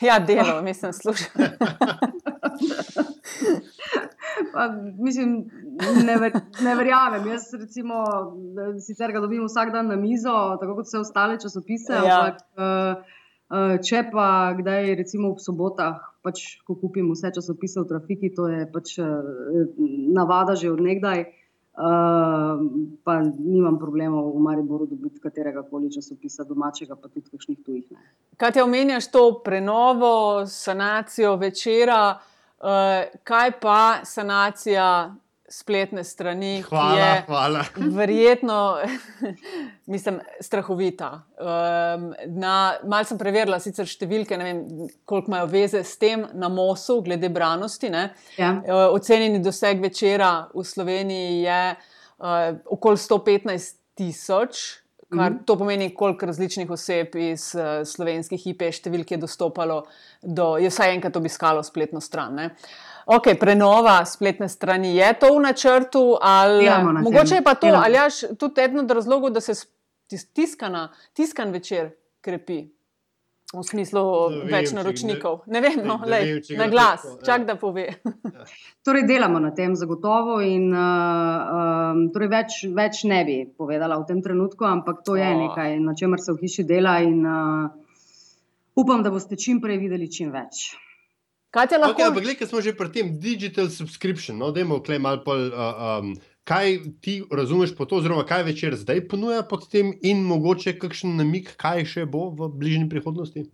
ja 0.00 0.18
delo, 0.18 0.62
mislim, 0.64 0.92
slušam. 0.96 1.28
Pa, 4.52 4.68
mislim, 4.98 5.50
ne, 6.04 6.16
ver, 6.18 6.32
ne 6.60 6.74
verjamem. 6.76 7.26
Jaz, 7.26 7.50
recimo, 7.60 8.04
sicer 8.80 9.12
ga 9.12 9.20
dobim 9.20 9.44
vsak 9.46 9.72
dan 9.72 9.90
na 9.92 9.96
mizo, 9.96 10.34
tako 10.60 10.78
kot 10.78 10.88
vse 10.88 11.02
ostale 11.02 11.38
časopise. 11.40 11.92
Ja. 11.92 12.18
Ampak, 12.20 12.40
uh, 12.56 13.20
uh, 13.52 13.76
če 13.84 14.06
pa 14.12 14.26
kdaj, 14.58 14.94
recimo 15.02 15.32
ob 15.34 15.42
sobotah, 15.42 16.00
pač, 16.24 16.44
ko 16.66 16.78
kupim 16.80 17.10
vse 17.12 17.34
časopise 17.36 17.82
v 17.82 17.88
trafiki, 17.92 18.32
to 18.34 18.48
je 18.50 18.66
pač 18.72 18.96
uh, 19.02 19.22
navada 20.16 20.56
že 20.58 20.72
odnegdaj. 20.72 21.28
Uh, 21.72 22.58
pa 23.00 23.14
nimam 23.24 23.78
problemov 23.80 24.34
v 24.34 24.40
Mariboru 24.44 24.84
dobiti 24.90 25.22
katerega 25.24 25.62
koli 25.64 25.88
časopisa, 25.88 26.44
domačega, 26.44 26.98
pa 27.00 27.08
tudi 27.08 27.32
kakšnih 27.32 27.62
tujih. 27.64 27.86
Ne. 27.96 28.10
Kaj 28.36 28.52
ti 28.52 28.60
omenjaš 28.60 29.08
to 29.08 29.22
prenovo, 29.40 30.44
sanacijo 30.44 31.32
večera, 31.40 32.02
uh, 32.12 32.31
kaj 33.26 33.50
pa 33.60 34.00
sanacija 34.06 34.88
spletne 35.52 36.04
strani, 36.04 36.62
hvala, 36.62 36.92
ki 36.92 36.98
je 36.98 37.24
hvala. 37.26 37.64
verjetno, 37.76 38.76
mislim, 39.92 40.20
strahovita. 40.40 41.10
Um, 41.36 42.12
Mal 42.88 43.04
sem 43.04 43.18
preverila 43.20 43.58
sicer 43.60 43.88
številke, 43.88 44.38
ne 44.40 44.46
vem, 44.46 44.62
koliko 45.08 45.32
imajo 45.32 45.50
veze 45.52 45.82
s 45.84 45.98
tem 46.00 46.24
na 46.32 46.48
MOS-u, 46.48 47.02
glede 47.04 47.28
branosti. 47.32 47.90
Ja. 48.38 48.54
Uh, 48.64 48.86
ocenjeni 48.96 49.42
doseg 49.44 49.82
večera 49.84 50.32
v 50.54 50.64
Sloveniji 50.64 51.42
je 51.44 51.60
uh, 51.74 52.40
okoli 52.72 53.02
115 53.04 53.76
tisoč. 53.98 54.81
Kar, 55.12 55.30
mhm. 55.30 55.42
to 55.44 55.58
pomeni, 55.60 55.90
koliko 55.94 56.26
različnih 56.26 56.70
oseb 56.70 57.16
iz 57.20 57.50
uh, 57.54 57.82
slovenskih 57.84 58.46
IP 58.54 58.64
številk 58.72 59.12
je 59.12 59.20
dostopalo 59.20 59.82
do, 60.22 60.56
je 60.56 60.72
vsaj 60.72 60.94
enkrat 60.96 61.18
obiskalo 61.20 61.62
spletno 61.66 62.00
stran. 62.00 62.40
Uh, 62.40 62.72
Ok, 63.06 63.34
prenova 63.40 64.04
spletne 64.06 64.48
strani 64.48 64.96
je 64.96 65.12
to 65.18 65.34
v 65.34 65.40
načrtu, 65.42 66.18
ali 66.20 66.66
na 66.66 67.02
mogoče 67.02 67.34
je 67.34 67.42
pa 67.42 67.54
to, 67.54 67.66
ali 67.66 67.94
jaš 67.94 68.20
tudi 68.38 68.62
eden 68.62 68.78
od 68.78 68.90
razlogov, 68.90 69.30
da 69.30 69.40
se 69.40 69.54
tiskana, 70.32 70.92
tiskan 71.12 71.50
večer 71.50 71.90
krepi. 72.20 72.66
V 73.52 73.60
smislu 73.60 74.02
vem, 74.32 74.46
več 74.48 74.70
naročnikov. 74.72 75.42
Ne, 75.44 75.58
ne 75.58 75.60
vem, 75.60 75.82
no, 75.84 75.98
ne, 76.00 76.08
lej, 76.08 76.30
vem, 76.48 76.56
na 76.56 76.66
glas, 76.72 77.02
tako, 77.04 77.18
ja. 77.18 77.24
čak 77.28 77.42
da 77.44 77.56
pove. 77.60 77.84
Ja. 77.84 78.46
torej, 78.88 79.04
delamo 79.04 79.42
na 79.44 79.50
tem 79.52 79.74
zagotovo. 79.76 80.38
In, 80.40 80.70
uh, 80.72 81.90
um, 81.92 82.06
torej 82.14 82.30
več, 82.32 82.56
več 82.72 83.02
ne 83.10 83.20
bi 83.28 83.36
povedala 83.44 84.00
v 84.00 84.08
tem 84.08 84.24
trenutku, 84.24 84.64
ampak 84.64 85.04
to 85.04 85.18
je 85.20 85.28
oh. 85.28 85.42
nekaj, 85.44 85.76
na 85.84 85.92
čemer 85.92 86.22
se 86.24 86.32
v 86.32 86.46
hiši 86.46 86.64
dela. 86.64 86.96
In, 87.04 87.20
uh, 87.28 87.68
upam, 88.80 89.04
da 89.04 89.12
boste 89.12 89.36
čim 89.36 89.60
prej 89.60 89.82
videli 89.84 90.08
čim 90.08 90.32
več. 90.32 90.72
Kaj 91.52 91.68
je 91.68 91.82
lahko? 91.82 91.92
Okay, 91.92 92.08
ampak, 92.08 92.24
gledaj, 92.24 92.48
smo 92.48 92.64
že 92.64 92.72
pri 92.72 92.88
tem 92.88 93.12
digital 93.20 93.68
subscription. 93.68 94.40
No, 94.40 94.48
dajmo, 94.56 94.80
klej, 94.80 95.04
pol, 95.28 95.52
uh, 95.52 96.00
um, 96.00 96.16
kaj 96.44 96.78
ti 97.00 97.22
razumeš 97.30 97.76
po 97.76 97.84
to, 97.84 97.96
oziroma 98.02 98.24
kaj 98.26 98.42
večer 98.42 98.76
zdaj 98.76 99.08
ponuja 99.08 99.42
pod 99.48 99.68
tem, 99.70 99.92
in 100.02 100.24
mogoče 100.26 100.78
kakšen 100.78 101.16
namik, 101.16 101.54
kaj 101.56 101.84
še 101.94 102.06
bo 102.06 102.28
v 102.30 102.50
bližnji 102.58 102.88
prihodnosti? 102.90 103.46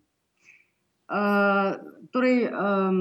Uh, 1.09 1.77
torej, 2.13 2.51
um, 2.53 2.97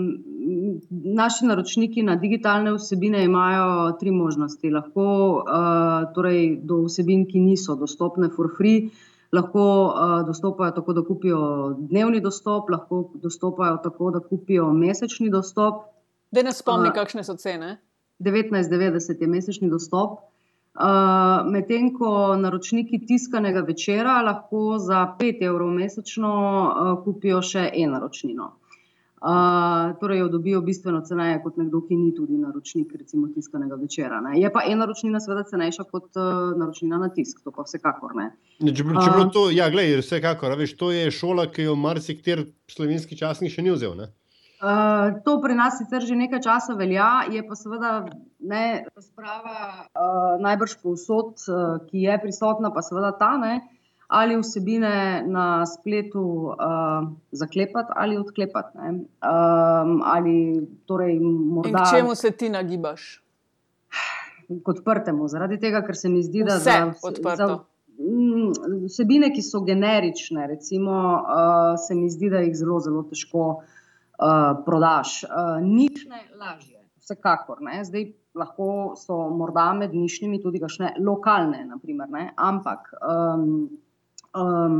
naši 1.15 1.45
naročniki 1.45 2.03
na 2.07 2.15
digitalne 2.15 2.71
vsebine 2.77 3.23
imajo 3.23 3.97
tri 3.99 4.11
možnosti. 4.15 4.71
Lahko 4.71 5.07
uh, 5.43 6.07
torej, 6.15 6.55
do 6.63 6.85
vsebin, 6.85 7.25
ki 7.27 7.43
niso 7.43 7.75
dostopne 7.75 8.29
for 8.35 8.47
free, 8.57 8.89
lahko 9.35 9.65
uh, 9.87 10.15
dostopajo 10.27 10.71
tako, 10.79 10.95
da 10.95 11.03
kupijo 11.03 11.41
dnevni 11.79 12.23
dostop, 12.23 12.71
lahko 12.71 13.09
dostopajo 13.23 13.81
tako, 13.83 14.11
da 14.15 14.23
kupijo 14.23 14.71
mesečni 14.73 15.27
dostop. 15.29 15.83
Da 16.31 16.43
ne 16.43 16.55
spomni, 16.55 16.87
uh, 16.91 16.95
kakšne 16.95 17.27
so 17.27 17.35
cene. 17.35 17.75
19,90 18.19 19.21
je 19.21 19.27
mesečni 19.27 19.69
dostop. 19.69 20.19
Uh, 20.77 21.47
Medtem 21.49 21.89
ko 21.97 22.35
naročniki 22.37 22.99
tiskanega 23.09 23.63
večera 23.65 24.21
lahko 24.21 24.77
za 24.77 25.07
5 25.19 25.43
evrov 25.49 25.71
mesečno 25.73 26.31
uh, 26.37 27.03
kupijo 27.03 27.41
še 27.41 27.65
eno 27.73 27.97
naročnino 27.97 28.51
torej 29.99 30.19
jo 30.19 30.27
dobijo 30.27 30.61
bistveno 30.61 31.01
ceneje 31.01 31.39
kot 31.43 31.57
nekdo, 31.57 31.81
ki 31.87 31.95
ni 31.95 32.11
tudi 32.15 32.37
naročnik, 32.37 32.93
recimo 32.95 33.27
tiskanega 33.33 33.75
večera. 33.75 34.21
Ne. 34.21 34.39
Je 34.41 34.51
pa 34.53 34.61
ena 34.65 34.85
naročnina, 34.85 35.19
seveda, 35.19 35.43
cenejša 35.49 35.83
kot 35.89 36.11
uh, 36.15 36.53
naročnina 36.57 36.99
na 37.01 37.09
tisk, 37.09 37.41
to 37.43 37.51
pa 37.51 37.65
vsekakor 37.65 38.13
ne. 38.15 38.29
ne 38.61 38.73
če 38.75 38.85
če 38.85 39.09
uh, 39.09 39.23
to, 39.33 39.47
ja, 39.55 39.71
gledaj, 39.73 40.03
vsekakor, 40.05 40.53
veš, 40.59 40.75
to 40.77 40.91
je 40.93 41.09
šola, 41.11 41.47
ki 41.51 41.65
jo 41.65 41.75
marsikter 41.75 42.45
slovenski 42.69 43.17
časnik 43.17 43.53
še 43.53 43.65
ni 43.65 43.73
vzel. 43.73 43.97
Ne. 43.97 44.11
Uh, 44.57 45.21
to 45.21 45.37
pri 45.37 45.53
nas 45.53 45.77
sicer 45.77 46.01
že 46.01 46.15
nekaj 46.17 46.41
časa 46.41 46.73
velja, 46.73 47.29
je 47.29 47.43
pa 47.45 47.53
seveda 47.53 48.09
ne, 48.41 48.89
razprava 48.89 49.85
uh, 49.93 50.41
najbrž 50.41 50.81
povsod, 50.81 51.37
uh, 51.45 51.77
ki 51.85 52.01
je 52.09 52.15
prisotna, 52.23 52.71
pa 52.73 52.81
seveda 52.81 53.13
ta 53.13 53.37
ne. 53.37 53.61
Ali 54.07 54.39
vsebine 54.39 55.21
na 55.27 55.61
spletu 55.67 56.55
uh, 56.55 57.05
zaklepati 57.29 57.93
ali 57.95 58.17
odklepati. 58.17 58.77
Um, 58.81 60.01
ali 60.01 60.65
torej 60.87 61.19
morda. 61.21 61.83
K 61.83 61.99
čemu 61.99 62.15
se 62.15 62.31
ti 62.31 62.49
nagibaš? 62.49 63.21
K 64.47 64.73
odprtemu, 64.73 65.27
zaradi 65.27 65.59
tega, 65.59 65.83
ker 65.85 65.93
se 65.93 66.09
mi 66.09 66.23
zdi, 66.23 66.47
da 66.47 66.55
Vse 66.55 66.77
za, 67.03 67.35
za 67.35 67.47
mm, 67.99 68.85
vsebine, 68.87 69.29
ki 69.35 69.43
so 69.43 69.61
generične, 69.67 70.47
recimo, 70.47 70.97
uh, 71.21 71.75
se 71.75 71.93
mi 71.99 72.09
zdi, 72.09 72.31
da 72.31 72.41
jih 72.47 72.55
zelo, 72.55 72.79
zelo 72.79 73.03
težko 73.11 73.49
uh, 73.49 73.73
prodaš. 74.65 75.23
Uh, 75.23 75.57
nič 75.61 76.05
ne 76.09 76.23
lažje, 76.39 76.81
vsekakor. 77.01 77.61
Ne? 77.61 77.83
Zdaj 77.85 78.11
lahko 78.37 78.95
so 78.97 79.27
morda 79.33 79.71
med 79.73 79.93
nišnjimi 79.95 80.41
tudi 80.41 80.61
kakšne 80.61 80.95
lokalne, 81.01 81.65
naprimer, 81.65 82.31
ampak. 82.37 82.93
Um, 83.01 83.69
um, 84.37 84.79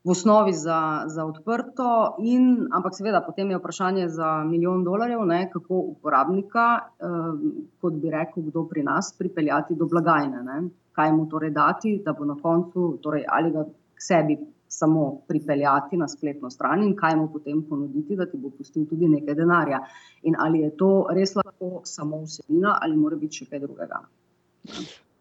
v 0.00 0.10
osnovi 0.10 0.52
za, 0.56 1.04
za 1.12 1.24
odprto, 1.28 2.16
in, 2.24 2.68
ampak 2.72 2.96
seveda 2.96 3.20
potem 3.20 3.50
je 3.52 3.58
vprašanje 3.58 4.06
za 4.08 4.30
milijon 4.48 4.84
dolarjev, 4.84 5.26
ne, 5.28 5.42
kako 5.52 5.82
uporabnika, 5.92 6.66
um, 7.04 7.42
kot 7.80 7.98
bi 8.00 8.10
rekel, 8.10 8.46
kdo 8.48 8.64
pri 8.68 8.82
nas, 8.82 9.12
pripeljati 9.18 9.76
do 9.76 9.84
blagajne. 9.90 10.40
Ne. 10.46 10.62
Kaj 10.96 11.12
mu 11.12 11.28
torej 11.28 11.52
dati, 11.52 11.98
da 12.04 12.16
bo 12.16 12.24
na 12.24 12.38
koncu, 12.40 12.94
torej, 13.02 13.26
ali 13.28 13.52
ga 13.52 13.66
k 13.68 14.06
sebi 14.06 14.38
samo 14.70 15.20
pripeljati 15.28 15.96
na 15.96 16.08
spletno 16.08 16.50
stran 16.50 16.82
in 16.86 16.94
kaj 16.96 17.16
mu 17.16 17.26
potem 17.32 17.62
ponuditi, 17.68 18.16
da 18.16 18.26
ti 18.30 18.38
bo 18.38 18.52
pustil 18.54 18.86
tudi 18.86 19.08
nekaj 19.10 19.34
denarja. 19.34 19.82
In 20.22 20.38
ali 20.38 20.62
je 20.62 20.70
to 20.76 20.90
res 21.10 21.34
lahko 21.34 21.82
samo 21.84 22.22
vsebina 22.22 22.78
ali 22.82 22.96
mora 22.96 23.18
biti 23.18 23.42
še 23.42 23.50
kaj 23.50 23.64
drugega. 23.66 24.02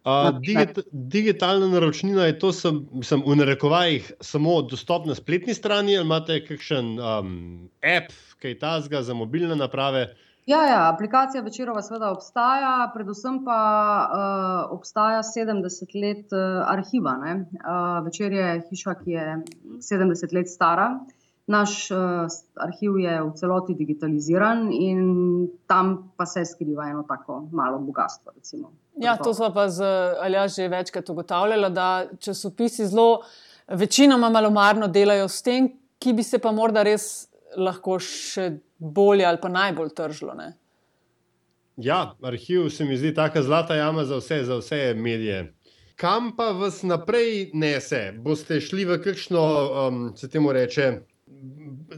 Uh, 0.06 0.30
digit, 0.40 0.80
digitalna 0.92 1.68
naročnina 1.68 2.30
je 2.30 2.38
to, 2.40 2.54
sem, 2.56 2.80
sem 3.04 3.24
v 3.26 3.36
narekovajih 3.42 4.14
samo 4.24 4.62
dostop 4.62 5.10
na 5.10 5.16
spletni 5.18 5.54
strani, 5.54 5.98
ali 5.98 6.08
imate 6.08 6.40
kakšen 6.46 6.94
um, 7.00 7.34
app, 7.84 8.14
kaj 8.40 8.60
tasga 8.62 9.02
za 9.04 9.18
mobilne 9.18 9.58
naprave? 9.60 10.12
Ja, 10.50 10.64
ja, 10.66 10.94
aplikacija 10.94 11.44
večerova 11.46 11.82
seveda 11.86 12.08
obstaja, 12.10 12.92
predvsem 12.94 13.44
pa 13.46 13.58
uh, 14.10 14.72
obstaja 14.74 15.20
70 15.22 15.92
let 16.02 16.34
uh, 16.34 16.64
arhiva. 16.72 17.14
Uh, 17.22 18.06
večer 18.06 18.34
je 18.34 18.48
hiša, 18.70 18.96
ki 19.04 19.12
je 19.12 19.36
70 19.92 20.34
let 20.34 20.50
stara. 20.50 20.88
Naš 21.48 21.92
uh, 21.92 22.00
arhiv 22.66 22.98
je 22.98 23.20
v 23.22 23.30
celoti 23.38 23.78
digitaliziran 23.78 24.72
in 24.74 25.06
tam 25.70 26.12
pa 26.18 26.26
se 26.26 26.46
skriva 26.46 26.90
eno 26.90 27.06
tako 27.06 27.44
malo 27.52 27.78
bogatstvo. 27.80 28.32
Recimo, 28.36 28.72
ja, 28.98 29.18
to 29.18 29.34
smo 29.34 29.54
pa 29.54 29.70
z 29.70 29.86
Alja 30.22 30.48
že 30.48 30.68
večkrat 30.68 31.10
ugotavljali, 31.10 31.74
da 31.74 32.06
časopisi 32.20 32.88
zelo 32.88 33.22
večinoma 33.68 34.30
malomarno 34.30 34.88
delajo 34.88 35.28
s 35.28 35.42
tem, 35.42 35.70
ki 36.00 36.14
bi 36.14 36.24
se 36.24 36.40
pa 36.40 36.52
morda 36.52 36.84
res 36.84 37.29
lahko 37.58 38.00
še 38.04 38.52
bolje 38.78 39.26
ali 39.26 39.40
pa 39.42 39.50
najbolj 39.50 39.94
tržilo. 39.96 40.34
Ne? 40.38 40.54
Ja, 41.78 42.16
arhiv 42.22 42.70
se 42.70 42.86
mi 42.86 42.98
zdi 42.98 43.14
tako 43.16 43.42
zlata 43.42 43.76
jama 43.76 44.06
za 44.06 44.20
vse, 44.20 44.44
za 44.44 44.60
vse 44.60 44.94
medije. 44.98 45.54
Kam 45.96 46.36
pa 46.36 46.52
vas 46.56 46.84
naprej 46.84 47.52
nese? 47.54 48.14
Boste 48.24 48.60
šli 48.62 48.86
v 48.86 49.00
kakšno, 49.04 49.44
um, 49.88 50.04
se 50.16 50.30
temu 50.30 50.52
reče, 50.52 50.92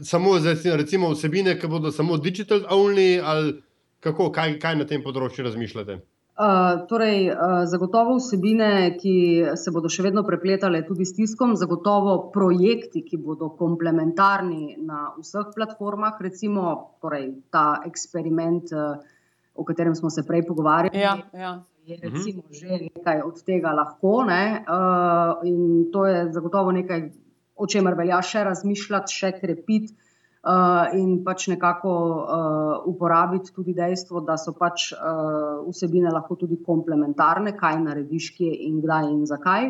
samo 0.02 0.38
za 0.38 0.54
recimo, 0.76 1.10
vsebine, 1.10 1.58
ki 1.58 1.66
bodo 1.66 1.92
samo 1.92 2.16
digital 2.16 2.64
only, 2.70 3.20
ali 3.24 3.62
kako, 4.00 4.32
kaj, 4.32 4.58
kaj 4.58 4.76
na 4.76 4.86
tem 4.86 5.02
področju 5.02 5.46
razmišljate? 5.46 6.00
Uh, 6.32 6.88
torej, 6.88 7.28
uh, 7.28 7.66
zagotovo 7.68 8.16
vsebine, 8.16 8.96
ki 8.96 9.16
se 9.52 9.70
bodo 9.70 9.90
še 9.92 10.06
vedno 10.06 10.22
prepletale 10.24 10.80
tudi 10.88 11.04
s 11.04 11.12
tiskom, 11.12 11.52
zagotovo 11.60 12.14
projekti, 12.32 13.02
ki 13.04 13.18
bodo 13.20 13.50
komplementarni 13.58 14.78
na 14.80 15.10
vseh 15.18 15.50
platformah, 15.52 16.16
recimo 16.24 16.96
torej, 17.04 17.26
ta 17.52 17.82
eksperiment, 17.84 18.72
uh, 18.72 18.96
o 19.52 19.66
katerem 19.68 19.92
smo 19.92 20.08
se 20.08 20.24
prej 20.24 20.46
pogovarjali. 20.48 21.04
Ja, 21.04 21.18
ja. 21.36 21.52
Je 21.84 21.98
recimo 22.00 22.46
že 22.48 22.80
nekaj 22.80 23.20
od 23.26 23.42
tega 23.44 23.74
lahko, 23.76 24.22
ne? 24.24 24.64
uh, 24.64 25.44
in 25.44 25.90
to 25.92 26.06
je 26.08 26.30
zagotovo 26.32 26.72
nekaj, 26.72 27.10
o 27.60 27.68
čemer 27.68 27.92
velja 27.98 28.22
še 28.24 28.46
razmišljati, 28.48 29.12
še 29.20 29.34
krepiti. 29.36 29.92
Uh, 30.42 30.90
in 30.98 31.20
pač 31.22 31.44
nekako 31.46 31.90
uh, 31.94 32.86
uporabiti 32.90 33.52
tudi 33.54 33.76
dejstvo, 33.78 34.24
da 34.26 34.34
so 34.34 34.50
pač 34.58 34.88
uh, 34.90 35.60
vsebine 35.68 36.10
lahko 36.10 36.34
tudi 36.40 36.58
komplementarne, 36.66 37.52
kaj 37.54 37.78
narediš, 37.84 38.32
kje 38.34 38.50
in 38.66 38.80
kdaj 38.82 39.06
in 39.06 39.20
zakaj. 39.30 39.68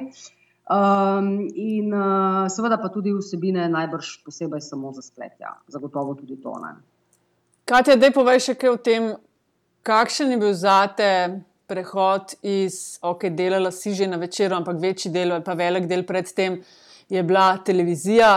Um, 0.73 1.29
in 1.53 1.93
uh, 1.93 2.49
seveda 2.49 2.79
pa 2.81 2.89
tudi 2.89 3.13
vsebine, 3.13 3.67
najbrž 3.69 4.23
posebej 4.25 4.65
samo 4.65 4.95
za 4.97 5.05
splet, 5.05 5.35
ja, 5.45 5.53
zagotovo 5.69 6.15
tudi 6.17 6.41
to. 6.41 6.55
Ne. 6.65 6.73
Kaj 7.69 7.85
ti 7.85 7.99
zdaj 7.99 8.15
poveš, 8.17 8.49
kaj 8.57 8.73
o 8.73 8.81
tem, 8.81 9.13
kakšen 9.85 10.33
je 10.33 10.39
bil 10.41 10.57
zate 10.57 11.11
prehod 11.69 12.33
iz, 12.43 12.97
ok, 13.03 13.29
delala 13.37 13.71
si 13.71 13.93
že 13.95 14.09
na 14.09 14.17
večeru, 14.17 14.57
ampak 14.57 14.81
večji 14.81 15.13
del, 15.13 15.37
pa 15.45 15.53
velik 15.53 15.85
del 15.91 16.07
predtem 16.09 16.63
je 17.13 17.23
bila 17.23 17.59
televizija. 17.61 18.33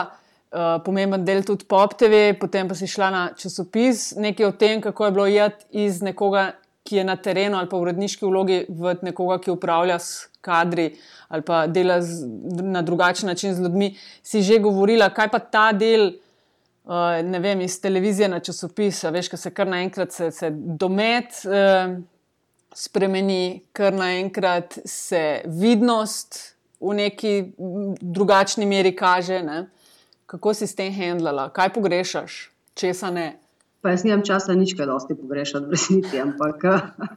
Eh, 0.56 0.80
pomemben 0.84 1.26
del 1.26 1.44
tudi 1.44 1.66
pop 1.68 1.98
TV, 2.00 2.32
potem 2.40 2.68
pa 2.68 2.76
si 2.80 2.88
šla 2.88 3.10
na 3.12 3.24
časopis, 3.36 4.14
nekaj 4.16 4.46
o 4.48 4.54
tem, 4.56 4.80
kako 4.80 5.06
je 5.06 5.12
bilo 5.12 5.26
jeti 5.28 5.84
iz 5.84 6.00
nekoga, 6.06 6.54
ki 6.88 7.02
je 7.02 7.04
na 7.04 7.16
terenu 7.20 7.58
ali 7.58 7.68
pa 7.68 7.76
v 7.76 7.84
uredniški 7.84 8.24
vlogi, 8.24 8.62
v 8.70 8.94
nekoga, 9.04 9.40
ki 9.44 9.52
upravlja 9.52 9.98
s 10.00 10.30
kadri 10.46 10.94
ali 11.28 11.44
pa 11.44 11.66
dela 11.68 11.98
z, 12.00 12.30
na 12.62 12.86
drugačen 12.86 13.28
način 13.28 13.56
z 13.58 13.66
ljudmi. 13.66 13.90
Si 14.24 14.46
že 14.46 14.62
govorila, 14.64 15.10
kaj 15.10 15.32
pa 15.34 15.40
ta 15.40 15.66
del. 15.74 16.14
Uh, 16.86 17.18
ne 17.26 17.40
vem, 17.42 17.64
iz 17.66 17.80
televizije 17.82 18.28
na 18.30 18.38
časopis, 18.40 19.00
veš, 19.10 19.32
kaj 19.34 19.40
se 19.42 19.52
kar 19.58 19.68
naenkrat 19.68 20.12
se, 20.14 20.30
se 20.32 20.52
domet 20.54 21.40
uh, 21.50 21.96
spremeni, 22.70 23.64
kar 23.74 23.94
naenkrat 23.98 24.78
se 24.86 25.42
vidnost 25.50 26.38
v 26.80 26.94
neki 27.02 27.34
drugačni 28.02 28.70
meri 28.70 28.94
kaže. 28.96 29.42
Ne? 29.44 29.64
Kako 30.26 30.54
si 30.54 30.68
s 30.68 30.76
tem 30.76 30.94
handlala, 30.94 31.50
kaj 31.50 31.74
pogrešaš, 31.74 32.52
česa 32.74 33.12
ne. 33.12 33.40
Pa 33.86 33.92
jaz 33.94 34.02
nimam 34.02 34.24
časa 34.26 34.56
nič 34.58 34.74
kaj 34.74 34.88
dosti 34.90 35.14
pogrešati, 35.14 35.70
resnici, 35.70 36.18
ampak, 36.18 36.64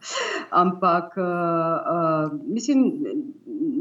ampak 0.63 1.17
uh, 1.17 2.35
mislim, 2.45 2.83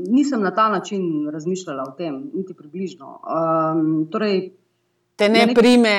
nisem 0.07 0.41
na 0.41 0.53
ta 0.55 0.69
način 0.69 1.27
razmišljala 1.33 1.83
o 1.83 1.91
tem, 1.97 2.21
niti 2.33 2.55
približno. 2.55 3.19
Um, 3.27 4.07
torej, 4.11 4.53
Te 5.15 5.27
ne 5.29 5.45
nek... 5.49 5.57
prime, 5.59 5.97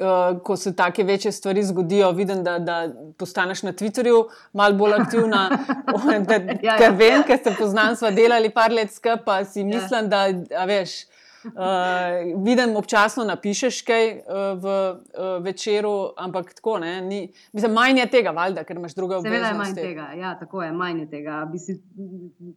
uh, 0.00 0.40
ko 0.40 0.56
se 0.56 0.72
take 0.76 1.04
večje 1.04 1.32
stvari 1.32 1.62
zgodijo, 1.62 2.12
vidim, 2.16 2.44
da, 2.44 2.58
da 2.58 2.88
postaneš 3.18 3.62
na 3.62 3.72
Twitterju 3.72 4.24
malo 4.52 4.74
bolj 4.80 4.94
aktivna. 4.96 5.44
ja, 6.62 6.76
ja. 6.80 6.90
Vem, 6.90 7.22
ker 7.26 7.38
se 7.44 7.52
poznam, 7.58 7.96
smo 7.96 8.10
delali 8.10 8.50
par 8.50 8.72
let 8.72 8.94
skupaj, 8.94 9.44
si 9.44 9.60
ja. 9.60 9.66
mislim, 9.66 10.08
da 10.08 10.24
veš. 10.64 11.09
Uh, 11.44 12.44
vidim, 12.44 12.76
občasno 12.76 13.24
napišeš 13.24 13.82
kaj 13.88 14.06
uh, 14.10 14.40
v 14.60 14.72
uh, 14.90 15.44
večeru, 15.44 16.12
ampak 16.16 16.54
tako 16.54 16.78
ne. 16.78 17.00
Ni, 17.02 17.20
mislim, 17.52 17.72
manj 17.72 18.02
je 18.02 18.06
tega, 18.12 18.34
valjda, 18.36 18.64
ker 18.68 18.76
imaš 18.76 18.94
druge 18.94 19.16
obveznosti. 19.16 19.46
Seveda 19.46 19.54
je 19.54 19.60
manj 19.62 19.78
tega, 19.78 20.08
ja, 20.20 20.34
tako 20.40 20.62
je, 20.62 20.72
manj 20.72 21.00
je 21.00 21.06
tega. 21.10 21.38
Si, 21.56 21.78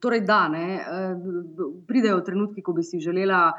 torej, 0.03 0.25
da, 0.27 0.41
ne, 0.51 0.65
uh, 0.81 1.69
pridejo 1.88 2.19
trenutki, 2.27 2.63
ko 2.63 2.75
bi 2.75 2.84
si 2.84 2.99
želela. 3.03 3.51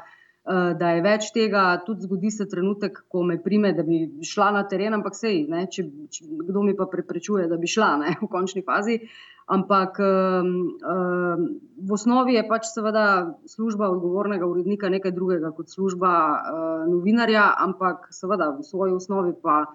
Da 0.45 0.91
je 0.93 0.99
več 1.01 1.31
tega, 1.33 1.61
tudi 1.81 2.05
zgodi 2.05 2.29
se 2.29 2.45
trenutek, 2.45 2.99
ko 3.09 3.23
me 3.25 3.39
prime, 3.41 3.71
da 3.73 3.81
bi 3.81 4.03
šla 4.21 4.51
na 4.53 4.59
teren, 4.69 4.93
ampak 4.93 5.15
sej, 5.17 5.39
ne, 5.49 5.63
če, 5.73 5.87
če, 6.13 6.27
kdo 6.51 6.61
mi 6.61 6.75
pa 6.77 6.85
preprečuje, 6.85 7.47
da 7.49 7.57
bi 7.57 7.65
šla 7.65 7.87
ne, 8.03 8.11
v 8.21 8.29
končni 8.29 8.61
fazi. 8.61 8.99
Ampak 9.45 9.99
um, 10.01 10.73
um, 10.81 11.41
v 11.77 11.93
osnovi 11.93 12.33
je 12.33 12.41
pač 12.49 12.65
seveda 12.65 13.37
služba 13.45 13.91
odgovornega 13.93 14.47
urednika 14.49 14.89
nekaj 14.89 15.13
drugega 15.13 15.51
kot 15.53 15.69
služba 15.69 16.09
uh, 16.09 16.87
novinarja, 16.89 17.51
ampak 17.61 18.09
seveda 18.09 18.49
v 18.57 18.65
svoji 18.65 18.97
osnovi 18.97 19.35
pa 19.37 19.67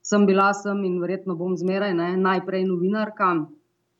sem 0.00 0.24
bila 0.24 0.54
sem 0.56 0.80
in 0.88 0.96
verjetno 0.96 1.36
bom 1.36 1.52
zmeraj 1.60 1.92
ne, 1.92 2.16
najprej 2.16 2.64
novinarka. 2.64 3.44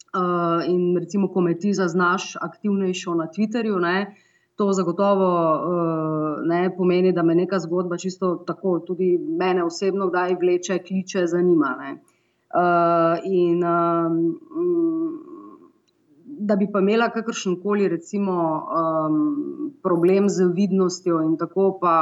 Uh, 0.09 0.65
in 0.65 0.97
recimo, 0.97 1.29
ko 1.29 1.45
me 1.45 1.53
ti 1.61 1.75
zaznaš 1.77 2.33
aktivnejšo 2.41 3.13
na 3.15 3.29
Twitterju, 3.29 3.77
ne, 3.77 4.17
to 4.57 4.73
zagotovo 4.73 5.29
uh, 5.29 6.47
ne, 6.49 6.73
pomeni, 6.73 7.13
da 7.13 7.23
me 7.23 7.37
neka 7.37 7.61
zgodba 7.61 8.01
čisto 8.01 8.39
tako, 8.49 8.79
tudi 8.81 9.19
mene 9.21 9.65
osebno, 9.65 10.09
kdaj 10.09 10.39
vleče, 10.41 10.79
kliče, 10.89 11.27
zanima. 11.29 11.77
Ne. 11.77 11.99
Uh, 12.49 13.21
in 13.29 13.61
um, 13.63 14.39
da 16.39 16.57
bi 16.57 16.69
pa 16.73 16.81
imela 16.81 17.11
kakršen 17.13 17.59
koli, 17.63 17.89
recimo, 17.89 18.35
um, 18.73 19.73
problem 19.83 20.29
z 20.29 20.47
vidnostjo, 20.55 21.21
in 21.27 21.37
tako, 21.37 21.79
pa, 21.81 21.95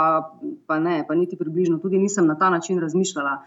pa 0.66 0.78
ne, 0.78 1.05
pa 1.09 1.14
niti 1.14 1.36
približno, 1.36 1.78
tudi 1.82 1.99
nisem 1.99 2.26
na 2.26 2.38
ta 2.38 2.51
način 2.51 2.80
razmišljala. 2.80 3.38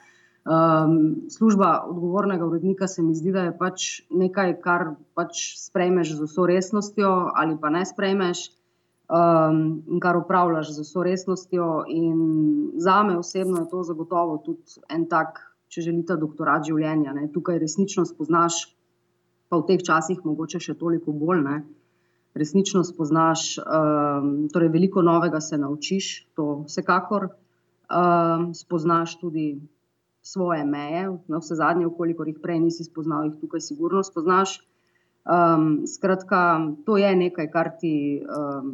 Um, 0.50 1.30
služba 1.30 1.86
odgovornega 1.88 2.46
urednika 2.46 2.88
se 2.88 3.02
mi 3.02 3.16
zdi, 3.16 3.32
da 3.32 3.44
je 3.48 3.58
pač 3.58 4.02
nekaj, 4.10 4.56
kar 4.64 4.94
pač 5.14 5.44
sprejmeš 5.60 6.16
z 6.18 6.28
vso 6.28 6.48
resnostjo, 6.50 7.12
ali 7.36 7.58
pa 7.62 7.70
ne 7.70 7.86
sprejmeš, 7.86 8.48
um, 9.08 9.84
in 9.88 10.00
kar 10.04 10.18
upravljaš 10.18 10.74
z 10.74 10.88
vso 10.88 11.04
resnostjo. 11.04 11.70
Za 12.76 13.04
me 13.04 13.18
osebno 13.18 13.64
je 13.64 13.70
to 13.70 13.84
zagotovo 13.84 14.38
tudi 14.46 14.82
en 14.90 15.06
tak 15.12 15.44
če 15.70 15.86
želite, 15.86 16.18
doktorat 16.20 16.66
življenja. 16.68 17.14
Ne. 17.16 17.28
Tukaj 17.34 17.60
resnično 17.62 18.06
spoznaš, 18.10 18.62
pa 19.50 19.60
v 19.62 19.68
teh 19.70 19.84
časih 19.86 20.22
mogoče 20.26 20.62
še 20.62 20.78
toliko 20.80 21.14
bolj. 21.14 21.44
Ne. 21.46 21.58
Resnično 22.38 22.84
spoznaš, 22.86 23.58
um, 23.60 24.48
torej 24.54 24.70
veliko 24.74 25.02
novega 25.06 25.42
se 25.42 25.58
naučiš, 25.58 26.10
to 26.38 26.64
vsekakor. 26.68 27.32
Um, 27.90 28.52
spoznaš 28.54 29.16
tudi 29.18 29.48
svoje 30.22 30.66
meje, 30.66 31.08
na 31.28 31.40
vse 31.42 31.58
zadnje, 31.58 31.90
koliko 31.98 32.28
jih 32.28 32.38
prej 32.42 32.60
nisi 32.62 32.86
spoznal, 32.86 33.26
jih 33.26 33.40
tukaj 33.42 33.64
sigurno 33.66 34.04
spoznaš. 34.06 34.60
Um, 35.30 35.88
skratka, 35.88 36.60
to 36.86 36.98
je 36.98 37.10
nekaj, 37.16 37.52
kar 37.54 37.68
ti 37.78 38.18
um, 38.18 38.72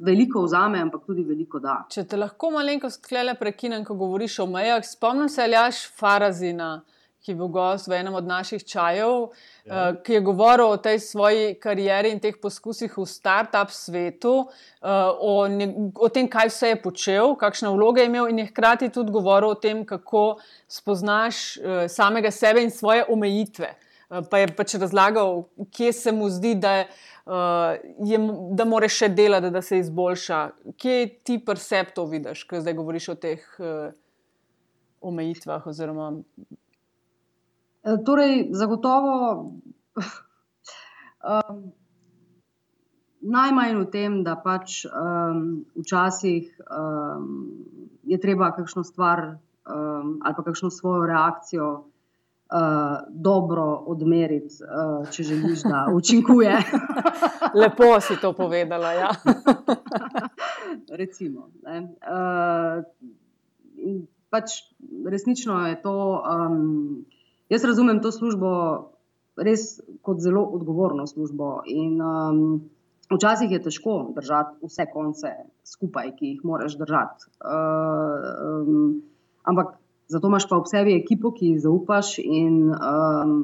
veliko 0.00 0.40
vzame, 0.46 0.80
ampak 0.80 1.02
tudi 1.04 1.20
veliko 1.20 1.60
da. 1.60 1.82
Če 1.92 2.06
te 2.08 2.16
lahko 2.16 2.48
malenkost 2.54 3.02
sklele 3.02 3.34
prekinem, 3.36 3.82
ko 3.84 3.92
govoriš 3.98 4.38
o 4.40 4.46
mejah, 4.48 4.80
spomnim 4.88 5.28
se 5.28 5.42
Aljaš 5.44 5.82
Farazina, 5.98 6.78
ki 7.20 7.34
je 7.34 7.36
bil 7.36 7.50
gost 7.52 7.90
v 7.92 7.98
enem 7.98 8.16
od 8.16 8.24
naših 8.24 8.64
čajev, 8.64 9.26
ja. 9.66 9.90
uh, 9.90 9.98
ki 10.00 10.16
je 10.16 10.22
govoril 10.24 10.70
o 10.70 10.78
tej 10.80 10.96
svoji 11.04 11.50
karieri 11.60 12.14
in 12.14 12.22
teh 12.24 12.38
poskusih 12.40 12.94
v 12.96 13.04
start-up 13.04 13.74
svetu, 13.74 14.32
uh, 14.46 15.10
o, 15.12 15.34
ne, 15.52 15.66
o 15.92 16.08
tem, 16.08 16.30
kaj 16.30 16.48
vse 16.48 16.70
je 16.72 16.78
počel, 16.86 17.34
kakšne 17.36 17.74
vloge 17.74 18.00
je 18.00 18.08
imel, 18.08 18.30
in 18.32 18.40
je 18.40 18.48
hkrati 18.48 18.88
tudi 18.94 19.12
govoril 19.12 19.52
o 19.52 19.60
tem, 19.60 19.84
kako 19.84 20.38
spoznaš 20.64 21.58
uh, 21.58 21.84
samega 21.92 22.32
sebe 22.32 22.64
in 22.64 22.72
svoje 22.72 23.04
omejitve. 23.12 23.74
Uh, 23.74 23.84
pa 24.08 24.38
je 24.40 24.48
pač 24.56 24.74
razlagal, 24.80 25.44
kje 25.74 25.92
se 25.92 26.12
mu 26.12 26.28
zdi, 26.32 26.54
da 26.54 26.72
uh, 26.82 27.76
da 28.56 28.64
moraš 28.64 29.00
še 29.02 29.08
delati, 29.12 29.50
da 29.52 29.62
se 29.62 29.80
izboljša. 29.82 30.38
Kje 30.80 30.98
ti 31.24 31.38
percept 31.44 31.94
to 31.96 32.06
vidiš, 32.08 32.44
ko 32.48 32.60
zdaj 32.62 32.76
govoriš 32.78 33.10
o 33.12 33.16
teh 33.20 33.42
uh, 33.60 33.90
omejitvah? 35.00 35.66
Oziroma... 35.66 36.12
Torej, 38.04 38.48
zagotovo. 38.56 39.18
um, 41.22 41.60
Najmanj 43.18 43.74
v 43.74 43.86
tem, 43.90 44.20
da 44.22 44.36
pač 44.38 44.84
um, 44.86 45.66
včasih 45.76 46.52
um, 46.70 47.24
je 48.06 48.16
treba 48.22 48.52
kakšno 48.54 48.84
stvar 48.86 49.24
um, 49.66 50.20
ali 50.22 50.36
pa 50.36 50.44
kakšno 50.46 50.70
svojo 50.70 51.08
reakcijo 51.10 51.66
uh, 52.52 52.98
dobro 53.08 53.84
odmeriti, 53.86 54.54
uh, 54.64 55.08
če 55.10 55.22
želiš, 55.22 55.62
da 55.62 55.86
učinkuje. 55.94 56.56
Lepo 57.60 58.00
si 58.00 58.16
to 58.20 58.32
povedala. 58.32 58.92
Ja. 58.92 59.10
Recimo, 61.00 61.48
uh, 61.64 62.84
pač 64.30 64.62
resnično 65.06 65.66
je 65.66 65.82
to. 65.82 66.22
Um, 66.22 67.04
jaz 67.48 67.64
razumem 67.64 68.02
to 68.02 68.12
službo 68.12 68.52
res 69.38 69.80
kot 70.02 70.20
zelo 70.20 70.42
odgovorno 70.42 71.06
službo. 71.06 71.62
In, 71.66 72.00
um, 72.02 72.70
včasih 73.12 73.50
je 73.50 73.62
težko 73.62 73.98
držati 74.16 74.66
vse 74.66 74.86
konce 74.92 75.34
skupaj, 75.64 76.12
ki 76.18 76.32
jih 76.32 76.44
moraš 76.44 76.76
držati. 76.80 77.30
Uh, 77.40 78.64
um, 78.64 79.02
ampak 79.44 79.76
zato 80.08 80.28
imaš 80.28 80.48
pa 80.48 80.56
ob 80.56 80.66
sebi 80.70 80.96
ekipo, 80.96 81.32
ki 81.36 81.52
ji 81.52 81.58
zaupaš. 81.66 82.16
In, 82.24 82.72
um, 82.72 83.36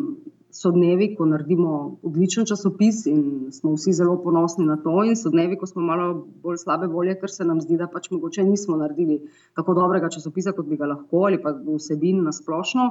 so 0.54 0.70
dnevi, 0.70 1.08
ko 1.18 1.26
naredimo 1.26 1.98
odličen 2.06 2.46
časopis 2.46 3.06
in 3.10 3.50
smo 3.52 3.72
vsi 3.74 3.92
zelo 3.92 4.14
ponosni 4.22 4.66
na 4.66 4.76
to, 4.84 4.92
in 5.02 5.16
so 5.18 5.32
dnevi, 5.34 5.58
ko 5.58 5.66
smo 5.66 5.82
malo 5.82 6.06
bolj 6.42 6.60
slabe 6.62 6.86
volje, 6.86 7.16
ker 7.18 7.30
se 7.30 7.44
nam 7.44 7.60
zdi, 7.60 7.74
da 7.80 7.88
pač 7.90 8.06
mogoče 8.14 8.44
nismo 8.46 8.78
naredili 8.78 9.18
tako 9.58 9.74
dobrega 9.74 10.12
časopisa, 10.14 10.54
kot 10.54 10.70
bi 10.70 10.78
ga 10.78 10.86
lahko, 10.92 11.24
ali 11.26 11.42
pa 11.42 11.50
vsebin 11.66 12.22
na 12.22 12.32
splošno. 12.32 12.86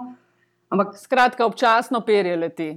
Ampak, 0.76 0.98
skratka, 1.00 1.48
občasno 1.48 2.04
perje 2.04 2.36
leti. 2.38 2.70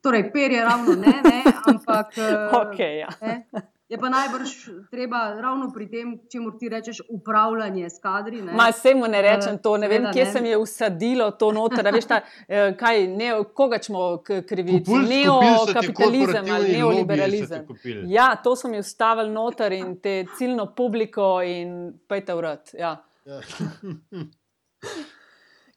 Torej, 0.00 0.30
perje 0.32 0.64
ravno 0.64 0.96
ne, 0.96 1.14
ne 1.24 1.42
ampak. 1.68 2.16
okay, 2.62 3.02
ja. 3.02 3.12
ne, 3.20 3.66
Je 3.88 3.98
pa 3.98 4.08
najbrž 4.08 4.50
treba 4.90 5.18
ravno 5.40 5.68
pri 5.74 5.84
tem, 5.86 6.08
če 6.26 6.40
mu 6.42 6.50
ti 6.58 6.66
rečeš, 6.68 7.04
upravljanje 7.06 7.90
s 7.90 8.00
kadri. 8.02 8.40
Ma 8.42 8.72
se 8.74 8.94
mu 8.98 9.06
ne 9.06 9.20
rečem 9.22 9.60
to, 9.62 9.76
ne 9.78 9.86
vem, 9.88 10.08
kje 10.10 10.24
ne. 10.24 10.30
se 10.32 10.40
mi 10.42 10.48
je 10.48 10.56
usadilo 10.58 11.28
to 11.38 11.52
noter. 11.54 11.86
Veš, 11.94 12.08
ta, 12.10 12.18
eh, 12.48 12.72
kaj, 12.78 13.06
ne, 13.06 13.28
koga 13.54 13.78
smo 13.82 14.18
krivili? 14.24 14.82
Neokapitalizem 15.08 16.50
ali 16.50 16.72
neoliberalizem. 16.72 17.68
Ja, 18.10 18.32
to 18.42 18.56
so 18.56 18.68
mi 18.68 18.82
ustavili 18.82 19.30
noter 19.30 19.72
in 19.72 19.94
te 20.02 20.24
ciljno 20.38 20.66
publiko 20.74 21.38
in 21.46 21.92
pejte 22.08 22.34
vrat. 22.34 22.74
Ja. 22.74 22.96
Ja. 23.26 23.40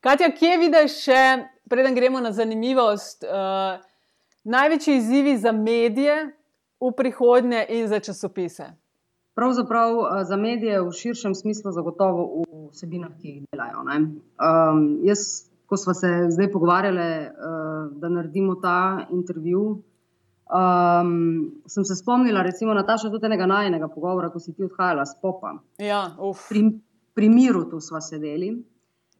Katja, 0.05 0.31
kje 0.33 0.57
vidiš 0.57 0.97
še, 1.03 1.21
preden 1.69 1.93
gremo 1.95 2.19
na 2.25 2.33
zanimivost, 2.33 3.21
uh, 3.27 3.77
največji 4.49 4.97
izzivi 4.97 5.37
za 5.37 5.51
medije? 5.51 6.38
V 6.81 6.91
prihodnje 6.95 7.65
in 7.69 7.87
za 7.87 7.99
časopise? 7.99 8.73
Pravzaprav 9.35 9.91
eh, 9.91 10.23
za 10.25 10.37
medije 10.37 10.81
v 10.81 10.91
širšem 10.91 11.35
smislu, 11.35 11.71
zagotovo 11.71 12.43
v 12.43 12.69
vsebinah, 12.71 13.13
ki 13.21 13.27
jih 13.27 13.43
delajo. 13.51 13.83
Um, 13.83 14.99
jaz, 15.03 15.49
ko 15.65 15.77
smo 15.77 15.93
se 15.93 16.07
zdaj 16.29 16.51
pogovarjali, 16.51 17.27
uh, 17.27 17.99
da 18.01 18.09
naredimo 18.09 18.55
ta 18.55 19.05
intervju, 19.11 19.61
um, 20.49 21.61
sem 21.67 21.85
se 21.85 21.95
spomnila, 21.95 22.41
recimo, 22.41 22.73
Nataša, 22.73 23.09
tudi 23.09 23.25
enega 23.25 23.45
najnega 23.45 23.87
pogovora, 23.87 24.31
ko 24.33 24.39
si 24.39 24.53
ti 24.53 24.65
odhajala 24.65 25.05
s 25.05 25.15
popa. 25.21 25.53
Ja, 25.77 26.09
pri, 26.49 26.65
pri 27.13 27.29
miru 27.29 27.69
tu 27.69 27.79
smo 27.79 28.01
sedeli. 28.01 28.55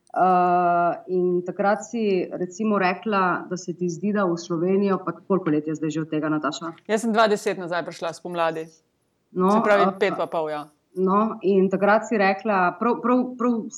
Uh, 0.09 0.95
in 1.07 1.41
takrat 1.45 1.83
si 1.85 2.25
recimo 2.33 2.79
rekla, 2.81 3.45
da 3.49 3.57
se 3.57 3.75
ti 3.77 3.89
zdi, 3.89 4.09
da 4.13 4.25
v 4.25 4.37
Slovenijo, 4.41 4.97
pa 5.05 5.13
koliko 5.13 5.53
let 5.53 5.67
je 5.67 5.75
zdaj 5.77 5.89
že 5.89 6.01
od 6.01 6.09
tega, 6.09 6.29
Nataša? 6.33 6.71
Jaz 6.89 7.05
sem 7.05 7.13
20 7.13 7.61
nazaj 7.61 7.85
prišla 7.85 8.13
spomladi. 8.17 8.65
No, 9.31 9.51
se 9.53 9.61
pravi, 9.63 9.85
uh, 9.85 9.93
pet 10.01 10.17
pa 10.17 10.25
pol. 10.25 10.49
Ja. 10.49 10.65
No, 10.97 11.37
in 11.45 11.69
takrat 11.69 12.09
si 12.09 12.17
rekla, 12.17 12.73
prav, 12.79 12.97
prav, 13.05 13.21
prav, 13.37 13.69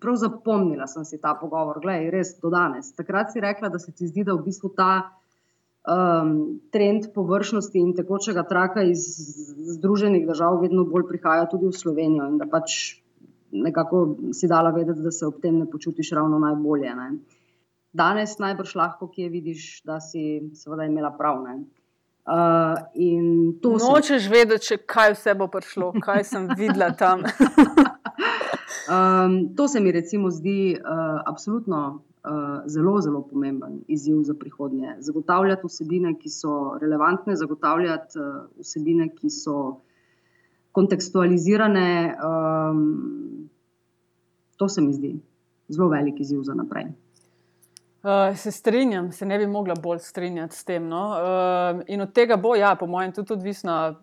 prav 0.00 0.16
zapomnila 0.16 0.88
sem 0.88 1.04
si 1.04 1.20
ta 1.20 1.36
pogovor, 1.36 1.82
gledaj, 1.84 2.08
res 2.16 2.32
do 2.40 2.48
danes. 2.48 2.94
Takrat 2.96 3.36
si 3.36 3.44
rekla, 3.44 3.68
da 3.68 3.78
se 3.78 3.92
ti 3.92 4.08
zdi, 4.08 4.24
da 4.24 4.32
v 4.32 4.48
bistvu 4.48 4.72
ta 4.72 5.12
um, 5.84 6.60
trend 6.72 7.12
površnosti 7.14 7.78
in 7.78 7.92
tekočega 7.92 8.48
traka 8.48 8.88
iz 8.88 9.04
Združenih 9.76 10.24
držav 10.26 10.62
vedno 10.64 10.88
bolj 10.88 11.04
prihaja 11.12 11.44
tudi 11.50 11.68
v 11.68 11.76
Slovenijo 11.76 12.32
in 12.32 12.40
da 12.40 12.48
pač 12.48 13.03
nekako 13.54 14.16
si 14.32 14.48
dala 14.48 14.70
vedeti, 14.70 15.00
da 15.00 15.10
se 15.10 15.26
ob 15.26 15.40
tem 15.42 15.58
ne 15.58 15.70
počutiš 15.70 16.10
ravno 16.10 16.38
najbolje. 16.38 16.94
Ne. 16.94 17.10
Danes 17.92 18.38
najbrž 18.38 18.74
lahko, 18.74 19.08
ki 19.08 19.22
je 19.22 19.28
vidiš, 19.30 19.82
da 19.86 20.00
si 20.00 20.42
seveda 20.54 20.84
imela 20.84 21.12
prav. 21.18 21.42
Ne. 21.42 21.62
Uh, 22.24 22.80
Nočeš 23.62 24.22
sem... 24.22 24.32
vedeti, 24.32 24.78
kaj 24.86 25.12
vse 25.12 25.34
bo 25.38 25.46
prišlo, 25.52 25.92
kaj 26.02 26.24
sem 26.24 26.48
videla 26.58 26.90
tam. 26.96 27.22
um, 28.94 29.54
to 29.56 29.68
se 29.68 29.80
mi 29.80 29.92
recimo 29.92 30.30
zdi 30.30 30.74
uh, 30.74 31.20
absolutno 31.26 32.02
uh, 32.24 32.62
zelo, 32.66 33.00
zelo 33.00 33.22
pomemben 33.22 33.80
izziv 33.88 34.22
za 34.22 34.34
prihodnje. 34.34 34.96
Zagotavljati 34.98 35.66
vsebine, 35.66 36.14
ki 36.18 36.28
so 36.28 36.78
relevantne, 36.80 37.36
zagotavljati 37.36 38.18
uh, 38.18 38.46
vsebine, 38.60 39.08
ki 39.14 39.30
so 39.30 39.80
kontekstualizirane. 40.72 42.16
Um, 42.18 43.43
To 44.56 44.68
se 44.68 44.80
mi 44.80 44.92
zdi 44.92 45.14
zelo 45.68 45.88
velik 45.88 46.20
izziv 46.20 46.42
za 46.42 46.54
naprej. 46.54 46.84
Uh, 48.04 48.36
se 48.36 48.52
strinjam, 48.52 49.12
se 49.12 49.26
ne 49.26 49.38
bi 49.38 49.46
mogla 49.46 49.74
bolj 49.74 49.98
strinjati 49.98 50.56
s 50.56 50.64
tem. 50.64 50.88
No? 50.88 51.06
Uh, 51.08 51.80
in 51.86 52.00
od 52.00 52.12
tega 52.12 52.36
bo, 52.36 52.54
ja, 52.54 52.74
po 52.76 52.86
mojem, 52.86 53.12
tudi 53.12 53.32
odvisna 53.32 53.94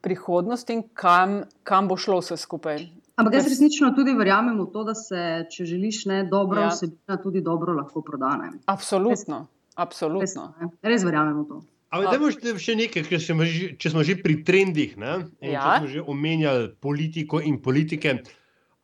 prihodnost 0.00 0.70
in 0.70 0.82
kam, 0.94 1.42
kam 1.62 1.88
bo 1.88 1.96
šlo 1.96 2.20
vse 2.20 2.36
skupaj. 2.36 2.86
Ampak 3.16 3.34
jaz 3.34 3.48
resnično 3.50 3.90
tudi 3.96 4.14
verjamem 4.18 4.56
v 4.60 4.68
to, 4.72 4.84
da 4.86 4.94
se, 4.94 5.20
če 5.50 5.66
želiš 5.68 6.04
ne 6.10 6.22
dobro, 6.30 6.62
ja. 6.62 6.70
vsebina 6.70 7.18
tudi 7.22 7.42
dobro 7.42 7.74
lahko 7.76 8.02
prodane. 8.02 8.52
Absolutno. 8.66 9.46
Absolutno. 9.74 10.48
Res, 10.60 10.72
res 10.82 11.04
verjamem 11.06 11.42
v 11.42 11.46
to. 11.48 11.60
Ampak, 11.92 12.08
da 12.14 12.18
boš 12.22 12.38
še 12.62 12.74
nekaj, 12.78 13.04
če 13.10 13.18
smo 13.20 13.44
že, 13.44 13.74
če 13.76 13.90
smo 13.92 14.02
že 14.06 14.16
pri 14.22 14.38
trendih, 14.46 14.94
ja. 14.96 15.18
če 15.42 15.64
smo 15.82 15.90
že 15.92 16.04
omenjali 16.08 16.70
politiko 16.80 17.42
in 17.44 17.58
politike. 17.60 18.22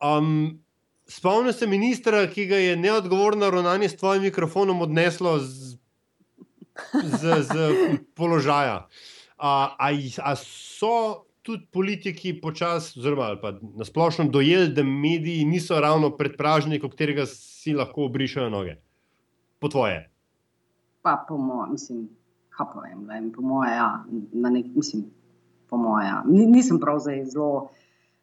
Um, 0.05 0.59
Spomnim 1.09 1.53
se 1.53 1.67
ministra, 1.67 2.27
ki 2.29 2.47
ga 2.47 2.57
je 2.57 2.77
neodgovorno 2.77 3.51
ravnanje 3.51 3.89
s 3.89 3.97
tvojim 3.97 4.23
mikrofonom 4.23 4.83
odneslo 4.83 5.39
z, 5.39 5.79
z, 7.05 7.43
z 7.43 7.71
položaja. 8.15 8.89
A, 9.39 9.77
a, 9.79 9.89
a 10.23 10.37
so 10.37 11.25
tudi 11.43 11.65
politiki 11.73 12.35
počasi, 12.41 13.01
oziroma 13.01 13.39
na 13.77 13.85
splošno 13.85 14.29
dojeli, 14.29 14.69
da 14.69 14.83
mediji 14.83 15.45
niso 15.45 15.81
ravno 15.81 16.11
predpražnik, 16.17 16.85
v 16.85 16.91
katerega 16.93 17.25
si 17.27 17.73
lahko 17.73 18.05
obrišajo 18.05 18.51
noge? 18.53 18.77
Po 19.59 19.69
tvoje. 19.69 20.11
Pa 21.03 21.25
po 21.29 21.39
mojem, 21.39 21.73
mislim, 21.73 22.09
kaj 22.53 22.67
povem, 22.75 23.33
po 23.33 23.43
mojem, 23.43 23.73
ja, 23.73 24.05
na 24.33 24.51
nek 24.51 24.67
način, 24.77 25.07
po 25.71 25.77
mojem, 25.77 26.09
ja. 26.09 26.23
nisem 26.29 26.81
prav 26.81 27.01
zdaj 27.01 27.25
zelo 27.33 27.71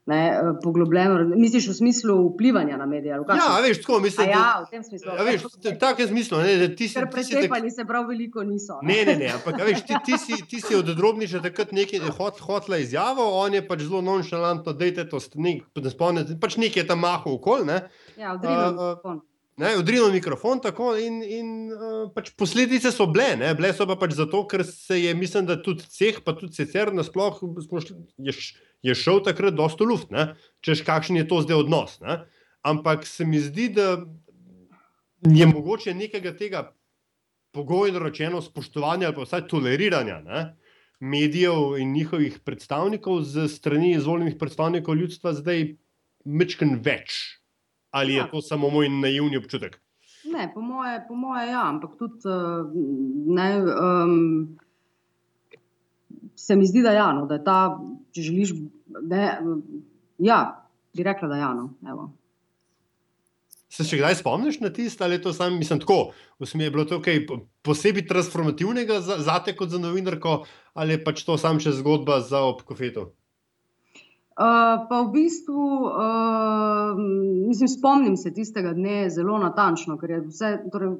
ne, 0.05 0.27
eh, 0.27 0.53
poglobljeno. 0.63 1.35
Misliš 1.35 1.67
v 1.67 1.73
smislu 1.73 2.29
vplivanja 2.33 2.77
na 2.77 2.85
medije? 2.85 3.11
Ja, 3.11 3.59
veš, 3.63 3.81
tako 3.81 3.99
mislim. 3.99 4.29
Ja, 4.29 4.63
v 4.67 4.69
tem 4.71 4.83
smislu. 4.83 5.11
Ja, 5.17 5.23
veš, 5.23 5.43
v 5.43 5.77
takem 5.79 6.07
smislu. 6.07 6.37
Ker 6.93 7.09
precepali 7.11 7.71
se 7.71 7.85
prav 7.85 8.07
veliko 8.07 8.43
niso. 8.43 8.79
Ne, 8.83 9.01
ne, 9.05 9.15
ne, 9.15 9.31
ampak 9.33 9.61
veš, 9.65 9.85
ti, 9.85 9.97
ti, 10.05 10.17
si, 10.17 10.41
ti 10.49 10.61
si 10.61 10.75
od 10.75 10.89
drobniča 10.95 11.41
takrat 11.41 11.71
nekaj 11.71 12.09
hot, 12.17 12.39
hotla 12.39 12.77
izjavo, 12.77 13.25
on 13.41 13.53
je 13.53 13.67
pač 13.67 13.87
zelo 13.87 14.01
nonšalantno, 14.05 14.73
dejte 14.73 15.07
to, 15.09 15.21
nek, 15.35 15.65
ne 15.75 15.93
spomnite, 15.93 16.37
pač 16.41 16.59
nekaj 16.61 16.83
je 16.83 16.89
tam 16.93 17.01
mahal 17.01 17.39
okol. 17.39 17.65
Ne? 17.65 17.87
Ja, 18.17 18.37
odrinil 18.37 18.77
uh, 18.77 19.23
Ne, 19.55 19.69
odrinil 19.79 20.09
mikrofon 20.11 20.59
tako 20.59 20.89
in, 20.99 21.21
in 21.23 21.51
uh, 21.71 22.09
pač 22.11 22.33
posledice 22.35 22.91
so 22.91 23.05
bile. 23.07 23.37
Ne? 23.39 23.53
Bile 23.55 23.69
so 23.71 23.87
pa 23.87 23.95
pač 23.95 24.17
zato, 24.17 24.41
ker 24.51 24.65
se 24.67 24.97
je, 24.99 25.13
mislim, 25.15 25.45
da 25.47 25.55
tudi 25.63 25.87
ceh, 25.87 26.17
pa 26.25 26.33
tudi 26.35 26.57
sicer 26.57 26.91
nasplošno 26.91 27.53
je, 28.19 28.35
je 28.85 28.95
šel 28.95 29.23
takrat 29.25 29.55
dosto 29.57 29.85
luft, 29.87 30.11
ne? 30.13 30.33
češ 30.61 30.83
kakšen 30.85 31.17
je 31.17 31.27
to 31.27 31.41
zdaj 31.41 31.63
odnos. 31.65 31.97
Ne? 32.01 32.19
Ampak 32.65 33.05
se 33.09 33.25
mi 33.25 33.39
zdi, 33.41 33.69
da 33.73 34.05
je 35.25 35.47
mogoče 35.49 35.93
nekega 35.93 36.35
tega 36.37 36.67
pogojno 37.55 37.99
rečeno 38.03 38.41
spoštovanja 38.41 39.07
ali 39.07 39.15
pa 39.15 39.25
vsaj 39.25 39.47
toleriranja 39.47 40.19
ne? 40.21 40.43
medijev 40.99 41.77
in 41.79 41.93
njihovih 41.93 42.39
predstavnikov 42.45 43.21
z 43.23 43.47
strani 43.51 43.91
izvoljenih 43.95 44.35
predstavnikov 44.39 44.95
ljudstva 44.95 45.33
zdaj 45.33 45.75
mečken 46.25 46.79
več 46.83 47.39
ali 47.95 48.15
ja. 48.15 48.23
je 48.23 48.31
to 48.31 48.41
samo 48.41 48.69
moj 48.69 48.89
naivni 48.89 49.37
občutek? 49.37 49.79
Ne, 50.25 50.49
po 50.53 50.61
moje, 50.61 50.99
po 51.07 51.15
moje 51.15 51.47
ja, 51.47 51.63
ampak 51.69 51.95
tudi 51.99 52.27
uh, 52.27 52.67
ne, 53.37 53.49
um, 53.61 54.57
se 56.35 56.55
mi 56.55 56.65
zdi, 56.65 56.81
da, 56.83 56.91
ja, 56.91 57.11
no, 57.13 57.25
da 57.29 57.37
je 57.37 57.43
ta, 57.45 57.59
če 58.11 58.25
želiš, 58.25 58.55
je, 59.01 59.39
ja, 60.17 60.67
bi 60.93 61.03
rekla, 61.03 61.27
da 61.27 61.37
ja, 61.37 61.53
no, 61.53 61.69
Se 63.69 63.83
še 63.83 63.97
kdaj 63.99 64.21
spomniš 64.21 64.61
na 64.63 64.69
tisto, 64.71 65.03
ali 65.03 65.17
je 65.17 65.25
to 65.25 65.33
samo, 65.35 65.57
mislim, 65.59 65.81
tako, 65.83 66.13
v 66.39 66.47
smislu, 66.47 66.63
je 66.63 66.71
bilo 66.71 66.85
to 66.87 67.01
kaj 67.03 67.25
posebej 67.65 68.05
transformativnega 68.07 69.01
za, 69.03 69.17
za 69.19 69.41
te 69.43 69.55
kot 69.57 69.73
za 69.73 69.81
novinarko, 69.83 70.45
ali 70.79 70.95
je 70.95 71.03
pač 71.03 71.25
to 71.27 71.35
samo 71.41 71.59
še 71.59 71.73
zgodba 71.81 72.21
za 72.23 72.45
obkofeto? 72.47 73.09
Uh, 74.35 74.85
pa 74.87 74.99
v 75.03 75.11
bistvu, 75.11 75.65
uh, 75.91 76.95
mislim, 77.47 77.71
spomnim 77.71 78.15
se 78.19 78.31
tistega 78.35 78.73
dne 78.75 79.09
zelo 79.11 79.39
natančno, 79.43 79.95
ker 79.99 80.11
je 80.11 80.21
vse, 80.27 80.51
torej, 80.71 80.95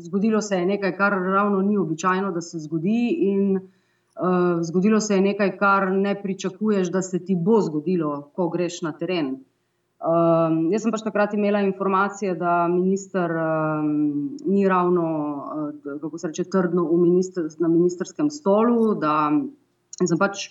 zgodilo 0.00 0.40
se 0.44 0.60
je 0.60 0.68
nekaj, 0.74 0.96
kar 0.96 1.16
ravno 1.16 1.60
ni 1.64 1.76
običajno, 1.80 2.32
da 2.32 2.40
se 2.44 2.60
zgodi, 2.60 3.00
in 3.32 3.56
uh, 3.56 3.68
zgodilo 4.62 5.00
se 5.00 5.14
je 5.14 5.20
nekaj, 5.20 5.56
kar 5.58 5.88
ne 5.92 6.14
pričakuješ, 6.22 6.90
da 6.92 7.02
se 7.02 7.24
ti 7.24 7.36
bo 7.36 7.60
zgodilo, 7.60 8.30
ko 8.36 8.48
greš 8.48 8.82
na 8.82 8.92
teren. 8.92 9.36
Um, 10.02 10.72
jaz 10.74 10.82
sem 10.82 10.90
pač 10.90 11.04
takrat 11.06 11.34
imela 11.38 11.60
informacije, 11.62 12.34
da 12.34 12.66
minister 12.66 13.30
um, 13.30 14.34
ni 14.50 14.64
ravno, 14.68 15.04
uh, 15.70 16.00
kako 16.02 16.18
se 16.18 16.32
reče, 16.32 16.44
trdno 16.50 16.88
minister, 16.98 17.46
na 17.62 17.70
ministerskem 17.70 18.30
stolu. 18.30 18.96
Da 18.98 19.30
sem 20.02 20.18
pač 20.18 20.48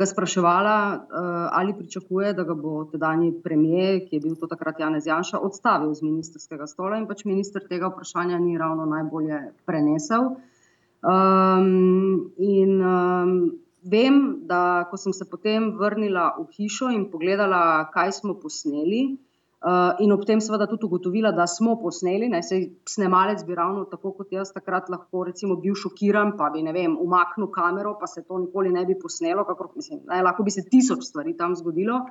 ga 0.00 0.08
spraševala, 0.08 0.78
uh, 0.96 1.28
ali 1.60 1.76
pričakuje, 1.76 2.32
da 2.32 2.48
ga 2.48 2.56
bo 2.56 2.86
tedajni 2.88 3.34
premijer, 3.44 4.00
ki 4.08 4.16
je 4.16 4.24
bil 4.24 4.40
to 4.40 4.48
takrat 4.48 4.80
Janez 4.80 5.04
Janša, 5.06 5.44
odstavil 5.44 5.92
z 5.92 6.08
ministerskega 6.08 6.64
stola 6.64 6.96
in 6.96 7.04
pač 7.04 7.26
minister 7.28 7.68
tega 7.68 7.92
vprašanja 7.92 8.40
ni 8.40 8.56
ravno 8.56 8.88
najbolje 8.88 9.42
prenesel. 9.68 10.30
Um, 10.32 10.55
in 11.04 12.80
um, 12.80 13.32
vem, 13.86 14.40
da 14.46 14.86
ko 14.90 14.96
sem 14.96 15.12
se 15.12 15.24
potem 15.30 15.70
vrnila 15.78 16.34
v 16.38 16.48
hišo 16.56 16.90
in 16.90 17.06
pogledala, 17.10 17.86
kaj 17.94 18.12
smo 18.18 18.34
posneli, 18.42 19.02
uh, 19.62 19.94
in 20.02 20.12
ob 20.12 20.24
tem 20.26 20.40
seveda 20.42 20.66
tudi 20.66 20.86
ugotovila, 20.88 21.32
da 21.32 21.46
smo 21.46 21.76
posneli, 21.82 22.28
naj 22.32 22.42
se 22.42 22.60
snemalec 22.88 23.44
bi 23.46 23.54
ravno 23.54 23.84
tako 23.90 24.12
kot 24.18 24.32
jaz 24.32 24.52
takrat 24.54 24.90
lahko 24.90 25.24
recimo, 25.28 25.58
bil 25.62 25.74
šokiran, 25.78 26.34
pa 26.38 26.50
bi 26.54 26.64
vem, 26.74 26.96
umaknil 27.00 27.50
kamero, 27.54 27.96
pa 28.00 28.06
se 28.06 28.24
to 28.24 28.38
nikoli 28.42 28.72
ne 28.74 28.86
bi 28.86 28.98
posnelo, 28.98 29.44
kakor, 29.44 29.70
mislim, 29.76 30.02
ne, 30.08 30.22
lahko 30.22 30.42
bi 30.42 30.50
se 30.50 30.66
tisoč 30.68 31.06
stvari 31.06 31.36
tam 31.36 31.54
zgodilo. 31.54 32.06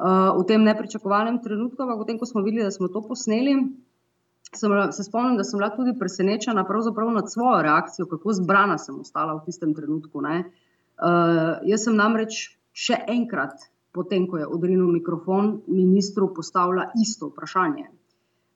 Uh, 0.00 0.32
v 0.40 0.46
tem 0.48 0.62
nepričakovanem 0.64 1.42
trenutku, 1.44 1.82
ampak 1.82 1.98
potem, 2.00 2.18
ko 2.18 2.26
smo 2.26 2.40
videli, 2.40 2.64
da 2.64 2.72
smo 2.72 2.88
to 2.88 3.02
posneli, 3.04 3.56
sem, 4.56 4.72
se 4.92 5.04
spomnim, 5.04 5.36
da 5.36 5.44
sem 5.44 5.58
bila 5.58 5.70
tudi 5.74 5.98
presenečena 5.98 6.64
nad 7.14 7.30
svojo 7.30 7.62
reakcijo, 7.62 8.06
kako 8.06 8.32
zbrana 8.32 8.78
sem 8.78 9.00
ostala 9.00 9.34
v 9.34 9.44
tistem 9.44 9.74
trenutku. 9.74 10.18
Uh, 10.18 10.50
Uh, 11.00 11.56
jaz 11.64 11.86
sem 11.86 11.94
namreč 11.96 12.42
še 12.76 12.98
enkrat, 13.08 13.62
potem 13.96 14.26
ko 14.28 14.36
je 14.36 14.44
odrinil 14.44 14.90
mikrofon, 14.92 15.62
ministru 15.72 16.28
postavila 16.36 16.90
isto 17.00 17.30
vprašanje. 17.30 17.86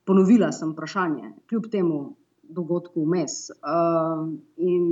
Ponovila 0.05 0.51
sem 0.53 0.75
vprašanje, 0.75 1.31
kljub 1.49 1.71
temu 1.73 2.01
dogodku 2.45 3.07
vmes. 3.07 3.49
Uh, 3.57 4.29
in 4.61 4.85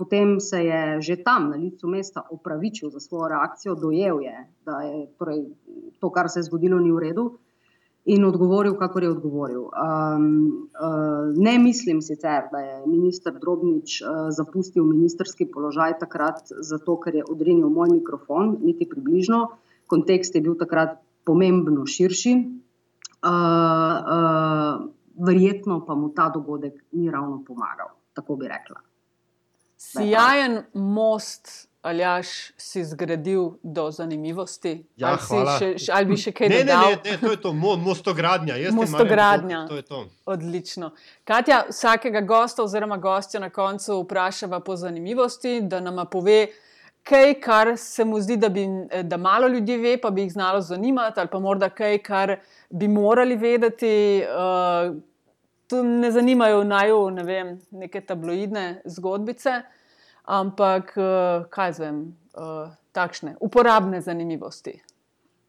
potem 0.00 0.38
se 0.40 0.62
je 0.64 0.80
že 1.04 1.18
tam 1.20 1.50
na 1.50 1.60
licu 1.60 1.84
mesta 1.92 2.24
opravičil 2.32 2.88
za 2.96 3.00
svojo 3.04 3.28
reakcijo, 3.34 3.76
dojel 3.76 4.24
je, 4.24 4.36
da 4.64 4.80
je 4.88 5.04
torej, 5.20 5.44
to, 6.00 6.08
kar 6.08 6.32
se 6.32 6.40
je 6.40 6.48
zgodilo, 6.48 6.80
ni 6.80 6.96
v 6.96 7.04
redu 7.10 7.26
in 8.06 8.24
odgovoril, 8.24 8.76
kako 8.78 8.98
je 8.98 9.10
odgovoril. 9.10 9.62
Um, 9.62 9.70
uh, 10.78 11.34
ne 11.36 11.58
mislim 11.58 12.02
sicer, 12.02 12.42
da 12.52 12.58
je 12.58 12.86
ministr 12.86 13.32
Drobnič 13.40 14.00
uh, 14.02 14.08
zapustil 14.30 14.84
ministerski 14.84 15.46
položaj 15.50 15.98
takrat, 15.98 16.46
zato 16.60 17.00
ker 17.00 17.14
je 17.14 17.24
odrinil 17.30 17.68
moj 17.68 17.90
mikrofon, 17.90 18.56
niti 18.62 18.88
približno. 18.88 19.48
Kontekst 19.86 20.34
je 20.34 20.40
bil 20.40 20.54
takrat 20.54 20.98
pomembno 21.24 21.86
širši. 21.86 22.34
Uh, 23.26 23.32
uh, 23.32 24.86
verjetno 25.26 25.80
pa 25.86 25.94
mu 25.94 26.12
ta 26.14 26.28
dogodek 26.30 26.84
ni 26.92 27.10
ravno 27.10 27.42
pomagal, 27.46 27.90
tako 28.14 28.36
bi 28.36 28.48
rekla. 28.48 28.80
Sijajen 29.76 30.62
most 30.74 31.68
Aljaš 31.86 32.28
si 32.56 32.84
zgradil 32.84 33.50
do 33.62 33.90
zanimivosti? 33.90 34.86
Ja, 34.96 35.12
ali, 35.30 35.76
še, 35.78 35.92
ali 35.94 36.08
bi 36.10 36.16
še 36.18 36.32
kaj 36.34 36.48
ne, 36.50 36.58
dodal? 36.64 36.82
Ne, 36.82 36.96
ne, 36.96 37.12
ne, 37.12 37.18
to 37.20 37.30
je 37.30 37.38
to, 37.44 37.52
mostogradnja. 37.78 38.56
Mostogradnja. 38.74 39.60
To 39.70 39.78
je 39.78 39.84
to. 39.86 40.00
Odlično. 40.34 40.90
Katja, 41.24 41.60
vsakega 41.70 42.24
gosta 42.26 42.64
oziroma 42.66 42.98
gostja 42.98 43.40
na 43.40 43.52
koncu 43.54 44.00
vprašava 44.00 44.60
po 44.66 44.74
zanimivosti, 44.76 45.60
da 45.62 45.78
nam 45.80 46.02
pove 46.10 46.48
kaj, 47.06 47.36
kar 47.40 47.76
se 47.78 48.04
mu 48.04 48.18
zdi, 48.20 48.34
da, 48.42 48.50
bi, 48.50 48.66
da 49.06 49.16
malo 49.16 49.46
ljudi 49.48 49.78
ve, 49.78 49.94
pa 50.02 50.10
bi 50.10 50.26
jih 50.26 50.32
znalo 50.34 50.60
zanimati, 50.60 51.22
ali 51.22 51.30
pa 51.30 51.38
morda 51.38 51.70
kaj, 51.70 52.00
kar 52.02 52.36
bi 52.70 52.88
morali 52.88 53.36
vedeti. 53.36 53.92
Uh, 54.26 54.96
Tu 55.66 55.80
ne 55.82 56.12
zanimajo 56.14 56.60
naj, 56.62 56.92
ne 57.10 57.22
vem, 57.26 57.48
neke 57.74 57.98
tabloidne 58.06 58.84
zgodbice 58.86 59.56
ampak 60.26 60.92
eh, 60.98 61.46
kaj 61.50 61.72
zvem, 61.78 61.98
uh, 62.34 62.74
takšne 62.92 63.36
uporabne 63.40 64.00
zanimivosti. 64.02 64.74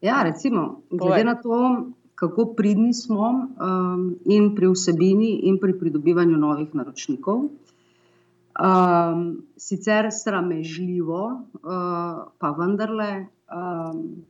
Ja, 0.00 0.22
recimo, 0.22 0.82
glede 0.90 1.24
na 1.24 1.34
to, 1.34 1.90
kako 2.14 2.54
pridni 2.54 2.94
smo 2.94 3.28
um, 3.30 4.16
in 4.24 4.54
pri 4.54 4.70
vsebini, 4.70 5.48
in 5.50 5.58
pri 5.58 5.74
pridobivanju 5.78 6.38
novih 6.38 6.74
naročnikov. 6.74 7.48
Um, 8.58 9.24
sicer 9.56 10.10
sramežljivo, 10.10 11.22
uh, 11.62 12.30
pa 12.38 12.50
vendarle 12.58 13.26
um, 13.50 14.22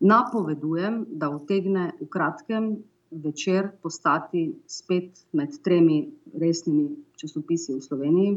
napovedujem, 0.00 1.04
da 1.08 1.30
utegne 1.30 1.92
v 2.00 2.08
kratkem 2.08 2.72
večer 3.10 3.70
postati 3.82 4.54
spet 4.66 5.24
med 5.32 5.56
tremi 5.64 6.06
resnimi 6.40 6.88
časopisi 7.16 7.76
v 7.76 7.84
Sloveniji, 7.84 8.36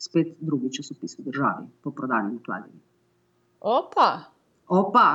spet 0.00 0.36
drugi 0.40 0.72
časopis 0.72 1.18
v 1.18 1.28
državi, 1.28 1.66
po 1.84 1.92
prodajni 1.92 2.38
nakladi. 2.38 2.72
Opa. 3.60 4.10
Opa. 4.70 5.06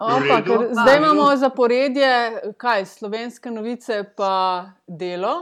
Opa, 0.00 0.40
ker 0.44 0.68
zdaj 0.72 0.96
imamo 0.98 1.28
zaporedje, 1.36 2.08
kaj 2.58 2.84
slovenske 2.84 3.50
novice, 3.50 4.02
pa 4.16 4.32
delo. 4.86 5.34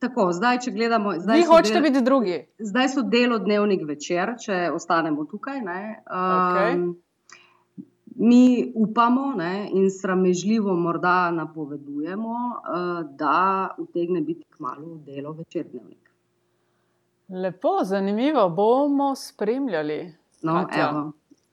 Tako, 0.00 0.30
zdaj, 0.32 0.58
če 0.64 0.72
gledamo. 0.72 1.12
Zdaj 1.20 1.38
Vi 1.38 1.44
hočete 1.44 1.76
del, 1.76 1.82
biti 1.82 2.02
drugi. 2.04 2.38
Zdaj 2.58 2.88
so 2.88 3.04
delo 3.04 3.38
dnevnik 3.38 3.84
večer, 3.86 4.32
če 4.40 4.70
ostanemo 4.72 5.26
tukaj. 5.28 5.60
Um, 5.60 6.86
mi 8.16 8.72
upamo 8.74 9.34
ne, 9.36 9.68
in 9.72 9.90
sramežljivo 9.92 10.74
morda 10.80 11.30
napovedujemo, 11.36 12.38
uh, 12.48 13.04
da 13.18 13.76
utegne 13.78 14.24
biti 14.24 14.48
kmalo 14.56 14.96
delo 15.04 15.36
večer 15.36 15.68
dnevnik. 15.68 16.03
Lepo, 17.34 17.80
zanimivo, 17.82 18.48
bomo 18.48 19.14
spremljali. 19.14 20.14
No, 20.42 20.66
Katja. 20.66 21.10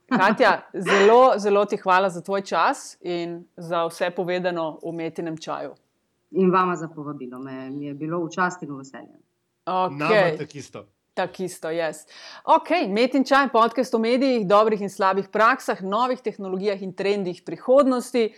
Katja, 0.19 0.61
zelo, 0.73 1.33
zelo 1.37 1.65
ti 1.65 1.77
hvala 1.77 2.09
za 2.09 2.21
tvoj 2.21 2.41
čas 2.41 2.97
in 3.01 3.45
za 3.57 3.85
vse 3.85 4.11
povedano 4.11 4.71
v 4.71 4.77
umetnem 4.83 5.37
čaju. 5.37 5.73
In 6.31 6.51
vama 6.51 6.75
za 6.75 6.87
povabilo, 6.87 7.39
me 7.39 7.53
je 7.85 7.93
bilo 7.93 8.19
v 8.25 8.29
čast 8.29 8.63
in 8.63 8.75
veselje. 8.77 9.17
Okay. 9.65 10.37
Tako 10.37 10.57
isto. 10.57 10.85
Tako 11.13 11.43
isto, 11.43 11.69
jaz. 11.69 12.05
Ok, 12.45 12.69
Metin 12.87 13.25
čaj, 13.25 13.49
podcast 13.49 13.93
o 13.93 13.99
medijih, 13.99 14.47
dobrih 14.47 14.81
in 14.81 14.89
slabih 14.89 15.27
praksah, 15.31 15.81
novih 15.81 16.21
tehnologijah 16.21 16.81
in 16.81 16.93
trendih 16.93 17.41
prihodnosti. 17.45 18.33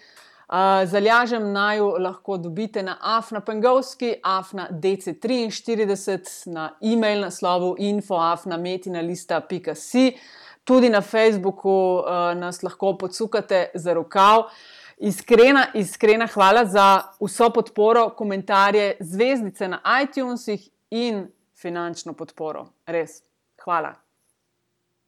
Zalažem 0.86 1.54
naj 1.54 1.78
jo 1.78 1.96
lahko 2.00 2.38
dobite 2.38 2.84
na 2.84 2.98
Afna 3.02 3.42
Pengovski, 3.42 4.16
Afna 4.24 4.68
DC43, 4.72 6.46
na 6.46 6.78
e-mail 6.82 7.22
naslovu 7.22 7.76
infoafnametina.com, 7.80 10.12
tudi 10.64 10.90
na 10.90 11.02
Facebooku 11.02 11.70
uh, 11.70 12.04
nas 12.38 12.64
lahko 12.64 12.98
podsukate 12.98 13.72
za 13.74 13.94
rokav. 13.94 14.44
Iskrena, 14.98 15.66
iskrena 15.74 16.28
hvala 16.28 16.66
za 16.66 17.02
vso 17.20 17.50
podporo, 17.50 18.10
komentarje, 18.10 18.98
zvezdice 19.00 19.68
na 19.68 19.80
iTunesih 20.04 20.70
in 20.92 21.28
finančno 21.58 22.14
podporo. 22.14 22.66
Res, 22.86 23.24
hvala. 23.64 24.03